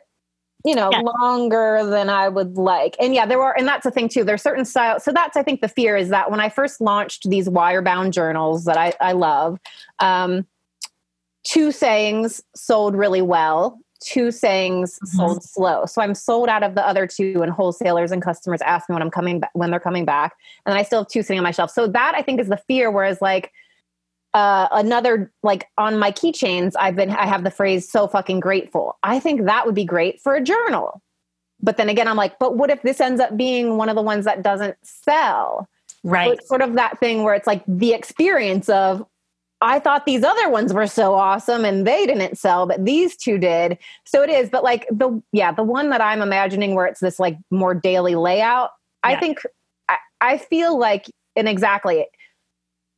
you 0.65 0.75
know, 0.75 0.91
yeah. 0.93 1.01
longer 1.01 1.85
than 1.85 2.09
I 2.09 2.29
would 2.29 2.57
like. 2.57 2.97
And 3.01 3.15
yeah, 3.15 3.27
there 3.27 3.41
are, 3.43 3.57
and 3.57 3.67
that's 3.67 3.85
the 3.85 3.91
thing 3.91 4.09
too. 4.09 4.25
There's 4.25 4.43
certain 4.43 4.65
styles. 4.65 5.05
So 5.05 5.13
that's, 5.13 5.37
I 5.37 5.43
think, 5.43 5.61
the 5.61 5.69
fear 5.69 5.97
is 5.97 6.09
that 6.11 6.31
when 6.31 6.41
I 6.41 6.49
first 6.49 6.81
launched 6.81 7.29
these 7.29 7.49
wire 7.49 7.83
bound 7.83 8.13
journals 8.13 8.65
that 8.65 8.77
I, 8.77 8.93
I 9.01 9.13
love, 9.13 9.59
um, 9.99 10.47
two 11.45 11.73
sayings 11.73 12.43
sold 12.55 12.95
really 12.95 13.23
well. 13.23 13.79
Two 14.05 14.33
sayings 14.33 14.97
mm-hmm. 14.97 15.17
sold 15.17 15.45
slow. 15.45 15.87
So 15.87 16.03
I'm 16.03 16.15
sold 16.17 16.49
out 16.49 16.65
of 16.65 16.75
the 16.75 16.85
other 16.85 17.07
two, 17.07 17.41
and 17.41 17.53
wholesalers 17.53 18.11
and 18.11 18.21
customers 18.21 18.61
ask 18.63 18.89
me 18.89 18.95
when 18.95 19.03
I'm 19.03 19.13
coming 19.13 19.41
when 19.53 19.71
they're 19.71 19.79
coming 19.79 20.05
back, 20.05 20.35
and 20.67 20.77
I 20.77 20.83
still 20.83 21.03
have 21.03 21.09
two 21.09 21.23
sitting 21.23 21.39
on 21.39 21.45
my 21.45 21.53
shelf. 21.53 21.71
So 21.71 21.87
that 21.87 22.13
I 22.17 22.23
think 22.23 22.41
is 22.41 22.49
the 22.49 22.57
fear. 22.57 22.91
Whereas 22.91 23.23
like 23.23 23.53
uh, 24.35 24.69
another 24.73 25.31
like 25.43 25.69
on 25.77 25.99
my 25.99 26.11
keychains 26.11 26.73
i've 26.79 26.97
been 26.97 27.11
i 27.11 27.27
have 27.27 27.45
the 27.45 27.51
phrase 27.51 27.89
so 27.89 28.07
fucking 28.07 28.41
grateful. 28.41 28.99
I 29.03 29.21
think 29.21 29.45
that 29.45 29.67
would 29.67 29.75
be 29.75 29.85
great 29.85 30.21
for 30.21 30.35
a 30.35 30.43
journal. 30.43 31.03
But 31.61 31.77
then 31.77 31.89
again 31.89 32.09
i'm 32.09 32.17
like 32.17 32.39
but 32.39 32.57
what 32.57 32.71
if 32.71 32.83
this 32.83 33.01
ends 33.01 33.21
up 33.21 33.37
being 33.37 33.77
one 33.77 33.89
of 33.89 33.97
the 33.97 34.03
ones 34.03 34.25
that 34.25 34.43
doesn't 34.43 34.77
sell? 34.83 35.69
Right. 36.05 36.29
so 36.29 36.33
it's 36.33 36.49
sort 36.49 36.63
of 36.63 36.75
that 36.75 36.99
thing 36.99 37.23
where 37.23 37.35
it's 37.35 37.47
like 37.47 37.63
the 37.69 37.93
experience 37.93 38.69
of 38.69 39.07
i 39.61 39.79
thought 39.79 40.05
these 40.05 40.25
other 40.25 40.49
ones 40.49 40.73
were 40.73 40.89
so 40.89 41.15
awesome 41.15 41.65
and 41.65 41.87
they 41.87 42.07
didn't 42.07 42.37
sell 42.37 42.67
but 42.67 42.85
these 42.85 43.17
two 43.17 43.39
did. 43.39 43.79
So 44.05 44.23
it 44.23 44.31
is 44.31 44.49
but 44.51 44.65
like 44.65 44.87
the 44.91 45.23
yeah 45.33 45.53
the 45.53 45.63
one 45.63 45.91
that 45.91 46.01
i'm 46.01 46.23
imagining 46.23 46.75
where 46.75 46.87
it's 46.87 47.01
this 47.01 47.21
like 47.21 47.37
more 47.51 47.75
daily 47.75 48.15
layout 48.15 48.71
yeah. 49.07 49.13
i 49.13 49.21
think 49.21 49.43
I, 49.89 49.99
I 50.21 50.39
feel 50.39 50.79
like 50.79 51.11
and 51.37 51.49
exactly 51.49 52.07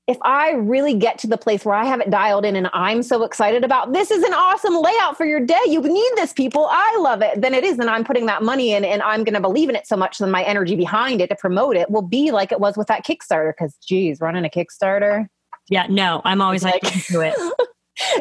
if 0.06 0.18
I 0.22 0.52
really 0.52 0.94
get 0.94 1.18
to 1.20 1.26
the 1.26 1.38
place 1.38 1.64
where 1.64 1.74
I 1.74 1.84
have 1.86 2.00
it 2.00 2.10
dialed 2.10 2.44
in 2.44 2.56
and 2.56 2.68
I'm 2.74 3.02
so 3.02 3.22
excited 3.22 3.64
about 3.64 3.94
this 3.94 4.10
is 4.10 4.22
an 4.22 4.34
awesome 4.34 4.76
layout 4.76 5.16
for 5.16 5.24
your 5.24 5.40
day. 5.40 5.60
You 5.66 5.80
need 5.80 6.10
this, 6.16 6.32
people. 6.32 6.68
I 6.70 6.98
love 7.00 7.22
it. 7.22 7.40
Then 7.40 7.54
it 7.54 7.64
is. 7.64 7.78
And 7.78 7.88
I'm 7.88 8.04
putting 8.04 8.26
that 8.26 8.42
money 8.42 8.72
in 8.72 8.84
and 8.84 9.00
I'm 9.00 9.24
going 9.24 9.34
to 9.34 9.40
believe 9.40 9.70
in 9.70 9.76
it 9.76 9.86
so 9.86 9.96
much. 9.96 10.18
Then 10.18 10.30
my 10.30 10.42
energy 10.42 10.76
behind 10.76 11.22
it 11.22 11.30
to 11.30 11.36
promote 11.36 11.76
it 11.76 11.90
will 11.90 12.02
be 12.02 12.32
like 12.32 12.52
it 12.52 12.60
was 12.60 12.76
with 12.76 12.86
that 12.88 13.06
Kickstarter. 13.06 13.56
Cause 13.56 13.76
geez, 13.86 14.20
running 14.20 14.44
a 14.44 14.50
Kickstarter. 14.50 15.26
Yeah, 15.70 15.86
no, 15.88 16.20
I'm 16.24 16.42
always 16.42 16.62
like, 16.62 16.84
like 16.84 17.06
do 17.06 17.22
it. 17.22 17.34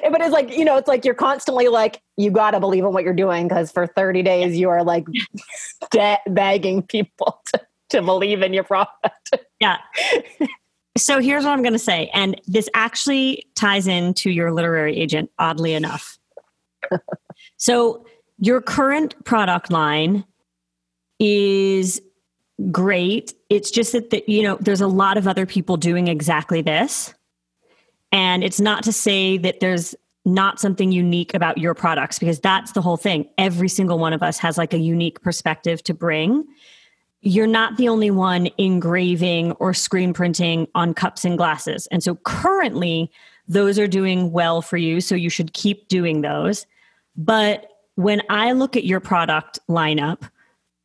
but 0.10 0.22
it's 0.22 0.32
like, 0.32 0.56
you 0.56 0.64
know, 0.64 0.78
it's 0.78 0.88
like 0.88 1.04
you're 1.04 1.14
constantly 1.14 1.68
like, 1.68 2.02
you 2.16 2.32
got 2.32 2.52
to 2.52 2.62
believe 2.62 2.86
in 2.86 2.94
what 2.94 3.04
you're 3.04 3.14
doing. 3.14 3.50
Cause 3.50 3.74
for 3.74 3.88
30 3.88 4.24
days, 4.24 4.56
you 4.56 4.70
are 4.70 4.86
like 4.86 5.04
de- 5.92 6.22
begging 6.28 6.82
people 6.82 7.42
to, 7.54 7.62
to 7.90 8.02
believe 8.02 8.42
in 8.42 8.54
your 8.54 8.64
product. 8.64 9.36
Yeah. 9.60 9.80
So 10.96 11.20
here's 11.20 11.44
what 11.44 11.52
I'm 11.52 11.64
going 11.64 11.74
to 11.74 11.80
say. 11.80 12.10
And 12.14 12.40
this 12.48 12.70
actually 12.74 13.48
ties 13.56 13.88
into 13.88 14.30
your 14.30 14.52
literary 14.52 14.96
agent, 14.96 15.32
oddly 15.40 15.74
enough. 15.74 16.20
so 17.58 18.06
your 18.40 18.62
current 18.62 19.24
product 19.26 19.72
line 19.72 20.24
is 21.20 22.02
great. 22.72 23.34
It's 23.50 23.72
just 23.72 23.94
that, 23.94 24.12
the, 24.12 24.24
you 24.28 24.44
know, 24.44 24.58
there's 24.60 24.82
a 24.82 24.88
lot 24.88 25.18
of 25.18 25.28
other 25.28 25.46
people 25.46 25.78
doing 25.78 26.08
exactly 26.08 26.62
this. 26.62 27.14
And 28.12 28.44
it's 28.44 28.60
not 28.60 28.84
to 28.84 28.94
say 28.94 29.38
that 29.40 29.60
there's 29.60 29.96
not 30.26 30.60
something 30.60 30.92
unique 30.92 31.34
about 31.34 31.58
your 31.58 31.74
products 31.74 32.20
because 32.20 32.40
that's 32.40 32.74
the 32.74 32.82
whole 32.82 32.98
thing. 32.98 33.28
Every 33.38 33.68
single 33.68 33.98
one 33.98 34.14
of 34.14 34.22
us 34.22 34.38
has 34.40 34.58
like 34.58 34.74
a 34.74 34.78
unique 34.78 35.22
perspective 35.22 35.84
to 35.84 35.94
bring 35.94 36.46
you're 37.24 37.48
not 37.48 37.78
the 37.78 37.88
only 37.88 38.12
one 38.12 38.50
engraving 38.58 39.54
or 39.54 39.74
screen 39.74 40.14
printing 40.14 40.68
on 40.76 40.94
cups 40.94 41.24
and 41.24 41.38
glasses. 41.38 41.88
And 41.88 42.04
so 42.04 42.16
currently, 42.16 43.10
those 43.48 43.80
are 43.80 43.88
doing 43.88 44.32
well 44.32 44.62
for 44.62 44.76
you. 44.78 45.00
So 45.00 45.16
you 45.16 45.30
should 45.30 45.54
keep 45.54 45.88
doing 45.88 46.22
those. 46.22 46.66
But 47.16 47.68
when 47.96 48.22
I 48.30 48.52
look 48.52 48.76
at 48.76 48.84
your 48.84 49.00
product 49.00 49.58
lineup, 49.70 50.30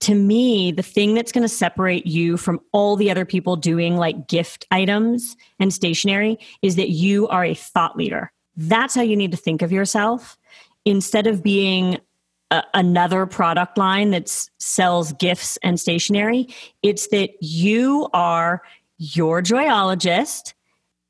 to 0.00 0.14
me, 0.14 0.70
the 0.70 0.82
thing 0.82 1.14
that's 1.14 1.32
going 1.32 1.42
to 1.42 1.48
separate 1.48 2.06
you 2.06 2.36
from 2.36 2.60
all 2.70 2.94
the 2.94 3.10
other 3.10 3.24
people 3.24 3.56
doing 3.56 3.96
like 3.96 4.28
gift 4.28 4.64
items 4.70 5.36
and 5.58 5.74
stationery 5.74 6.38
is 6.62 6.76
that 6.76 6.90
you 6.90 7.26
are 7.28 7.44
a 7.44 7.54
thought 7.54 7.96
leader. 7.96 8.30
That's 8.56 8.94
how 8.94 9.02
you 9.02 9.16
need 9.16 9.32
to 9.32 9.36
think 9.36 9.60
of 9.60 9.72
yourself. 9.72 10.38
Instead 10.84 11.26
of 11.26 11.42
being 11.42 11.98
a, 12.50 12.62
another 12.74 13.26
product 13.26 13.78
line 13.78 14.10
that 14.10 14.28
sells 14.58 15.12
gifts 15.14 15.58
and 15.62 15.78
stationery. 15.78 16.48
It's 16.82 17.08
that 17.08 17.30
you 17.40 18.08
are 18.12 18.62
your 18.98 19.42
joyologist. 19.42 20.54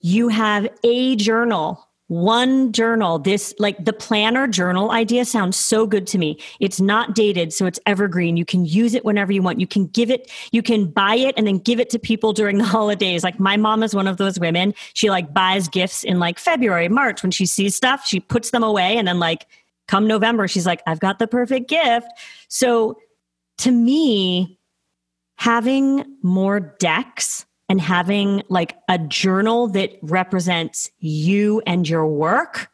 You 0.00 0.28
have 0.28 0.68
a 0.84 1.16
journal, 1.16 1.88
one 2.06 2.72
journal. 2.72 3.18
This, 3.18 3.54
like 3.58 3.84
the 3.84 3.92
planner 3.92 4.46
journal 4.46 4.90
idea 4.90 5.24
sounds 5.24 5.56
so 5.56 5.86
good 5.86 6.06
to 6.08 6.18
me. 6.18 6.38
It's 6.60 6.80
not 6.80 7.14
dated, 7.14 7.52
so 7.52 7.66
it's 7.66 7.80
evergreen. 7.86 8.36
You 8.36 8.44
can 8.44 8.64
use 8.64 8.94
it 8.94 9.04
whenever 9.04 9.32
you 9.32 9.42
want. 9.42 9.60
You 9.60 9.66
can 9.66 9.86
give 9.86 10.10
it, 10.10 10.30
you 10.52 10.62
can 10.62 10.86
buy 10.86 11.16
it 11.16 11.34
and 11.36 11.46
then 11.46 11.58
give 11.58 11.80
it 11.80 11.90
to 11.90 11.98
people 11.98 12.32
during 12.32 12.58
the 12.58 12.64
holidays. 12.76 13.24
Like 13.24 13.40
my 13.40 13.56
mom 13.56 13.82
is 13.82 13.94
one 13.94 14.06
of 14.06 14.18
those 14.18 14.38
women. 14.38 14.74
She 14.94 15.10
like 15.10 15.32
buys 15.32 15.68
gifts 15.68 16.04
in 16.04 16.18
like 16.18 16.38
February, 16.38 16.88
March 16.88 17.22
when 17.22 17.32
she 17.32 17.46
sees 17.46 17.74
stuff, 17.74 18.06
she 18.06 18.20
puts 18.20 18.50
them 18.50 18.62
away 18.62 18.96
and 18.96 19.08
then 19.08 19.18
like 19.18 19.46
come 19.88 20.06
November, 20.06 20.46
she's 20.46 20.66
like, 20.66 20.82
I've 20.86 21.00
got 21.00 21.18
the 21.18 21.26
perfect 21.26 21.68
gift. 21.68 22.08
So 22.46 22.98
to 23.58 23.70
me, 23.70 24.58
having 25.36 26.04
more 26.22 26.60
decks 26.60 27.44
and 27.68 27.80
having 27.80 28.42
like 28.48 28.76
a 28.88 28.98
journal 28.98 29.68
that 29.68 29.98
represents 30.02 30.90
you 31.00 31.60
and 31.66 31.88
your 31.88 32.06
work 32.06 32.70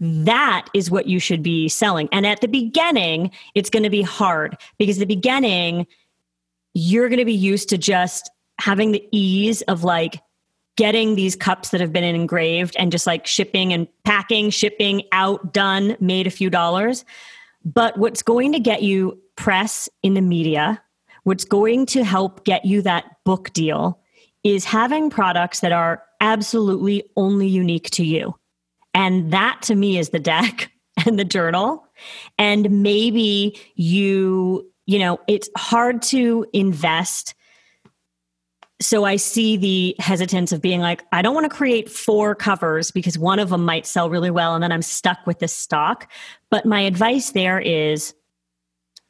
that 0.00 0.68
is 0.74 0.90
what 0.90 1.06
you 1.06 1.18
should 1.18 1.42
be 1.42 1.68
selling. 1.68 2.08
And 2.12 2.26
at 2.26 2.40
the 2.40 2.48
beginning, 2.48 3.30
it's 3.54 3.70
going 3.70 3.84
to 3.84 3.90
be 3.90 4.02
hard 4.02 4.56
because 4.78 4.98
the 4.98 5.06
beginning, 5.06 5.86
you're 6.74 7.08
going 7.08 7.20
to 7.20 7.24
be 7.24 7.32
used 7.32 7.68
to 7.68 7.78
just 7.78 8.30
having 8.58 8.92
the 8.92 9.06
ease 9.12 9.62
of 9.62 9.84
like 9.84 10.20
getting 10.76 11.14
these 11.14 11.36
cups 11.36 11.70
that 11.70 11.80
have 11.80 11.92
been 11.92 12.04
engraved 12.04 12.74
and 12.78 12.90
just 12.90 13.06
like 13.06 13.26
shipping 13.26 13.72
and 13.72 13.86
packing, 14.04 14.50
shipping 14.50 15.02
out, 15.12 15.52
done, 15.52 15.96
made 16.00 16.26
a 16.26 16.30
few 16.30 16.50
dollars. 16.50 17.04
But 17.64 17.96
what's 17.98 18.22
going 18.22 18.52
to 18.52 18.58
get 18.58 18.82
you 18.82 19.18
press 19.36 19.88
in 20.02 20.14
the 20.14 20.20
media, 20.20 20.82
what's 21.22 21.44
going 21.44 21.86
to 21.86 22.04
help 22.04 22.44
get 22.44 22.64
you 22.64 22.82
that 22.82 23.04
book 23.24 23.52
deal 23.52 24.00
is 24.42 24.64
having 24.64 25.10
products 25.10 25.60
that 25.60 25.72
are 25.72 26.02
absolutely 26.20 27.04
only 27.16 27.48
unique 27.48 27.90
to 27.90 28.04
you. 28.04 28.34
And 28.92 29.32
that 29.32 29.60
to 29.62 29.74
me 29.74 29.98
is 29.98 30.10
the 30.10 30.20
deck 30.20 30.70
and 31.06 31.18
the 31.18 31.24
journal. 31.24 31.86
And 32.38 32.82
maybe 32.82 33.58
you, 33.74 34.70
you 34.86 34.98
know, 34.98 35.18
it's 35.26 35.48
hard 35.56 36.02
to 36.02 36.46
invest 36.52 37.34
so 38.80 39.04
I 39.04 39.16
see 39.16 39.56
the 39.56 39.94
hesitance 39.98 40.52
of 40.52 40.60
being 40.60 40.80
like, 40.80 41.04
I 41.12 41.22
don't 41.22 41.34
want 41.34 41.50
to 41.50 41.56
create 41.56 41.88
four 41.88 42.34
covers 42.34 42.90
because 42.90 43.16
one 43.16 43.38
of 43.38 43.50
them 43.50 43.64
might 43.64 43.86
sell 43.86 44.10
really 44.10 44.30
well 44.30 44.54
and 44.54 44.62
then 44.62 44.72
I'm 44.72 44.82
stuck 44.82 45.18
with 45.26 45.38
this 45.38 45.56
stock. 45.56 46.10
But 46.50 46.66
my 46.66 46.80
advice 46.80 47.30
there 47.30 47.60
is 47.60 48.14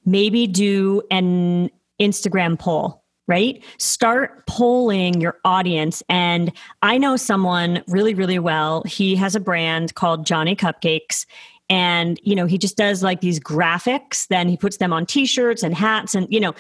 maybe 0.05 0.47
do 0.47 1.03
an 1.11 1.71
Instagram 1.99 2.59
poll, 2.59 3.03
right? 3.27 3.65
Start 3.79 4.47
polling 4.47 5.21
your 5.21 5.39
audience. 5.47 6.03
And 6.11 6.53
I 6.83 6.99
know 6.99 7.17
someone 7.17 7.83
really, 7.89 8.12
really 8.12 8.39
well. 8.39 8.83
He 8.87 9.17
has 9.17 9.35
a 9.35 9.41
brand 9.41 9.95
called 9.95 10.27
Johnny 10.27 10.55
Cupcakes 10.55 11.25
and 11.71 12.21
you 12.23 12.35
know 12.35 12.45
he 12.45 12.59
just 12.59 12.77
does 12.77 13.03
like 13.03 13.23
these 13.23 13.41
graphics 13.41 14.27
then 14.29 14.51
he 14.51 14.57
puts 14.57 14.77
them 14.77 14.93
on 14.93 15.07
t-shirts 15.07 15.62
and 15.62 15.75
hats 15.75 16.15
and 16.15 16.27
you 16.31 16.39
know 16.39 16.55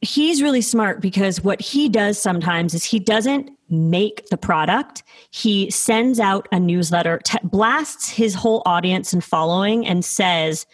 he's 0.00 0.42
really 0.42 0.60
smart 0.60 1.00
because 1.00 1.42
what 1.42 1.60
he 1.60 1.88
does 1.88 2.20
sometimes 2.20 2.74
is 2.74 2.84
he 2.84 2.98
doesn't 2.98 3.50
make 3.68 4.26
the 4.28 4.36
product. 4.36 5.02
He 5.30 5.70
sends 5.70 6.20
out 6.20 6.48
a 6.52 6.60
newsletter 6.60 7.20
t- 7.24 7.38
blasts 7.42 8.08
his 8.08 8.34
whole 8.34 8.62
audience 8.64 9.12
and 9.12 9.22
following 9.22 9.86
and 9.86 10.04
says 10.04 10.66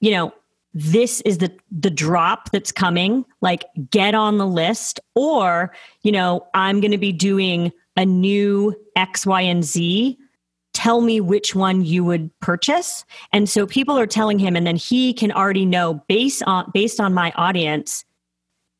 you 0.00 0.10
know 0.10 0.32
this 0.72 1.20
is 1.22 1.38
the 1.38 1.52
the 1.70 1.90
drop 1.90 2.50
that's 2.52 2.70
coming 2.70 3.24
like 3.40 3.64
get 3.90 4.14
on 4.14 4.38
the 4.38 4.46
list. 4.46 5.00
Or 5.14 5.72
you 6.02 6.12
know 6.12 6.46
i'm 6.54 6.80
going 6.80 6.92
to 6.92 6.98
be 6.98 7.12
doing 7.12 7.72
a 7.96 8.06
new 8.06 8.74
x 8.96 9.26
y 9.26 9.40
and 9.42 9.64
z. 9.64 10.16
Tell 10.72 11.00
me 11.00 11.20
which 11.20 11.56
one 11.56 11.84
you 11.84 12.04
would 12.04 12.30
purchase. 12.38 13.04
And 13.32 13.48
so 13.48 13.66
people 13.66 13.98
are 13.98 14.06
telling 14.06 14.38
him 14.38 14.54
and 14.54 14.64
then 14.64 14.76
he 14.76 15.12
can 15.12 15.32
already 15.32 15.66
know 15.66 15.94
based 16.08 16.44
on 16.46 16.70
based 16.72 17.00
on 17.00 17.12
my 17.12 17.32
audience 17.32 18.04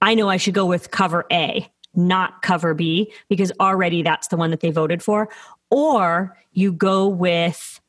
I 0.01 0.14
know 0.14 0.28
I 0.28 0.36
should 0.36 0.55
go 0.55 0.66
with 0.66 0.90
cover 0.90 1.26
A, 1.32 1.70
not 1.94 2.42
cover 2.42 2.74
B, 2.74 3.12
because 3.28 3.53
already 3.61 4.03
that's 4.03 4.28
the 4.28 4.36
one 4.36 4.51
that 4.51 4.61
they 4.61 4.70
voted 4.70 5.03
for. 5.03 5.28
Or 5.70 6.36
you 6.53 6.72
go 6.72 7.07
with 7.07 7.80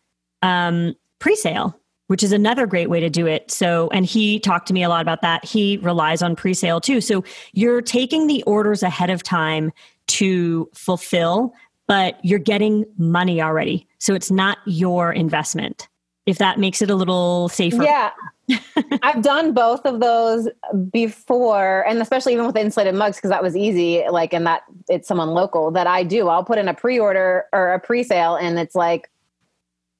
um, 0.41 0.95
pre 1.19 1.35
sale, 1.35 1.79
which 2.07 2.23
is 2.23 2.31
another 2.31 2.67
great 2.67 2.89
way 2.89 2.99
to 2.99 3.09
do 3.09 3.25
it. 3.25 3.49
So, 3.49 3.89
and 3.93 4.05
he 4.05 4.39
talked 4.39 4.67
to 4.67 4.73
me 4.73 4.83
a 4.83 4.89
lot 4.89 5.01
about 5.01 5.21
that. 5.21 5.45
He 5.45 5.77
relies 5.77 6.21
on 6.21 6.35
pre 6.35 6.53
sale 6.53 6.81
too. 6.81 7.01
So 7.01 7.23
you're 7.53 7.81
taking 7.81 8.27
the 8.27 8.43
orders 8.43 8.83
ahead 8.83 9.09
of 9.09 9.23
time 9.23 9.71
to 10.07 10.69
fulfill, 10.73 11.53
but 11.87 12.23
you're 12.23 12.39
getting 12.39 12.85
money 12.97 13.41
already. 13.41 13.87
So 13.99 14.13
it's 14.13 14.31
not 14.31 14.57
your 14.65 15.13
investment. 15.13 15.87
If 16.25 16.37
that 16.37 16.59
makes 16.59 16.81
it 16.81 16.89
a 16.89 16.95
little 16.95 17.49
safer. 17.49 17.83
Yeah. 17.83 18.11
I've 19.01 19.21
done 19.21 19.53
both 19.53 19.85
of 19.85 19.99
those 19.99 20.49
before, 20.91 21.85
and 21.87 22.01
especially 22.01 22.33
even 22.33 22.45
with 22.45 22.57
insulated 22.57 22.95
mugs 22.95 23.17
because 23.17 23.29
that 23.29 23.41
was 23.41 23.55
easy. 23.55 24.03
Like, 24.09 24.33
and 24.33 24.45
that 24.45 24.63
it's 24.89 25.07
someone 25.07 25.29
local 25.29 25.71
that 25.71 25.87
I 25.87 26.03
do. 26.03 26.27
I'll 26.27 26.43
put 26.43 26.57
in 26.57 26.67
a 26.67 26.73
pre-order 26.73 27.45
or 27.53 27.73
a 27.73 27.79
pre-sale, 27.79 28.35
and 28.35 28.59
it's 28.59 28.75
like, 28.75 29.09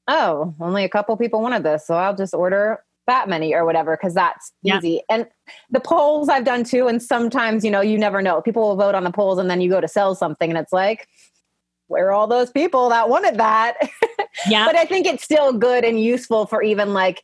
oh, 0.08 0.54
only 0.60 0.84
a 0.84 0.88
couple 0.88 1.16
people 1.16 1.40
wanted 1.40 1.62
this, 1.62 1.86
so 1.86 1.94
I'll 1.94 2.16
just 2.16 2.34
order 2.34 2.82
that 3.06 3.28
many 3.28 3.52
or 3.52 3.64
whatever 3.64 3.96
because 3.96 4.14
that's 4.14 4.52
easy. 4.64 5.02
And 5.10 5.26
the 5.70 5.80
polls 5.80 6.28
I've 6.28 6.44
done 6.44 6.62
too, 6.62 6.86
and 6.86 7.02
sometimes 7.02 7.64
you 7.64 7.70
know 7.70 7.80
you 7.80 7.98
never 7.98 8.22
know. 8.22 8.42
People 8.42 8.62
will 8.62 8.76
vote 8.76 8.94
on 8.94 9.04
the 9.04 9.10
polls, 9.10 9.38
and 9.38 9.50
then 9.50 9.60
you 9.60 9.70
go 9.70 9.80
to 9.80 9.88
sell 9.88 10.14
something, 10.14 10.50
and 10.50 10.58
it's 10.58 10.72
like, 10.72 11.08
where 11.88 12.08
are 12.08 12.12
all 12.12 12.26
those 12.26 12.50
people 12.50 12.88
that 12.90 13.08
wanted 13.08 13.38
that? 13.38 13.76
Yeah. 14.48 14.66
but 14.66 14.76
I 14.76 14.84
think 14.84 15.06
it's 15.06 15.22
still 15.22 15.52
good 15.52 15.84
and 15.84 16.00
useful 16.00 16.46
for 16.46 16.62
even 16.62 16.92
like 16.94 17.22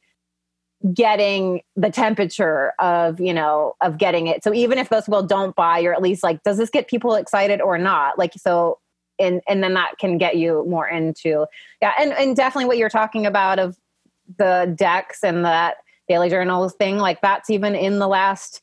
getting 0.95 1.63
the 1.75 1.91
temperature 1.91 2.73
of 2.79 3.19
you 3.19 3.35
know 3.35 3.75
of 3.81 3.99
getting 3.99 4.29
it 4.29 4.45
so 4.45 4.55
even 4.55 4.79
if 4.79 4.89
those 4.91 5.05
people 5.05 5.25
don't 5.25 5.57
buy 5.57 5.79
you're 5.79 5.93
at 5.93 6.01
least 6.01 6.23
like 6.23 6.41
does 6.45 6.57
this 6.57 6.71
get 6.71 6.87
people 6.87 7.17
excited 7.17 7.61
or 7.61 7.79
not 7.79 8.17
like 8.17 8.33
so 8.37 8.79
and 9.19 9.41
and 9.49 9.61
then 9.63 9.75
that 9.75 9.99
can 9.99 10.19
get 10.19 10.37
you 10.37 10.65
more 10.69 10.87
into 10.87 11.45
yeah 11.83 11.93
and 11.99 12.13
and 12.13 12.37
definitely 12.37 12.65
what 12.65 12.79
you're 12.79 12.89
talking 12.89 13.27
about 13.27 13.59
of 13.59 13.77
the 14.39 14.73
decks 14.77 15.25
and 15.25 15.45
that 15.45 15.79
daily 16.09 16.31
journals 16.31 16.75
thing 16.75 16.97
like 16.97 17.21
that's 17.23 17.51
even 17.51 17.75
in 17.75 17.99
the 17.99 18.09
last 18.09 18.63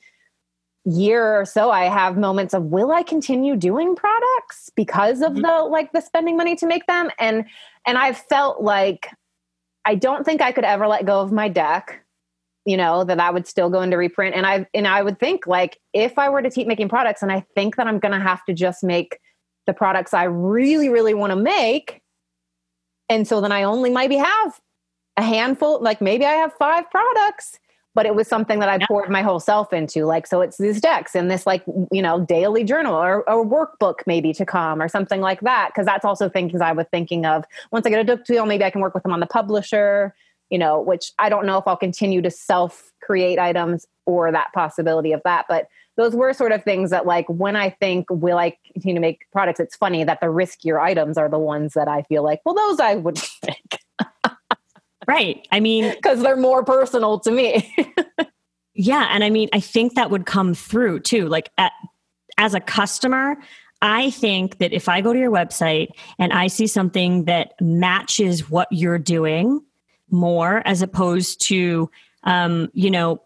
year 0.85 1.39
or 1.39 1.45
so 1.45 1.71
i 1.71 1.85
have 1.85 2.15
moments 2.15 2.53
of 2.53 2.65
will 2.65 2.91
i 2.91 3.01
continue 3.01 3.55
doing 3.55 3.95
products 3.95 4.69
because 4.75 5.21
of 5.21 5.31
mm-hmm. 5.31 5.41
the 5.41 5.63
like 5.63 5.91
the 5.93 6.01
spending 6.01 6.37
money 6.37 6.55
to 6.55 6.67
make 6.67 6.85
them 6.85 7.09
and 7.17 7.43
and 7.87 7.97
i've 7.97 8.17
felt 8.17 8.61
like 8.61 9.09
i 9.83 9.95
don't 9.95 10.25
think 10.25 10.41
i 10.41 10.51
could 10.51 10.63
ever 10.63 10.87
let 10.87 11.03
go 11.03 11.21
of 11.21 11.31
my 11.31 11.49
deck 11.49 12.05
you 12.65 12.77
know 12.77 13.03
that 13.03 13.19
i 13.19 13.31
would 13.31 13.47
still 13.47 13.67
go 13.67 13.81
into 13.81 13.97
reprint 13.97 14.35
and 14.35 14.45
i 14.45 14.63
and 14.75 14.87
i 14.87 15.01
would 15.01 15.19
think 15.19 15.47
like 15.47 15.79
if 15.93 16.19
i 16.19 16.29
were 16.29 16.43
to 16.43 16.51
keep 16.51 16.67
making 16.67 16.87
products 16.87 17.23
and 17.23 17.31
i 17.31 17.43
think 17.55 17.77
that 17.77 17.87
i'm 17.87 17.99
to 17.99 18.19
have 18.19 18.45
to 18.45 18.53
just 18.53 18.83
make 18.83 19.17
the 19.65 19.73
products 19.73 20.13
i 20.13 20.23
really 20.23 20.89
really 20.89 21.15
want 21.15 21.31
to 21.31 21.35
make 21.35 22.03
and 23.09 23.27
so 23.27 23.41
then 23.41 23.51
i 23.51 23.63
only 23.63 23.89
maybe 23.89 24.17
have 24.17 24.61
a 25.17 25.23
handful 25.23 25.81
like 25.81 25.99
maybe 25.99 26.25
i 26.25 26.33
have 26.33 26.53
five 26.53 26.87
products 26.91 27.59
but 27.95 28.05
it 28.05 28.13
was 28.13 28.27
something 28.27 28.59
that 28.59 28.69
I 28.69 28.75
yeah. 28.75 28.85
poured 28.87 29.09
my 29.09 29.23
whole 29.23 29.39
self 29.39 29.73
into. 29.73 30.05
Like, 30.05 30.27
so 30.27 30.41
it's 30.41 30.57
these 30.57 30.79
decks 30.79 31.15
and 31.15 31.31
this 31.31 31.47
like, 31.47 31.63
you 31.91 32.01
know, 32.01 32.19
daily 32.19 32.63
journal 32.63 32.93
or 32.93 33.21
a 33.21 33.35
workbook 33.35 34.01
maybe 34.05 34.33
to 34.33 34.45
come 34.45 34.81
or 34.81 34.87
something 34.87 35.21
like 35.21 35.41
that. 35.41 35.71
Cause 35.75 35.85
that's 35.85 36.05
also 36.05 36.29
things 36.29 36.61
I 36.61 36.73
was 36.73 36.85
thinking 36.91 37.25
of 37.25 37.45
once 37.71 37.87
I 37.87 37.89
get 37.89 38.01
a 38.01 38.03
book 38.03 38.25
deal, 38.25 38.45
maybe 38.45 38.63
I 38.63 38.69
can 38.69 38.81
work 38.81 38.93
with 38.93 39.03
them 39.03 39.13
on 39.13 39.21
the 39.21 39.25
publisher 39.25 40.13
you 40.49 40.59
know, 40.59 40.79
which 40.79 41.11
I 41.17 41.29
don't 41.29 41.45
know 41.45 41.57
if 41.57 41.67
I'll 41.67 41.77
continue 41.77 42.21
to 42.21 42.31
self 42.31 42.91
create 43.01 43.39
items 43.39 43.85
or 44.05 44.31
that 44.31 44.53
possibility 44.53 45.11
of 45.11 45.21
that. 45.25 45.45
But 45.49 45.67
those 45.97 46.15
were 46.15 46.33
sort 46.33 46.51
of 46.51 46.63
things 46.63 46.91
that, 46.91 47.05
like, 47.05 47.25
when 47.27 47.55
I 47.55 47.69
think, 47.69 48.07
will 48.09 48.37
I 48.37 48.57
continue 48.71 48.95
to 48.95 49.01
make 49.01 49.25
products? 49.31 49.59
It's 49.59 49.75
funny 49.75 50.03
that 50.03 50.19
the 50.21 50.27
riskier 50.27 50.79
items 50.79 51.17
are 51.17 51.29
the 51.29 51.39
ones 51.39 51.73
that 51.73 51.87
I 51.87 52.03
feel 52.03 52.23
like, 52.23 52.41
well, 52.45 52.55
those 52.55 52.79
I 52.79 52.95
would 52.95 53.19
make. 53.45 53.79
Right. 55.07 55.47
I 55.51 55.59
mean, 55.59 55.89
because 55.95 56.21
they're 56.21 56.35
more 56.35 56.63
personal 56.63 57.19
to 57.21 57.31
me. 57.31 57.75
yeah. 58.73 59.09
And 59.11 59.23
I 59.23 59.29
mean, 59.29 59.49
I 59.53 59.59
think 59.59 59.95
that 59.95 60.11
would 60.11 60.25
come 60.25 60.53
through 60.53 61.01
too. 61.01 61.27
Like, 61.27 61.49
at, 61.57 61.71
as 62.37 62.53
a 62.53 62.59
customer, 62.59 63.37
I 63.81 64.09
think 64.09 64.57
that 64.57 64.73
if 64.73 64.89
I 64.89 65.01
go 65.01 65.13
to 65.13 65.19
your 65.19 65.31
website 65.31 65.89
and 66.17 66.33
I 66.33 66.47
see 66.47 66.67
something 66.67 67.25
that 67.25 67.53
matches 67.61 68.49
what 68.49 68.67
you're 68.71 68.99
doing, 68.99 69.61
more 70.09 70.61
as 70.65 70.81
opposed 70.81 71.41
to 71.47 71.89
um, 72.23 72.69
you 72.73 72.91
know 72.91 73.21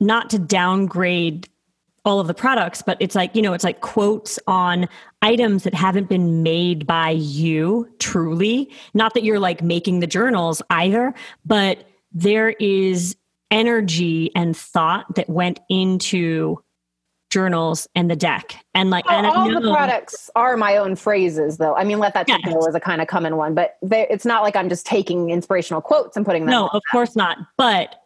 not 0.00 0.30
to 0.30 0.38
downgrade 0.38 1.48
all 2.04 2.20
of 2.20 2.26
the 2.26 2.34
products 2.34 2.82
but 2.82 2.96
it's 3.00 3.14
like 3.14 3.34
you 3.34 3.42
know 3.42 3.52
it's 3.52 3.64
like 3.64 3.80
quotes 3.80 4.38
on 4.46 4.88
items 5.22 5.64
that 5.64 5.74
haven't 5.74 6.08
been 6.08 6.42
made 6.42 6.86
by 6.86 7.10
you 7.10 7.88
truly. 7.98 8.70
Not 8.94 9.14
that 9.14 9.24
you're 9.24 9.40
like 9.40 9.62
making 9.62 10.00
the 10.00 10.06
journals 10.06 10.62
either 10.70 11.14
but 11.44 11.86
there 12.12 12.50
is 12.50 13.16
energy 13.50 14.30
and 14.34 14.56
thought 14.56 15.14
that 15.14 15.28
went 15.28 15.60
into 15.68 16.62
journals 17.30 17.86
and 17.94 18.10
the 18.10 18.16
deck. 18.16 18.64
And 18.74 18.90
like 18.90 19.04
and 19.10 19.26
all 19.26 19.48
the 19.48 19.60
products 19.60 20.30
are 20.34 20.56
my 20.56 20.76
own 20.76 20.96
phrases 20.96 21.58
though. 21.58 21.74
I 21.74 21.84
mean 21.84 21.98
let 21.98 22.14
that 22.14 22.28
yes. 22.28 22.40
go 22.44 22.66
as 22.66 22.74
a 22.74 22.80
kind 22.80 23.02
of 23.02 23.08
common 23.08 23.36
one 23.36 23.54
but 23.54 23.76
they, 23.82 24.06
it's 24.08 24.24
not 24.24 24.42
like 24.42 24.56
i'm 24.56 24.68
just 24.68 24.86
taking 24.86 25.30
inspirational 25.30 25.82
quotes 25.82 26.16
and 26.16 26.24
putting 26.24 26.46
them 26.46 26.52
no 26.52 26.68
of 26.68 26.82
course 26.90 27.16
not. 27.16 27.38
But 27.56 27.96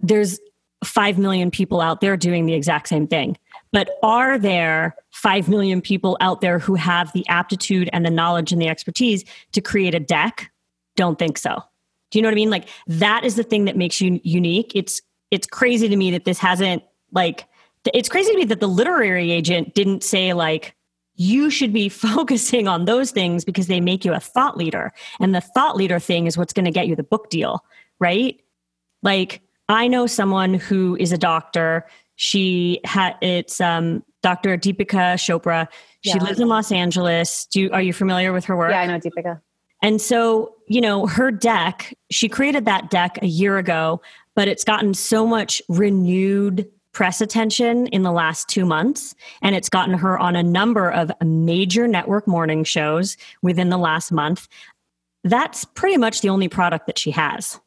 there's 0.00 0.38
5 0.84 1.18
million 1.18 1.50
people 1.50 1.80
out 1.80 2.00
there 2.00 2.16
doing 2.16 2.46
the 2.46 2.54
exact 2.54 2.88
same 2.88 3.06
thing. 3.06 3.36
But 3.72 3.90
are 4.02 4.38
there 4.38 4.96
5 5.10 5.48
million 5.48 5.80
people 5.80 6.16
out 6.20 6.40
there 6.40 6.58
who 6.58 6.74
have 6.74 7.12
the 7.12 7.26
aptitude 7.28 7.90
and 7.92 8.04
the 8.04 8.10
knowledge 8.10 8.52
and 8.52 8.62
the 8.62 8.68
expertise 8.68 9.24
to 9.52 9.60
create 9.60 9.94
a 9.94 10.00
deck? 10.00 10.50
Don't 10.96 11.18
think 11.18 11.38
so. 11.38 11.62
Do 12.10 12.18
you 12.18 12.22
know 12.22 12.28
what 12.28 12.34
i 12.34 12.36
mean? 12.36 12.50
Like 12.50 12.68
that 12.86 13.24
is 13.24 13.36
the 13.36 13.42
thing 13.42 13.66
that 13.66 13.76
makes 13.76 14.00
you 14.00 14.20
unique. 14.22 14.72
It's 14.74 15.02
it's 15.30 15.46
crazy 15.46 15.88
to 15.88 15.96
me 15.96 16.10
that 16.12 16.24
this 16.24 16.38
hasn't 16.38 16.82
like 17.12 17.44
it's 17.92 18.08
crazy 18.08 18.32
to 18.32 18.38
me 18.38 18.44
that 18.46 18.60
the 18.60 18.66
literary 18.66 19.30
agent 19.30 19.74
didn't 19.74 20.02
say 20.02 20.32
like 20.32 20.74
you 21.16 21.50
should 21.50 21.72
be 21.72 21.88
focusing 21.90 22.66
on 22.66 22.86
those 22.86 23.10
things 23.10 23.44
because 23.44 23.66
they 23.66 23.80
make 23.80 24.06
you 24.06 24.14
a 24.14 24.20
thought 24.20 24.56
leader. 24.56 24.92
And 25.20 25.34
the 25.34 25.42
thought 25.42 25.76
leader 25.76 25.98
thing 25.98 26.26
is 26.26 26.38
what's 26.38 26.54
going 26.54 26.64
to 26.64 26.70
get 26.70 26.86
you 26.86 26.96
the 26.96 27.02
book 27.02 27.28
deal 27.28 27.62
right? 27.98 28.40
Like 29.02 29.42
i 29.68 29.88
know 29.88 30.06
someone 30.06 30.54
who 30.54 30.96
is 30.96 31.12
a 31.12 31.18
doctor. 31.18 31.86
She 32.16 32.80
had 32.84 33.16
it's 33.22 33.60
um 33.60 34.02
dr 34.22 34.58
deepika 34.58 35.14
chopra. 35.16 35.68
She 36.00 36.10
yeah. 36.10 36.24
lives 36.24 36.40
in 36.40 36.48
los 36.48 36.72
angeles. 36.72 37.46
Do 37.46 37.70
are 37.72 37.82
you 37.82 37.92
familiar 37.92 38.32
with 38.32 38.44
her 38.46 38.56
work? 38.56 38.70
Yeah 38.70 38.80
i 38.80 38.86
know 38.86 38.98
deepika. 38.98 39.40
And 39.80 40.00
so 40.00 40.54
you 40.66 40.80
know 40.80 41.06
her 41.06 41.30
deck 41.30 41.94
she 42.10 42.28
created 42.28 42.64
that 42.64 42.90
deck 42.90 43.18
a 43.22 43.26
year 43.26 43.58
ago 43.58 44.00
but 44.34 44.46
it's 44.46 44.64
gotten 44.64 44.94
so 44.94 45.26
much 45.26 45.60
renewed 45.68 46.68
press 46.92 47.20
attention 47.20 47.86
in 47.88 48.02
the 48.02 48.10
last 48.10 48.48
two 48.48 48.66
months, 48.66 49.14
and 49.42 49.54
it's 49.54 49.68
gotten 49.68 49.94
her 49.94 50.18
on 50.18 50.34
a 50.34 50.42
number 50.42 50.90
of 50.90 51.12
major 51.24 51.86
network 51.86 52.26
morning 52.26 52.64
shows 52.64 53.16
within 53.40 53.68
the 53.68 53.78
last 53.78 54.10
month. 54.10 54.48
That's 55.22 55.64
pretty 55.64 55.96
much 55.96 56.22
the 56.22 56.28
only 56.28 56.48
product 56.48 56.86
that 56.86 56.98
she 56.98 57.12
has, 57.12 57.60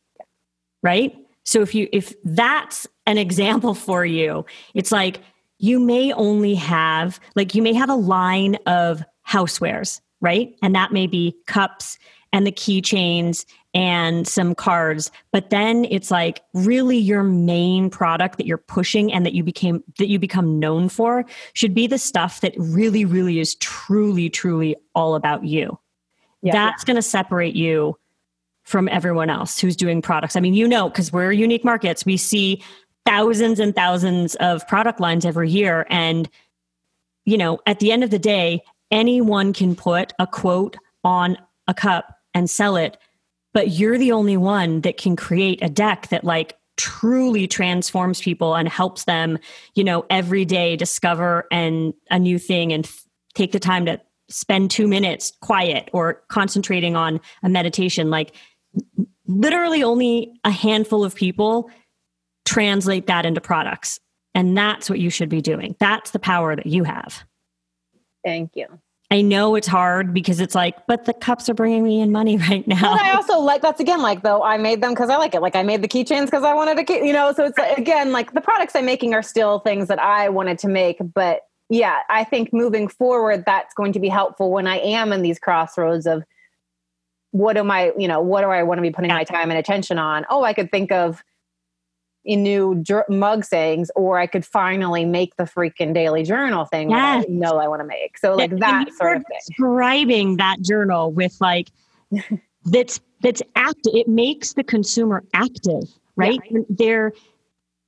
right? 0.84 1.16
So 1.44 1.62
if 1.62 1.74
you 1.74 1.88
if 1.92 2.14
that's 2.24 2.88
an 3.06 3.18
example 3.18 3.74
for 3.74 4.06
you, 4.06 4.46
it's 4.74 4.92
like 4.92 5.22
you 5.60 5.80
may 5.80 6.12
only 6.14 6.56
have 6.56 7.20
like 7.36 7.56
you 7.56 7.62
may 7.62 7.74
have 7.74 7.90
a 7.90 7.96
line 7.96 8.56
of 8.66 9.04
housewares, 9.28 10.02
right? 10.20 10.56
And 10.62 10.76
that 10.76 10.92
may 10.92 11.08
be 11.08 11.36
cups 11.48 11.98
and 12.34 12.48
the 12.48 12.52
keychains 12.52 13.46
and 13.74 14.28
some 14.28 14.54
cards 14.54 15.12
but 15.32 15.50
then 15.50 15.86
it's 15.90 16.12
like 16.12 16.42
really 16.54 16.98
your 16.98 17.24
main 17.24 17.90
product 17.90 18.38
that 18.38 18.46
you're 18.46 18.58
pushing 18.58 19.14
and 19.14 19.26
that 19.26 19.34
you 19.34 19.44
became 19.44 19.82
that 19.98 20.10
you 20.10 20.20
become 20.20 20.60
known 20.60 20.90
for 20.90 21.26
should 21.54 21.74
be 21.74 21.88
the 21.88 21.98
stuff 21.98 22.42
that 22.42 22.54
really 22.58 23.06
really 23.06 23.40
is 23.40 23.56
truly 23.56 24.30
truly 24.30 24.76
all 24.94 25.16
about 25.16 25.46
you 25.46 25.78
yeah, 26.42 26.52
that's 26.52 26.84
yeah. 26.84 26.88
going 26.88 26.96
to 26.96 27.02
separate 27.02 27.56
you 27.56 27.98
from 28.64 28.88
everyone 28.90 29.30
else 29.30 29.60
who's 29.60 29.76
doing 29.76 30.02
products. 30.02 30.36
I 30.36 30.40
mean 30.40 30.54
you 30.54 30.68
know 30.68 30.90
because 30.90 31.12
we're 31.12 31.32
unique 31.32 31.66
markets 31.66 32.06
we 32.06 32.18
see 32.18 32.62
thousands 33.06 33.60
and 33.60 33.76
thousands 33.76 34.36
of 34.36 34.68
product 34.68 35.00
lines 35.00 35.26
every 35.26 35.50
year. 35.50 35.86
And 35.90 36.30
you 37.26 37.38
know 37.38 37.60
at 37.66 37.80
the 37.80 37.92
end 37.92 38.04
of 38.04 38.10
the 38.10 38.20
day 38.20 38.62
anyone 38.92 39.54
can 39.54 39.76
put 39.76 40.14
a 40.20 40.28
quote 40.28 40.78
on 41.04 41.38
a 41.68 41.74
cup 41.74 42.18
and 42.34 42.50
sell 42.50 42.76
it 42.76 42.98
but 43.54 43.72
you're 43.72 43.98
the 43.98 44.12
only 44.12 44.38
one 44.38 44.82
that 44.82 44.98
can 44.98 45.16
create 45.16 45.60
a 45.62 45.70
deck 45.70 46.08
that 46.10 46.24
like 46.24 46.58
truly 46.78 47.48
transforms 47.48 48.22
people 48.22 48.56
and 48.56 48.68
helps 48.68 49.04
them 49.06 49.38
you 49.76 49.84
know 49.84 50.06
every 50.10 50.46
day 50.46 50.76
discover 50.76 51.46
and 51.52 51.94
a 52.10 52.18
new 52.18 52.40
thing 52.40 52.72
and 52.72 52.90
take 53.34 53.52
the 53.52 53.60
time 53.60 53.86
to 53.86 54.00
spend 54.32 54.72
2 54.72 54.88
minutes 54.88 55.34
quiet 55.42 55.90
or 55.94 56.24
concentrating 56.30 56.96
on 56.96 57.20
a 57.44 57.50
meditation. 57.50 58.10
Like 58.10 58.34
literally 59.28 59.84
only 59.84 60.34
a 60.44 60.52
handful 60.52 61.04
of 61.04 61.16
people 61.16 61.70
translate 62.46 63.08
that 63.08 63.26
into 63.26 63.42
products 63.42 64.00
and 64.34 64.58
that's 64.58 64.90
what 64.90 65.00
you 65.00 65.10
should 65.10 65.30
be 65.30 65.42
doing 65.42 65.76
that's 65.80 66.12
the 66.12 66.20
power 66.20 66.56
that 66.56 66.66
you 66.66 66.84
have 66.84 67.24
thank 68.24 68.52
you 68.56 68.68
I 69.12 69.22
know 69.22 69.56
it's 69.56 69.68
hard 69.68 70.14
because 70.14 70.40
it's 70.40 70.56
like, 70.56 70.88
but 70.88 71.04
the 71.04 71.12
cups 71.12 71.50
are 71.50 71.54
bringing 71.54 71.84
me 71.84 72.00
in 72.00 72.14
money 72.14 72.38
right 72.50 72.66
now. 72.66 72.96
But 72.96 73.02
I 73.02 73.12
also 73.12 73.40
like 73.40 73.62
that's 73.62 73.82
again 73.82 74.02
like 74.02 74.24
though 74.24 74.42
I 74.42 74.58
made 74.58 74.82
them 74.82 74.92
because 74.94 75.10
I 75.10 75.18
like 75.18 75.36
it. 75.36 75.42
Like 75.42 75.56
I 75.56 75.64
made 75.64 75.82
the 75.82 75.88
keychains 75.90 76.26
because 76.26 76.44
I 76.44 76.54
wanted 76.54 76.88
to, 76.88 76.94
you 76.94 77.12
know. 77.12 77.34
So 77.34 77.44
it's 77.44 77.58
again 77.78 78.14
like 78.14 78.34
the 78.34 78.40
products 78.40 78.74
I'm 78.74 78.86
making 78.86 79.14
are 79.14 79.22
still 79.22 79.60
things 79.60 79.90
that 79.90 80.00
I 80.00 80.30
wanted 80.30 80.58
to 80.60 80.70
make, 80.70 80.98
but 81.14 81.42
yeah, 81.70 82.00
I 82.10 82.24
think 82.24 82.52
moving 82.52 82.88
forward 82.88 83.44
that's 83.46 83.74
going 83.74 83.94
to 83.94 84.00
be 84.00 84.10
helpful 84.10 84.52
when 84.52 84.68
I 84.68 84.78
am 84.80 85.14
in 85.14 85.22
these 85.22 85.40
crossroads 85.40 86.06
of 86.06 86.24
what 87.32 87.58
am 87.58 87.72
I, 87.72 87.94
you 87.98 88.08
know, 88.08 88.22
what 88.22 88.42
do 88.42 88.48
I 88.48 88.64
want 88.64 88.78
to 88.78 88.82
be 88.82 88.92
putting 88.92 89.10
my 89.10 89.24
time 89.24 89.50
and 89.50 89.58
attention 89.58 89.98
on? 89.98 90.26
Oh, 90.30 90.44
I 90.44 90.54
could 90.54 90.72
think 90.72 90.92
of 90.92 91.24
a 92.26 92.36
new 92.36 92.76
dr- 92.76 93.10
mug 93.10 93.44
sayings, 93.44 93.90
or 93.96 94.20
I 94.20 94.28
could 94.28 94.46
finally 94.46 95.06
make 95.06 95.36
the 95.38 95.44
freaking 95.44 95.94
daily 95.94 96.24
journal 96.24 96.66
thing 96.66 96.92
yes. 96.92 97.26
that 97.26 97.32
I 97.32 97.34
know 97.34 97.58
I 97.58 97.68
want 97.68 97.82
to 97.82 97.88
make. 97.88 98.18
So 98.18 98.36
like 98.36 98.56
that 98.60 98.92
sort 98.94 99.18
of 99.18 99.24
thing. 99.28 99.40
Describing 99.48 100.38
that 100.38 100.62
journal 100.62 101.12
with 101.12 101.36
like 101.42 101.72
that's 102.66 103.00
that's 103.22 103.42
active. 103.56 103.94
It 103.96 104.08
makes 104.08 104.54
the 104.54 104.64
consumer 104.64 105.24
active, 105.34 105.84
right? 106.16 106.40
Yeah. 106.50 106.60
They're 106.70 107.14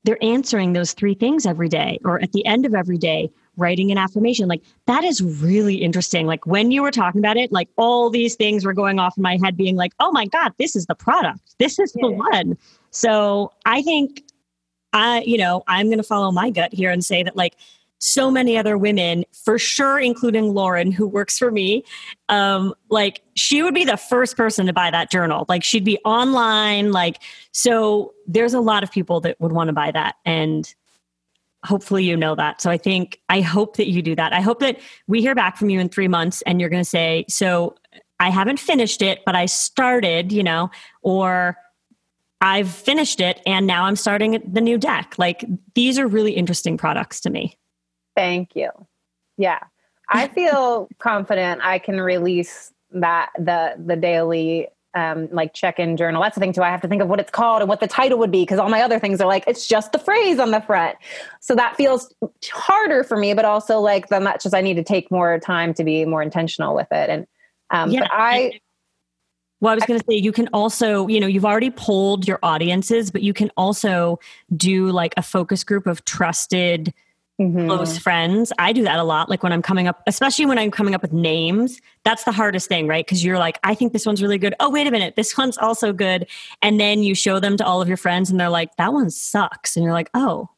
they're 0.03 0.23
answering 0.23 0.73
those 0.73 0.93
three 0.93 1.13
things 1.13 1.45
every 1.45 1.69
day, 1.69 1.99
or 2.03 2.21
at 2.21 2.31
the 2.31 2.45
end 2.45 2.65
of 2.65 2.73
every 2.73 2.97
day, 2.97 3.29
writing 3.57 3.91
an 3.91 3.97
affirmation. 3.97 4.47
Like 4.47 4.61
that 4.87 5.03
is 5.03 5.21
really 5.21 5.75
interesting. 5.75 6.25
Like 6.25 6.45
when 6.45 6.71
you 6.71 6.81
were 6.81 6.91
talking 6.91 7.19
about 7.19 7.37
it, 7.37 7.51
like 7.51 7.69
all 7.77 8.09
these 8.09 8.35
things 8.35 8.65
were 8.65 8.73
going 8.73 8.99
off 8.99 9.17
in 9.17 9.23
my 9.23 9.37
head, 9.43 9.57
being 9.57 9.75
like, 9.75 9.93
oh 9.99 10.11
my 10.11 10.25
God, 10.25 10.53
this 10.57 10.75
is 10.75 10.85
the 10.85 10.95
product. 10.95 11.55
This 11.59 11.79
is 11.79 11.93
yeah. 11.95 12.07
the 12.07 12.11
one. 12.11 12.57
So 12.91 13.51
I 13.65 13.81
think 13.81 14.23
I, 14.93 15.21
you 15.21 15.37
know, 15.37 15.63
I'm 15.67 15.87
going 15.87 15.97
to 15.97 16.03
follow 16.03 16.31
my 16.31 16.49
gut 16.49 16.73
here 16.73 16.91
and 16.91 17.03
say 17.03 17.23
that 17.23 17.35
like 17.35 17.55
so 18.03 18.29
many 18.29 18.57
other 18.57 18.77
women, 18.77 19.23
for 19.31 19.57
sure, 19.57 19.97
including 19.97 20.53
Lauren, 20.53 20.91
who 20.91 21.07
works 21.07 21.37
for 21.37 21.51
me, 21.51 21.85
um, 22.27 22.73
like 22.89 23.21
she 23.35 23.63
would 23.63 23.73
be 23.73 23.85
the 23.85 23.97
first 23.97 24.35
person 24.35 24.65
to 24.65 24.73
buy 24.73 24.91
that 24.91 25.09
journal. 25.09 25.45
Like 25.47 25.63
she'd 25.63 25.85
be 25.85 25.97
online. 25.99 26.91
Like, 26.91 27.21
so 27.53 28.13
there's 28.27 28.53
a 28.53 28.59
lot 28.59 28.83
of 28.83 28.91
people 28.91 29.21
that 29.21 29.39
would 29.39 29.53
want 29.53 29.69
to 29.69 29.73
buy 29.73 29.89
that. 29.91 30.15
And 30.25 30.73
hopefully 31.63 32.03
you 32.03 32.17
know 32.17 32.35
that. 32.35 32.61
So 32.61 32.69
I 32.69 32.77
think, 32.77 33.19
I 33.29 33.41
hope 33.41 33.77
that 33.77 33.89
you 33.89 34.01
do 34.01 34.15
that. 34.15 34.33
I 34.33 34.41
hope 34.41 34.59
that 34.59 34.79
we 35.07 35.21
hear 35.21 35.35
back 35.35 35.57
from 35.57 35.69
you 35.69 35.79
in 35.79 35.89
three 35.89 36.07
months 36.07 36.41
and 36.43 36.59
you're 36.59 36.69
going 36.69 36.83
to 36.83 36.89
say, 36.89 37.25
so 37.29 37.75
I 38.19 38.29
haven't 38.29 38.59
finished 38.59 39.01
it, 39.01 39.21
but 39.25 39.35
I 39.35 39.45
started, 39.45 40.31
you 40.31 40.43
know, 40.43 40.69
or 41.01 41.57
I've 42.41 42.69
finished 42.69 43.21
it 43.21 43.41
and 43.45 43.65
now 43.65 43.85
I'm 43.85 43.95
starting 43.95 44.41
the 44.45 44.61
new 44.61 44.77
deck. 44.77 45.15
Like 45.17 45.45
these 45.75 45.97
are 45.97 46.07
really 46.07 46.33
interesting 46.33 46.77
products 46.77 47.21
to 47.21 47.29
me. 47.29 47.57
Thank 48.15 48.55
you. 48.55 48.69
Yeah. 49.37 49.59
I 50.09 50.27
feel 50.27 50.89
confident 50.99 51.61
I 51.63 51.79
can 51.79 51.99
release 52.01 52.71
that 52.91 53.29
the 53.39 53.73
the 53.83 53.95
daily 53.95 54.67
um, 54.95 55.27
like 55.31 55.53
check-in 55.53 55.97
journal. 55.97 56.21
That's 56.21 56.35
the 56.35 56.41
thing 56.41 56.53
too. 56.53 56.61
I 56.61 56.69
have 56.69 56.81
to 56.81 56.87
think 56.87 57.01
of 57.01 57.07
what 57.07 57.19
it's 57.19 57.31
called 57.31 57.61
and 57.61 57.69
what 57.69 57.79
the 57.79 57.87
title 57.87 58.19
would 58.19 58.31
be 58.31 58.43
because 58.43 58.59
all 58.59 58.69
my 58.69 58.81
other 58.81 58.99
things 58.99 59.19
are 59.21 59.27
like 59.27 59.43
it's 59.47 59.67
just 59.67 59.91
the 59.91 59.99
phrase 59.99 60.39
on 60.39 60.51
the 60.51 60.61
front. 60.61 60.97
So 61.39 61.55
that 61.55 61.75
feels 61.75 62.13
harder 62.51 63.03
for 63.03 63.17
me, 63.17 63.33
but 63.33 63.45
also 63.45 63.79
like 63.79 64.09
then 64.09 64.23
that's 64.23 64.43
just 64.43 64.55
I 64.55 64.61
need 64.61 64.75
to 64.75 64.83
take 64.83 65.09
more 65.11 65.39
time 65.39 65.73
to 65.75 65.83
be 65.83 66.05
more 66.05 66.21
intentional 66.21 66.75
with 66.75 66.87
it. 66.91 67.09
And 67.09 67.27
um, 67.69 67.91
yeah, 67.91 68.01
but 68.01 68.11
I. 68.13 68.59
Well, 69.61 69.71
I 69.71 69.75
was 69.75 69.85
going 69.85 69.97
to 69.97 70.05
say 70.09 70.17
you 70.17 70.33
can 70.33 70.49
also, 70.51 71.07
you 71.07 71.21
know, 71.21 71.27
you've 71.27 71.45
already 71.45 71.71
polled 71.71 72.27
your 72.27 72.37
audiences, 72.43 73.09
but 73.09 73.21
you 73.21 73.33
can 73.33 73.49
also 73.55 74.19
do 74.57 74.91
like 74.91 75.13
a 75.15 75.21
focus 75.21 75.63
group 75.63 75.87
of 75.87 76.03
trusted 76.03 76.93
mm-hmm. 77.39 77.67
close 77.67 77.97
friends. 77.97 78.53
I 78.59 78.73
do 78.73 78.83
that 78.83 78.99
a 78.99 79.03
lot. 79.03 79.29
Like 79.29 79.43
when 79.43 79.51
I'm 79.51 79.61
coming 79.61 79.87
up, 79.87 80.01
especially 80.07 80.45
when 80.45 80.57
I'm 80.57 80.71
coming 80.71 80.95
up 80.95 81.01
with 81.01 81.13
names, 81.13 81.79
that's 82.03 82.23
the 82.23 82.31
hardest 82.31 82.67
thing, 82.69 82.87
right? 82.87 83.05
Because 83.05 83.23
you're 83.23 83.39
like, 83.39 83.59
I 83.63 83.75
think 83.75 83.93
this 83.93 84.05
one's 84.05 84.21
really 84.21 84.37
good. 84.37 84.55
Oh, 84.59 84.69
wait 84.69 84.87
a 84.87 84.91
minute, 84.91 85.15
this 85.15 85.37
one's 85.37 85.57
also 85.57 85.93
good. 85.93 86.27
And 86.61 86.79
then 86.79 87.03
you 87.03 87.15
show 87.15 87.39
them 87.39 87.57
to 87.57 87.65
all 87.65 87.81
of 87.81 87.87
your 87.87 87.97
friends 87.97 88.29
and 88.29 88.39
they're 88.39 88.49
like, 88.49 88.75
that 88.77 88.93
one 88.93 89.09
sucks. 89.09 89.75
And 89.75 89.83
you're 89.83 89.93
like, 89.93 90.09
oh. 90.13 90.49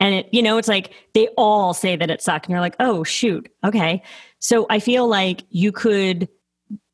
And 0.00 0.14
it, 0.16 0.28
you 0.32 0.42
know, 0.42 0.58
it's 0.58 0.68
like 0.68 0.92
they 1.14 1.28
all 1.36 1.74
say 1.74 1.94
that 1.96 2.10
it 2.10 2.20
sucked. 2.20 2.46
And 2.46 2.52
you're 2.52 2.60
like, 2.60 2.76
oh, 2.80 3.04
shoot. 3.04 3.48
Okay. 3.64 4.02
So 4.40 4.66
I 4.68 4.80
feel 4.80 5.06
like 5.06 5.44
you 5.50 5.70
could, 5.70 6.28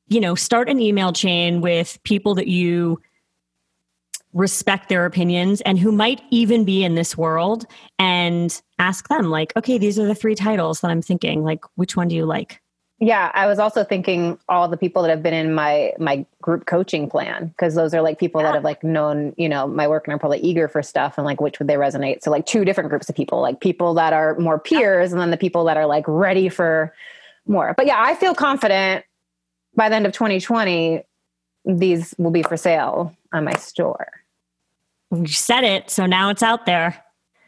you 0.08 0.20
know, 0.20 0.34
start 0.34 0.68
an 0.68 0.80
email 0.80 1.12
chain 1.12 1.60
with 1.62 1.98
people 2.04 2.34
that 2.34 2.48
you 2.48 3.00
respect 4.34 4.88
their 4.88 5.06
opinions 5.06 5.60
and 5.62 5.78
who 5.78 5.90
might 5.90 6.20
even 6.30 6.64
be 6.64 6.84
in 6.84 6.94
this 6.94 7.16
world 7.16 7.66
and 7.98 8.60
ask 8.78 9.08
them 9.08 9.30
like 9.30 9.56
okay 9.56 9.78
these 9.78 9.98
are 9.98 10.06
the 10.06 10.14
three 10.14 10.34
titles 10.34 10.80
that 10.80 10.90
i'm 10.90 11.00
thinking 11.00 11.42
like 11.42 11.64
which 11.76 11.96
one 11.96 12.08
do 12.08 12.14
you 12.14 12.26
like? 12.26 12.60
Yeah 13.00 13.30
i 13.32 13.46
was 13.46 13.58
also 13.58 13.84
thinking 13.84 14.38
all 14.48 14.68
the 14.68 14.76
people 14.76 15.02
that 15.02 15.08
have 15.08 15.22
been 15.22 15.32
in 15.32 15.54
my 15.54 15.92
my 15.98 16.26
group 16.42 16.66
coaching 16.66 17.08
plan 17.08 17.48
because 17.48 17.74
those 17.74 17.94
are 17.94 18.02
like 18.02 18.18
people 18.18 18.40
yeah. 18.40 18.48
that 18.48 18.54
have 18.54 18.64
like 18.64 18.84
known 18.84 19.34
you 19.38 19.48
know 19.48 19.66
my 19.66 19.88
work 19.88 20.06
and 20.06 20.14
are 20.14 20.18
probably 20.18 20.40
eager 20.40 20.68
for 20.68 20.82
stuff 20.82 21.16
and 21.16 21.24
like 21.24 21.40
which 21.40 21.58
would 21.58 21.68
they 21.68 21.74
resonate? 21.74 22.22
So 22.22 22.30
like 22.30 22.44
two 22.44 22.64
different 22.64 22.90
groups 22.90 23.08
of 23.08 23.14
people 23.14 23.40
like 23.40 23.60
people 23.60 23.94
that 23.94 24.12
are 24.12 24.38
more 24.38 24.58
peers 24.58 25.12
and 25.12 25.20
then 25.20 25.30
the 25.30 25.36
people 25.38 25.64
that 25.64 25.76
are 25.76 25.86
like 25.86 26.04
ready 26.06 26.48
for 26.48 26.92
more. 27.46 27.72
But 27.76 27.86
yeah 27.86 28.02
i 28.02 28.14
feel 28.14 28.34
confident 28.34 29.04
by 29.74 29.88
the 29.88 29.96
end 29.96 30.06
of 30.06 30.12
2020 30.12 31.02
these 31.64 32.14
will 32.18 32.30
be 32.30 32.42
for 32.42 32.56
sale 32.56 33.14
on 33.32 33.44
my 33.44 33.54
store 33.54 34.18
you 35.14 35.28
said 35.28 35.64
it, 35.64 35.90
so 35.90 36.06
now 36.06 36.30
it's 36.30 36.42
out 36.42 36.66
there. 36.66 37.02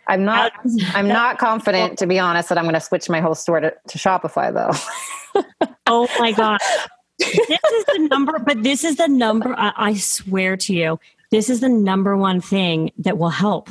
I'm 0.07 0.25
not. 0.25 0.53
I'm 0.95 1.09
not 1.09 1.39
confident, 1.39 1.99
to 1.99 2.07
be 2.07 2.19
honest, 2.19 2.49
that 2.49 2.59
I'm 2.59 2.65
going 2.65 2.75
to 2.75 2.81
switch 2.81 3.09
my 3.09 3.21
whole 3.21 3.35
store 3.35 3.61
to, 3.61 3.75
to 3.89 3.99
Shopify, 3.99 4.53
though. 4.53 5.43
oh 5.87 6.09
my 6.19 6.33
god, 6.33 6.61
this 7.19 7.29
is 7.29 7.85
the 7.87 8.09
number. 8.11 8.39
But 8.39 8.63
this 8.63 8.85
is 8.85 8.97
the 8.97 9.09
number. 9.09 9.55
I, 9.57 9.73
I 9.77 9.95
swear 9.95 10.57
to 10.59 10.75
you, 10.75 11.01
this 11.31 11.51
is 11.51 11.61
the 11.61 11.69
number 11.69 12.17
one 12.17 12.41
thing 12.41 12.93
that 12.99 13.19
will 13.19 13.31
help. 13.31 13.71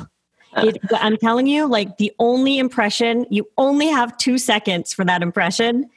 Uh. 0.54 0.66
It, 0.68 0.78
I'm 0.92 1.16
telling 1.16 1.46
you, 1.46 1.66
like 1.66 1.98
the 1.98 2.12
only 2.18 2.58
impression, 2.58 3.26
you 3.28 3.48
only 3.58 3.88
have 3.88 4.16
two 4.16 4.38
seconds 4.38 4.92
for 4.92 5.04
that 5.04 5.22
impression, 5.22 5.90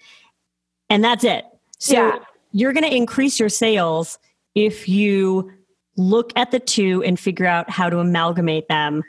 and 0.90 1.04
that's 1.04 1.24
it. 1.24 1.46
So 1.78 1.94
yeah. 1.94 2.20
you're 2.52 2.74
going 2.74 2.86
to 2.86 2.96
increase 2.96 3.40
your 3.40 3.50
sales 3.50 4.18
if 4.56 4.88
you 4.88 5.52
look 5.98 6.32
at 6.36 6.52
the 6.52 6.60
two 6.60 7.04
and 7.04 7.20
figure 7.20 7.46
out 7.46 7.70
how 7.70 7.90
to 7.90 8.00
amalgamate 8.00 8.68
them. 8.68 9.04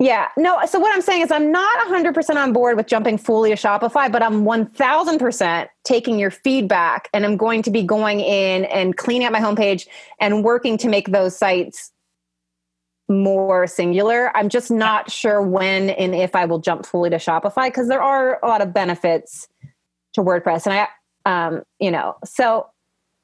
Yeah, 0.00 0.28
no. 0.38 0.58
So 0.64 0.78
what 0.78 0.94
I'm 0.94 1.02
saying 1.02 1.22
is, 1.22 1.30
I'm 1.30 1.52
not 1.52 1.86
100% 1.86 2.36
on 2.36 2.54
board 2.54 2.78
with 2.78 2.86
jumping 2.86 3.18
fully 3.18 3.50
to 3.50 3.56
Shopify, 3.56 4.10
but 4.10 4.22
I'm 4.22 4.44
1000% 4.44 5.68
taking 5.84 6.18
your 6.18 6.30
feedback 6.30 7.10
and 7.12 7.26
I'm 7.26 7.36
going 7.36 7.62
to 7.64 7.70
be 7.70 7.82
going 7.82 8.20
in 8.20 8.64
and 8.64 8.96
cleaning 8.96 9.26
up 9.26 9.32
my 9.32 9.40
homepage 9.40 9.86
and 10.18 10.42
working 10.42 10.78
to 10.78 10.88
make 10.88 11.12
those 11.12 11.36
sites 11.36 11.92
more 13.10 13.66
singular. 13.66 14.34
I'm 14.34 14.48
just 14.48 14.70
not 14.70 15.10
sure 15.10 15.42
when 15.42 15.90
and 15.90 16.14
if 16.14 16.34
I 16.34 16.46
will 16.46 16.60
jump 16.60 16.86
fully 16.86 17.10
to 17.10 17.16
Shopify 17.16 17.66
because 17.66 17.88
there 17.88 18.02
are 18.02 18.38
a 18.42 18.46
lot 18.46 18.62
of 18.62 18.72
benefits 18.72 19.48
to 20.14 20.22
WordPress. 20.22 20.66
And 20.66 20.86
I, 21.26 21.46
um, 21.46 21.62
you 21.78 21.90
know, 21.90 22.16
so 22.24 22.68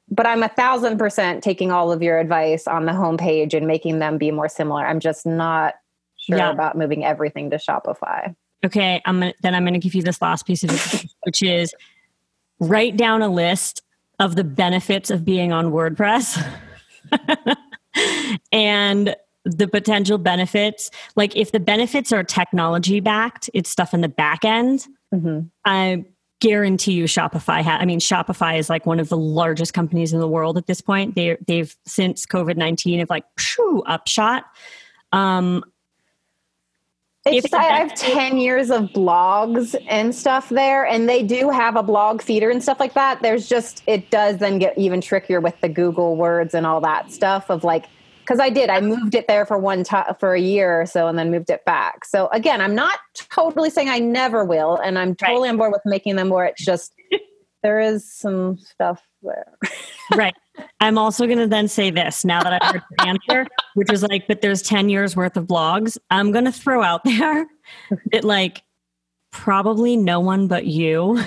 but 0.08 0.26
I'm 0.26 0.42
a 0.42 0.48
thousand 0.48 0.98
percent 0.98 1.42
taking 1.42 1.72
all 1.72 1.92
of 1.92 2.02
your 2.02 2.18
advice 2.18 2.66
on 2.66 2.86
the 2.86 2.92
homepage 2.92 3.54
and 3.54 3.66
making 3.66 3.98
them 3.98 4.18
be 4.18 4.30
more 4.30 4.48
similar. 4.48 4.86
I'm 4.86 5.00
just 5.00 5.26
not 5.26 5.74
sure 6.16 6.38
yeah. 6.38 6.50
about 6.50 6.76
moving 6.76 7.04
everything 7.04 7.50
to 7.50 7.56
Shopify. 7.56 8.34
Okay, 8.64 9.02
I'm 9.04 9.20
gonna, 9.20 9.34
then 9.42 9.54
I'm 9.54 9.64
going 9.64 9.74
to 9.74 9.80
give 9.80 9.94
you 9.94 10.02
this 10.02 10.22
last 10.22 10.46
piece 10.46 10.64
of 10.64 10.70
it, 10.70 11.10
which 11.24 11.42
is 11.42 11.74
write 12.58 12.96
down 12.96 13.22
a 13.22 13.28
list 13.28 13.82
of 14.18 14.34
the 14.34 14.44
benefits 14.44 15.10
of 15.10 15.24
being 15.24 15.52
on 15.52 15.72
WordPress 15.72 16.42
and 18.52 19.14
the 19.44 19.68
potential 19.68 20.18
benefits. 20.18 20.90
Like 21.14 21.36
if 21.36 21.52
the 21.52 21.60
benefits 21.60 22.12
are 22.12 22.24
technology 22.24 23.00
backed, 23.00 23.50
it's 23.54 23.70
stuff 23.70 23.92
in 23.92 24.00
the 24.00 24.08
back 24.08 24.44
end. 24.44 24.86
Mm-hmm. 25.14 25.40
I 25.64 26.04
guarantee 26.40 26.92
you 26.92 27.04
Shopify 27.04 27.62
ha- 27.62 27.78
I 27.80 27.84
mean 27.84 28.00
Shopify 28.00 28.58
is 28.58 28.68
like 28.68 28.84
one 28.86 29.00
of 29.00 29.08
the 29.08 29.16
largest 29.16 29.72
companies 29.72 30.12
in 30.12 30.20
the 30.20 30.28
world 30.28 30.58
at 30.58 30.66
this 30.66 30.80
point. 30.80 31.14
They 31.14 31.36
they've 31.46 31.74
since 31.86 32.26
COVID-19 32.26 32.98
have 32.98 33.10
like 33.10 33.24
phew, 33.38 33.82
upshot. 33.86 34.44
Um 35.12 35.64
it's 37.24 37.52
I 37.52 37.62
have 37.64 37.92
10 37.94 38.38
years 38.38 38.70
of 38.70 38.82
blogs 38.90 39.74
and 39.88 40.14
stuff 40.14 40.48
there 40.48 40.86
and 40.86 41.08
they 41.08 41.24
do 41.24 41.50
have 41.50 41.74
a 41.74 41.82
blog 41.82 42.22
feeder 42.22 42.50
and 42.50 42.62
stuff 42.62 42.78
like 42.78 42.94
that. 42.94 43.20
There's 43.22 43.48
just 43.48 43.82
it 43.86 44.10
does 44.10 44.36
then 44.38 44.58
get 44.58 44.76
even 44.78 45.00
trickier 45.00 45.40
with 45.40 45.60
the 45.60 45.68
Google 45.68 46.16
words 46.16 46.54
and 46.54 46.66
all 46.66 46.80
that 46.82 47.10
stuff 47.10 47.50
of 47.50 47.64
like 47.64 47.86
because 48.26 48.40
I 48.40 48.50
did. 48.50 48.68
I 48.68 48.80
moved 48.80 49.14
it 49.14 49.28
there 49.28 49.46
for 49.46 49.56
one 49.56 49.84
time 49.84 50.14
for 50.18 50.34
a 50.34 50.40
year 50.40 50.80
or 50.80 50.86
so, 50.86 51.06
and 51.06 51.16
then 51.18 51.30
moved 51.30 51.48
it 51.48 51.64
back. 51.64 52.04
So 52.04 52.28
again, 52.28 52.60
I'm 52.60 52.74
not 52.74 52.98
totally 53.14 53.70
saying 53.70 53.88
I 53.88 54.00
never 54.00 54.44
will, 54.44 54.76
and 54.76 54.98
I'm 54.98 55.14
totally 55.14 55.42
right. 55.42 55.50
on 55.50 55.56
board 55.56 55.72
with 55.72 55.82
making 55.84 56.16
them 56.16 56.28
where 56.28 56.44
it's 56.44 56.64
just 56.64 56.92
there 57.62 57.80
is 57.80 58.12
some 58.12 58.58
stuff 58.58 59.06
there. 59.22 59.52
right. 60.14 60.34
I'm 60.80 60.98
also 60.98 61.26
going 61.26 61.38
to 61.38 61.46
then 61.46 61.68
say 61.68 61.90
this 61.90 62.24
now 62.24 62.42
that 62.42 62.62
I've 62.62 62.72
heard 62.72 62.82
the 62.98 63.06
answer, 63.06 63.46
which 63.74 63.92
is 63.92 64.02
like, 64.02 64.26
but 64.26 64.40
there's 64.40 64.62
10 64.62 64.88
years 64.88 65.14
worth 65.14 65.36
of 65.36 65.46
blogs. 65.46 65.98
I'm 66.10 66.32
going 66.32 66.46
to 66.46 66.52
throw 66.52 66.82
out 66.82 67.04
there 67.04 67.46
that 68.12 68.24
like 68.24 68.62
probably 69.30 69.96
no 69.96 70.18
one 70.20 70.48
but 70.48 70.66
you 70.66 71.22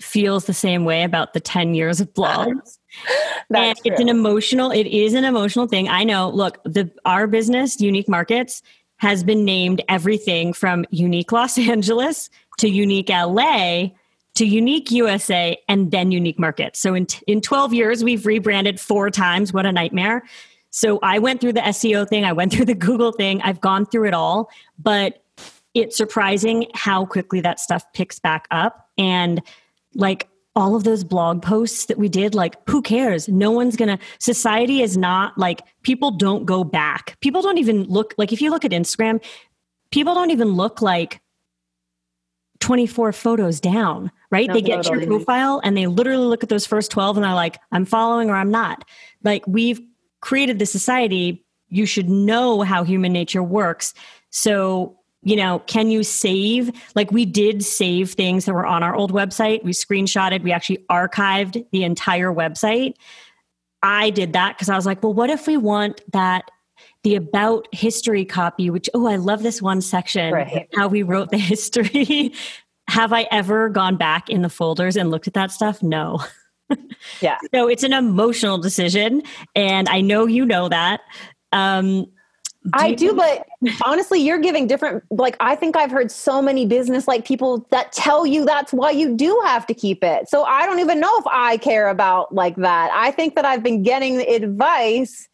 feels 0.00 0.44
the 0.44 0.54
same 0.54 0.84
way 0.84 1.02
about 1.02 1.32
the 1.32 1.40
10 1.40 1.74
years 1.74 2.00
of 2.00 2.12
blogs. 2.12 2.78
and 3.54 3.78
it's 3.84 4.00
an 4.00 4.08
emotional, 4.08 4.70
it 4.70 4.86
is 4.86 5.14
an 5.14 5.24
emotional 5.24 5.66
thing. 5.66 5.88
I 5.88 6.04
know, 6.04 6.30
look, 6.30 6.62
the 6.64 6.90
our 7.04 7.26
business, 7.26 7.80
Unique 7.80 8.08
Markets, 8.08 8.62
has 8.98 9.22
been 9.22 9.44
named 9.44 9.82
everything 9.88 10.52
from 10.52 10.84
Unique 10.90 11.32
Los 11.32 11.58
Angeles 11.58 12.30
to 12.58 12.68
Unique 12.68 13.08
LA 13.08 13.88
to 14.34 14.44
Unique 14.44 14.90
USA 14.90 15.58
and 15.68 15.90
then 15.90 16.12
Unique 16.12 16.38
Markets. 16.38 16.78
So 16.78 16.94
in, 16.94 17.06
t- 17.06 17.22
in 17.26 17.40
12 17.40 17.72
years, 17.72 18.04
we've 18.04 18.26
rebranded 18.26 18.78
four 18.78 19.10
times. 19.10 19.52
What 19.52 19.64
a 19.64 19.72
nightmare. 19.72 20.22
So 20.70 20.98
I 21.02 21.18
went 21.18 21.40
through 21.40 21.54
the 21.54 21.62
SEO 21.62 22.06
thing, 22.06 22.24
I 22.24 22.32
went 22.32 22.52
through 22.54 22.66
the 22.66 22.74
Google 22.74 23.12
thing, 23.12 23.40
I've 23.42 23.60
gone 23.60 23.86
through 23.86 24.08
it 24.08 24.14
all, 24.14 24.50
but 24.78 25.22
it's 25.72 25.96
surprising 25.96 26.66
how 26.74 27.06
quickly 27.06 27.40
that 27.40 27.60
stuff 27.60 27.84
picks 27.92 28.18
back 28.18 28.46
up. 28.50 28.90
And 28.98 29.42
like 29.94 30.28
all 30.56 30.74
of 30.74 30.84
those 30.84 31.04
blog 31.04 31.42
posts 31.42 31.84
that 31.86 31.98
we 31.98 32.08
did, 32.08 32.34
like, 32.34 32.56
who 32.68 32.82
cares? 32.82 33.28
No 33.28 33.50
one's 33.50 33.76
gonna, 33.76 33.98
society 34.18 34.82
is 34.82 34.96
not 34.96 35.36
like, 35.38 35.62
people 35.82 36.10
don't 36.10 36.46
go 36.46 36.64
back. 36.64 37.16
People 37.20 37.42
don't 37.42 37.58
even 37.58 37.84
look, 37.84 38.14
like, 38.18 38.32
if 38.32 38.40
you 38.40 38.50
look 38.50 38.64
at 38.64 38.72
Instagram, 38.72 39.22
people 39.90 40.14
don't 40.14 40.30
even 40.30 40.54
look 40.54 40.82
like 40.82 41.20
24 42.60 43.12
photos 43.12 43.60
down, 43.60 44.10
right? 44.30 44.48
No, 44.48 44.54
they 44.54 44.62
get 44.62 44.88
your 44.88 45.06
profile 45.06 45.60
and 45.62 45.76
they 45.76 45.86
literally 45.86 46.26
look 46.26 46.42
at 46.42 46.48
those 46.48 46.66
first 46.66 46.90
12 46.90 47.18
and 47.18 47.24
they're 47.24 47.34
like, 47.34 47.58
I'm 47.70 47.84
following 47.84 48.30
or 48.30 48.34
I'm 48.34 48.50
not. 48.50 48.84
Like 49.22 49.46
we've 49.46 49.80
created 50.20 50.58
the 50.58 50.66
society, 50.66 51.44
you 51.68 51.86
should 51.86 52.08
know 52.08 52.62
how 52.62 52.82
human 52.82 53.12
nature 53.12 53.42
works. 53.42 53.94
So, 54.30 54.98
you 55.26 55.34
know, 55.34 55.58
can 55.66 55.90
you 55.90 56.04
save? 56.04 56.70
Like 56.94 57.10
we 57.10 57.26
did 57.26 57.64
save 57.64 58.12
things 58.12 58.44
that 58.44 58.54
were 58.54 58.64
on 58.64 58.84
our 58.84 58.94
old 58.94 59.12
website. 59.12 59.64
We 59.64 59.72
screenshotted, 59.72 60.44
we 60.44 60.52
actually 60.52 60.84
archived 60.88 61.66
the 61.72 61.82
entire 61.82 62.32
website. 62.32 62.94
I 63.82 64.10
did 64.10 64.34
that 64.34 64.56
because 64.56 64.68
I 64.68 64.76
was 64.76 64.86
like, 64.86 65.02
well, 65.02 65.12
what 65.12 65.28
if 65.28 65.48
we 65.48 65.56
want 65.56 66.00
that 66.12 66.48
the 67.02 67.16
about 67.16 67.66
history 67.72 68.24
copy, 68.24 68.70
which, 68.70 68.88
oh, 68.94 69.08
I 69.08 69.16
love 69.16 69.42
this 69.42 69.60
one 69.60 69.80
section, 69.80 70.32
right. 70.32 70.68
how 70.76 70.86
we 70.86 71.02
wrote 71.02 71.30
the 71.30 71.38
history. 71.52 72.32
Have 72.88 73.12
I 73.12 73.26
ever 73.32 73.68
gone 73.68 73.96
back 73.96 74.30
in 74.30 74.42
the 74.42 74.48
folders 74.48 74.96
and 74.96 75.10
looked 75.10 75.26
at 75.26 75.34
that 75.34 75.50
stuff? 75.50 75.82
No. 75.82 76.20
yeah. 77.20 77.38
So 77.52 77.66
it's 77.66 77.82
an 77.82 77.92
emotional 77.92 78.58
decision. 78.58 79.22
And 79.56 79.88
I 79.88 80.02
know 80.02 80.26
you 80.26 80.46
know 80.46 80.68
that. 80.68 81.00
Um, 81.50 82.06
do 82.66 82.78
I 82.78 82.94
do, 82.94 83.14
but 83.14 83.46
honestly, 83.84 84.20
you're 84.20 84.38
giving 84.38 84.66
different. 84.66 85.04
Like, 85.10 85.36
I 85.40 85.54
think 85.56 85.76
I've 85.76 85.90
heard 85.90 86.10
so 86.10 86.42
many 86.42 86.66
business 86.66 87.06
like 87.06 87.24
people 87.24 87.66
that 87.70 87.92
tell 87.92 88.26
you 88.26 88.44
that's 88.44 88.72
why 88.72 88.90
you 88.90 89.16
do 89.16 89.40
have 89.44 89.66
to 89.66 89.74
keep 89.74 90.02
it. 90.02 90.28
So 90.28 90.44
I 90.44 90.66
don't 90.66 90.80
even 90.80 91.00
know 91.00 91.16
if 91.18 91.26
I 91.26 91.56
care 91.58 91.88
about 91.88 92.34
like 92.34 92.56
that. 92.56 92.90
I 92.92 93.10
think 93.10 93.34
that 93.36 93.44
I've 93.44 93.62
been 93.62 93.82
getting 93.82 94.20
advice 94.20 95.28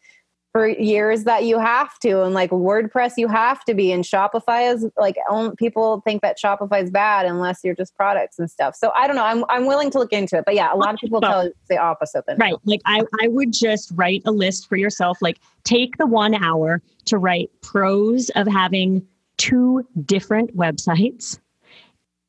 for 0.53 0.67
years 0.67 1.23
that 1.23 1.45
you 1.45 1.57
have 1.57 1.97
to 1.97 2.21
and 2.21 2.35
like 2.35 2.51
wordpress 2.51 3.13
you 3.17 3.27
have 3.27 3.63
to 3.65 3.73
be 3.73 3.91
and 3.91 4.03
shopify 4.03 4.71
is 4.71 4.87
like 4.97 5.17
people 5.57 6.01
think 6.01 6.21
that 6.21 6.37
shopify 6.41 6.81
is 6.81 6.91
bad 6.91 7.25
unless 7.25 7.61
you're 7.63 7.73
just 7.73 7.95
products 7.95 8.37
and 8.37 8.49
stuff 8.51 8.75
so 8.75 8.91
i 8.95 9.07
don't 9.07 9.15
know 9.15 9.25
i'm, 9.25 9.43
I'm 9.49 9.65
willing 9.65 9.89
to 9.89 9.97
look 9.97 10.13
into 10.13 10.37
it 10.37 10.45
but 10.45 10.53
yeah 10.53 10.71
a 10.71 10.77
lot 10.77 10.93
of 10.93 10.99
people 10.99 11.19
tell 11.21 11.49
the 11.69 11.77
opposite 11.77 12.27
than 12.27 12.37
right 12.37 12.53
like 12.65 12.81
I, 12.85 13.01
I 13.19 13.29
would 13.29 13.51
just 13.51 13.91
write 13.95 14.21
a 14.25 14.31
list 14.31 14.69
for 14.69 14.75
yourself 14.75 15.17
like 15.21 15.39
take 15.63 15.97
the 15.97 16.05
one 16.05 16.35
hour 16.35 16.83
to 17.05 17.17
write 17.17 17.49
pros 17.61 18.29
of 18.31 18.47
having 18.47 19.05
two 19.37 19.85
different 20.05 20.55
websites 20.55 21.39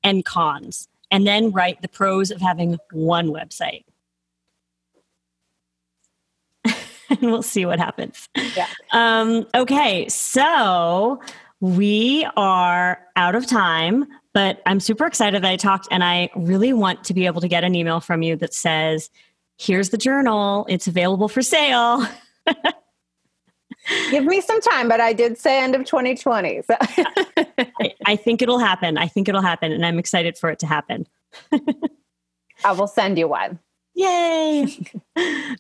and 0.02 0.24
cons 0.24 0.88
and 1.10 1.26
then 1.26 1.50
write 1.50 1.80
the 1.82 1.88
pros 1.88 2.30
of 2.30 2.40
having 2.40 2.78
one 2.90 3.28
website 3.28 3.84
and 7.20 7.30
we'll 7.30 7.42
see 7.42 7.66
what 7.66 7.78
happens. 7.78 8.28
Yeah. 8.56 8.66
Um, 8.92 9.46
okay, 9.54 10.08
so 10.08 11.20
we 11.60 12.26
are 12.36 13.00
out 13.16 13.34
of 13.34 13.46
time, 13.46 14.06
but 14.32 14.62
I'm 14.66 14.80
super 14.80 15.06
excited 15.06 15.42
that 15.42 15.50
I 15.50 15.56
talked, 15.56 15.88
and 15.90 16.02
I 16.02 16.30
really 16.34 16.72
want 16.72 17.04
to 17.04 17.14
be 17.14 17.26
able 17.26 17.40
to 17.40 17.48
get 17.48 17.64
an 17.64 17.74
email 17.74 18.00
from 18.00 18.22
you 18.22 18.36
that 18.36 18.54
says, 18.54 19.10
"Here's 19.58 19.90
the 19.90 19.98
journal; 19.98 20.66
it's 20.68 20.86
available 20.86 21.28
for 21.28 21.42
sale." 21.42 22.06
Give 24.10 24.24
me 24.24 24.40
some 24.40 24.60
time, 24.60 24.88
but 24.88 25.00
I 25.00 25.12
did 25.12 25.38
say 25.38 25.62
end 25.62 25.74
of 25.74 25.84
2020. 25.84 26.62
So. 26.62 26.76
I, 26.80 27.94
I 28.06 28.16
think 28.16 28.42
it'll 28.42 28.58
happen. 28.58 28.96
I 28.96 29.06
think 29.08 29.28
it'll 29.28 29.42
happen, 29.42 29.72
and 29.72 29.84
I'm 29.84 29.98
excited 29.98 30.38
for 30.38 30.50
it 30.50 30.58
to 30.60 30.66
happen. 30.66 31.06
I 32.64 32.72
will 32.72 32.86
send 32.86 33.18
you 33.18 33.28
one. 33.28 33.58
Yay. 33.94 34.66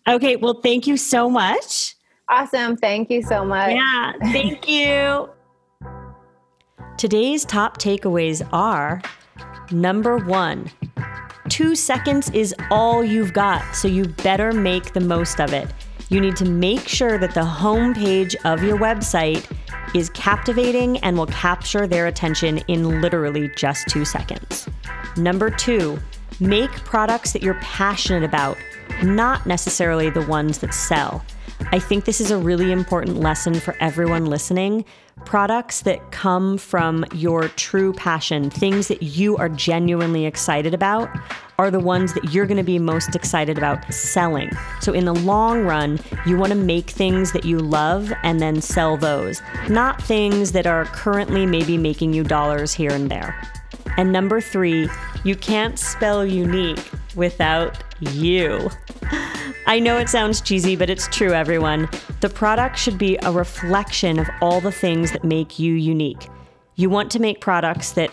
okay. 0.08 0.36
Well, 0.36 0.60
thank 0.62 0.86
you 0.86 0.96
so 0.96 1.28
much. 1.28 1.94
Awesome. 2.28 2.76
Thank 2.76 3.10
you 3.10 3.22
so 3.22 3.44
much. 3.44 3.72
Yeah. 3.72 4.12
Thank 4.32 4.68
you. 4.68 5.28
Today's 6.96 7.44
top 7.44 7.78
takeaways 7.78 8.46
are 8.52 9.02
number 9.70 10.18
one, 10.18 10.70
two 11.48 11.74
seconds 11.74 12.30
is 12.30 12.54
all 12.70 13.04
you've 13.04 13.32
got, 13.32 13.74
so 13.74 13.88
you 13.88 14.04
better 14.04 14.52
make 14.52 14.92
the 14.92 15.00
most 15.00 15.40
of 15.40 15.52
it. 15.52 15.68
You 16.08 16.20
need 16.20 16.36
to 16.36 16.44
make 16.44 16.88
sure 16.88 17.18
that 17.18 17.34
the 17.34 17.40
homepage 17.40 18.34
of 18.44 18.62
your 18.62 18.78
website 18.78 19.50
is 19.94 20.10
captivating 20.10 20.98
and 20.98 21.16
will 21.16 21.26
capture 21.26 21.86
their 21.86 22.06
attention 22.06 22.58
in 22.68 23.00
literally 23.00 23.50
just 23.56 23.88
two 23.88 24.04
seconds. 24.04 24.68
Number 25.16 25.50
two, 25.50 25.98
Make 26.40 26.72
products 26.72 27.32
that 27.32 27.42
you're 27.42 27.54
passionate 27.60 28.24
about, 28.24 28.58
not 29.04 29.46
necessarily 29.46 30.10
the 30.10 30.26
ones 30.26 30.58
that 30.58 30.74
sell. 30.74 31.24
I 31.72 31.78
think 31.78 32.04
this 32.04 32.20
is 32.20 32.30
a 32.30 32.38
really 32.38 32.72
important 32.72 33.18
lesson 33.18 33.54
for 33.54 33.76
everyone 33.80 34.26
listening. 34.26 34.84
Products 35.24 35.82
that 35.82 36.12
come 36.12 36.58
from 36.58 37.04
your 37.14 37.48
true 37.48 37.92
passion, 37.92 38.50
things 38.50 38.88
that 38.88 39.02
you 39.02 39.36
are 39.36 39.48
genuinely 39.48 40.26
excited 40.26 40.74
about, 40.74 41.08
are 41.58 41.70
the 41.70 41.80
ones 41.80 42.12
that 42.14 42.32
you're 42.32 42.46
going 42.46 42.58
to 42.58 42.64
be 42.64 42.78
most 42.78 43.14
excited 43.14 43.56
about 43.56 43.92
selling. 43.92 44.50
So, 44.80 44.92
in 44.92 45.04
the 45.04 45.14
long 45.14 45.64
run, 45.64 46.00
you 46.26 46.36
want 46.36 46.52
to 46.52 46.58
make 46.58 46.90
things 46.90 47.32
that 47.32 47.44
you 47.44 47.58
love 47.58 48.12
and 48.22 48.40
then 48.40 48.60
sell 48.60 48.96
those, 48.96 49.40
not 49.68 50.02
things 50.02 50.52
that 50.52 50.66
are 50.66 50.84
currently 50.86 51.46
maybe 51.46 51.78
making 51.78 52.12
you 52.12 52.24
dollars 52.24 52.74
here 52.74 52.90
and 52.90 53.10
there. 53.10 53.40
And 53.96 54.12
number 54.12 54.40
three, 54.40 54.88
you 55.22 55.36
can't 55.36 55.78
spell 55.78 56.26
unique 56.26 56.90
without 57.14 57.82
you. 58.00 58.68
I 59.66 59.78
know 59.80 59.96
it 59.96 60.10
sounds 60.10 60.42
cheesy, 60.42 60.76
but 60.76 60.90
it's 60.90 61.08
true, 61.08 61.32
everyone. 61.32 61.88
The 62.20 62.28
product 62.28 62.78
should 62.78 62.98
be 62.98 63.16
a 63.22 63.32
reflection 63.32 64.18
of 64.18 64.28
all 64.42 64.60
the 64.60 64.70
things 64.70 65.10
that 65.12 65.24
make 65.24 65.58
you 65.58 65.72
unique. 65.72 66.28
You 66.76 66.90
want 66.90 67.10
to 67.12 67.18
make 67.18 67.40
products 67.40 67.92
that 67.92 68.10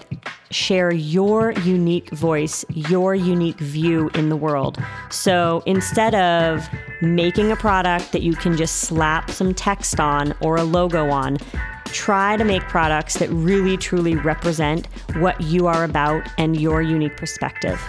share 0.49 0.93
your 0.93 1.52
unique 1.64 2.10
voice, 2.12 2.64
your 2.70 3.16
unique 3.16 3.60
view 3.60 4.10
in 4.14 4.30
the 4.30 4.38
world. 4.38 4.78
So 5.10 5.62
instead 5.66 6.16
of 6.16 6.70
making 7.02 7.52
a 7.52 7.58
product 7.58 8.14
that 8.14 8.22
you 8.22 8.34
can 8.34 8.56
just 8.56 8.82
slap 8.82 9.30
some 9.30 9.54
text 9.54 9.99
on 9.99 10.34
or 10.41 10.56
a 10.56 10.64
logo 10.64 11.10
on, 11.10 11.38
try 11.86 12.38
to 12.38 12.45
make 12.45 12.62
products 12.64 13.16
that 13.16 13.30
really 13.30 13.76
truly 13.76 14.16
represent 14.16 14.88
what 15.18 15.41
you 15.41 15.68
are 15.68 15.84
about 15.84 16.26
and 16.38 16.60
your 16.60 16.82
unique 16.82 17.18
perspective. 17.18 17.82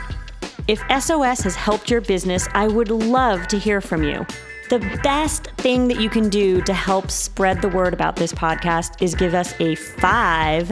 If 0.69 0.81
SOS 1.03 1.41
has 1.41 1.57
helped 1.57 1.91
your 1.91 2.01
business, 2.01 2.47
I 2.55 2.69
would 2.69 2.89
love 2.89 3.49
to 3.49 3.59
hear 3.59 3.81
from 3.81 4.05
you. 4.05 4.25
The 4.71 4.79
best 5.03 5.49
thing 5.57 5.89
that 5.89 6.01
you 6.01 6.09
can 6.09 6.29
do 6.29 6.63
to 6.63 6.73
help 6.73 7.11
spread 7.11 7.61
the 7.61 7.69
word 7.69 7.93
about 7.93 8.15
this 8.15 8.33
podcast 8.33 9.03
is 9.03 9.17
give 9.17 9.35
us 9.35 9.55
a 9.61 9.75
five. 9.75 10.71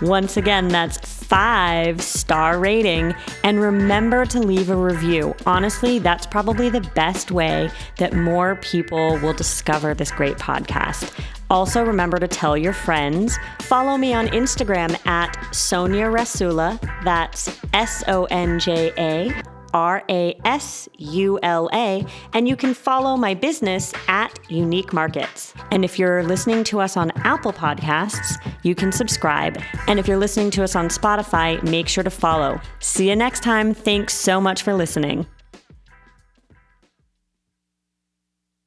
Once 0.00 0.38
again, 0.38 0.68
that's 0.68 0.96
five 0.96 2.00
star 2.00 2.58
rating. 2.58 3.14
And 3.44 3.60
remember 3.60 4.24
to 4.24 4.40
leave 4.40 4.70
a 4.70 4.76
review. 4.76 5.34
Honestly, 5.44 5.98
that's 5.98 6.26
probably 6.26 6.70
the 6.70 6.80
best 6.94 7.30
way 7.30 7.70
that 7.98 8.14
more 8.14 8.56
people 8.56 9.18
will 9.18 9.34
discover 9.34 9.92
this 9.92 10.10
great 10.10 10.38
podcast. 10.38 11.12
Also, 11.50 11.84
remember 11.84 12.18
to 12.18 12.28
tell 12.28 12.56
your 12.56 12.72
friends. 12.72 13.38
Follow 13.62 13.96
me 13.96 14.12
on 14.12 14.28
Instagram 14.28 14.94
at 15.06 15.34
Sonja 15.52 16.12
Rasula. 16.12 16.78
That's 17.04 17.58
S 17.72 18.04
O 18.08 18.24
N 18.24 18.58
J 18.58 18.92
A 18.98 19.42
R 19.74 20.02
A 20.08 20.34
S 20.44 20.88
U 20.98 21.38
L 21.42 21.70
A. 21.72 22.04
And 22.34 22.48
you 22.48 22.56
can 22.56 22.74
follow 22.74 23.16
my 23.16 23.34
business 23.34 23.92
at 24.08 24.38
Unique 24.48 24.92
Markets. 24.92 25.54
And 25.70 25.84
if 25.84 25.98
you're 25.98 26.22
listening 26.22 26.64
to 26.64 26.80
us 26.80 26.96
on 26.96 27.10
Apple 27.16 27.52
Podcasts, 27.52 28.36
you 28.62 28.74
can 28.74 28.92
subscribe. 28.92 29.60
And 29.86 29.98
if 29.98 30.08
you're 30.08 30.18
listening 30.18 30.50
to 30.52 30.64
us 30.64 30.76
on 30.76 30.88
Spotify, 30.88 31.62
make 31.62 31.88
sure 31.88 32.04
to 32.04 32.10
follow. 32.10 32.60
See 32.80 33.08
you 33.08 33.16
next 33.16 33.42
time. 33.42 33.74
Thanks 33.74 34.14
so 34.14 34.40
much 34.40 34.62
for 34.62 34.74
listening. 34.74 35.26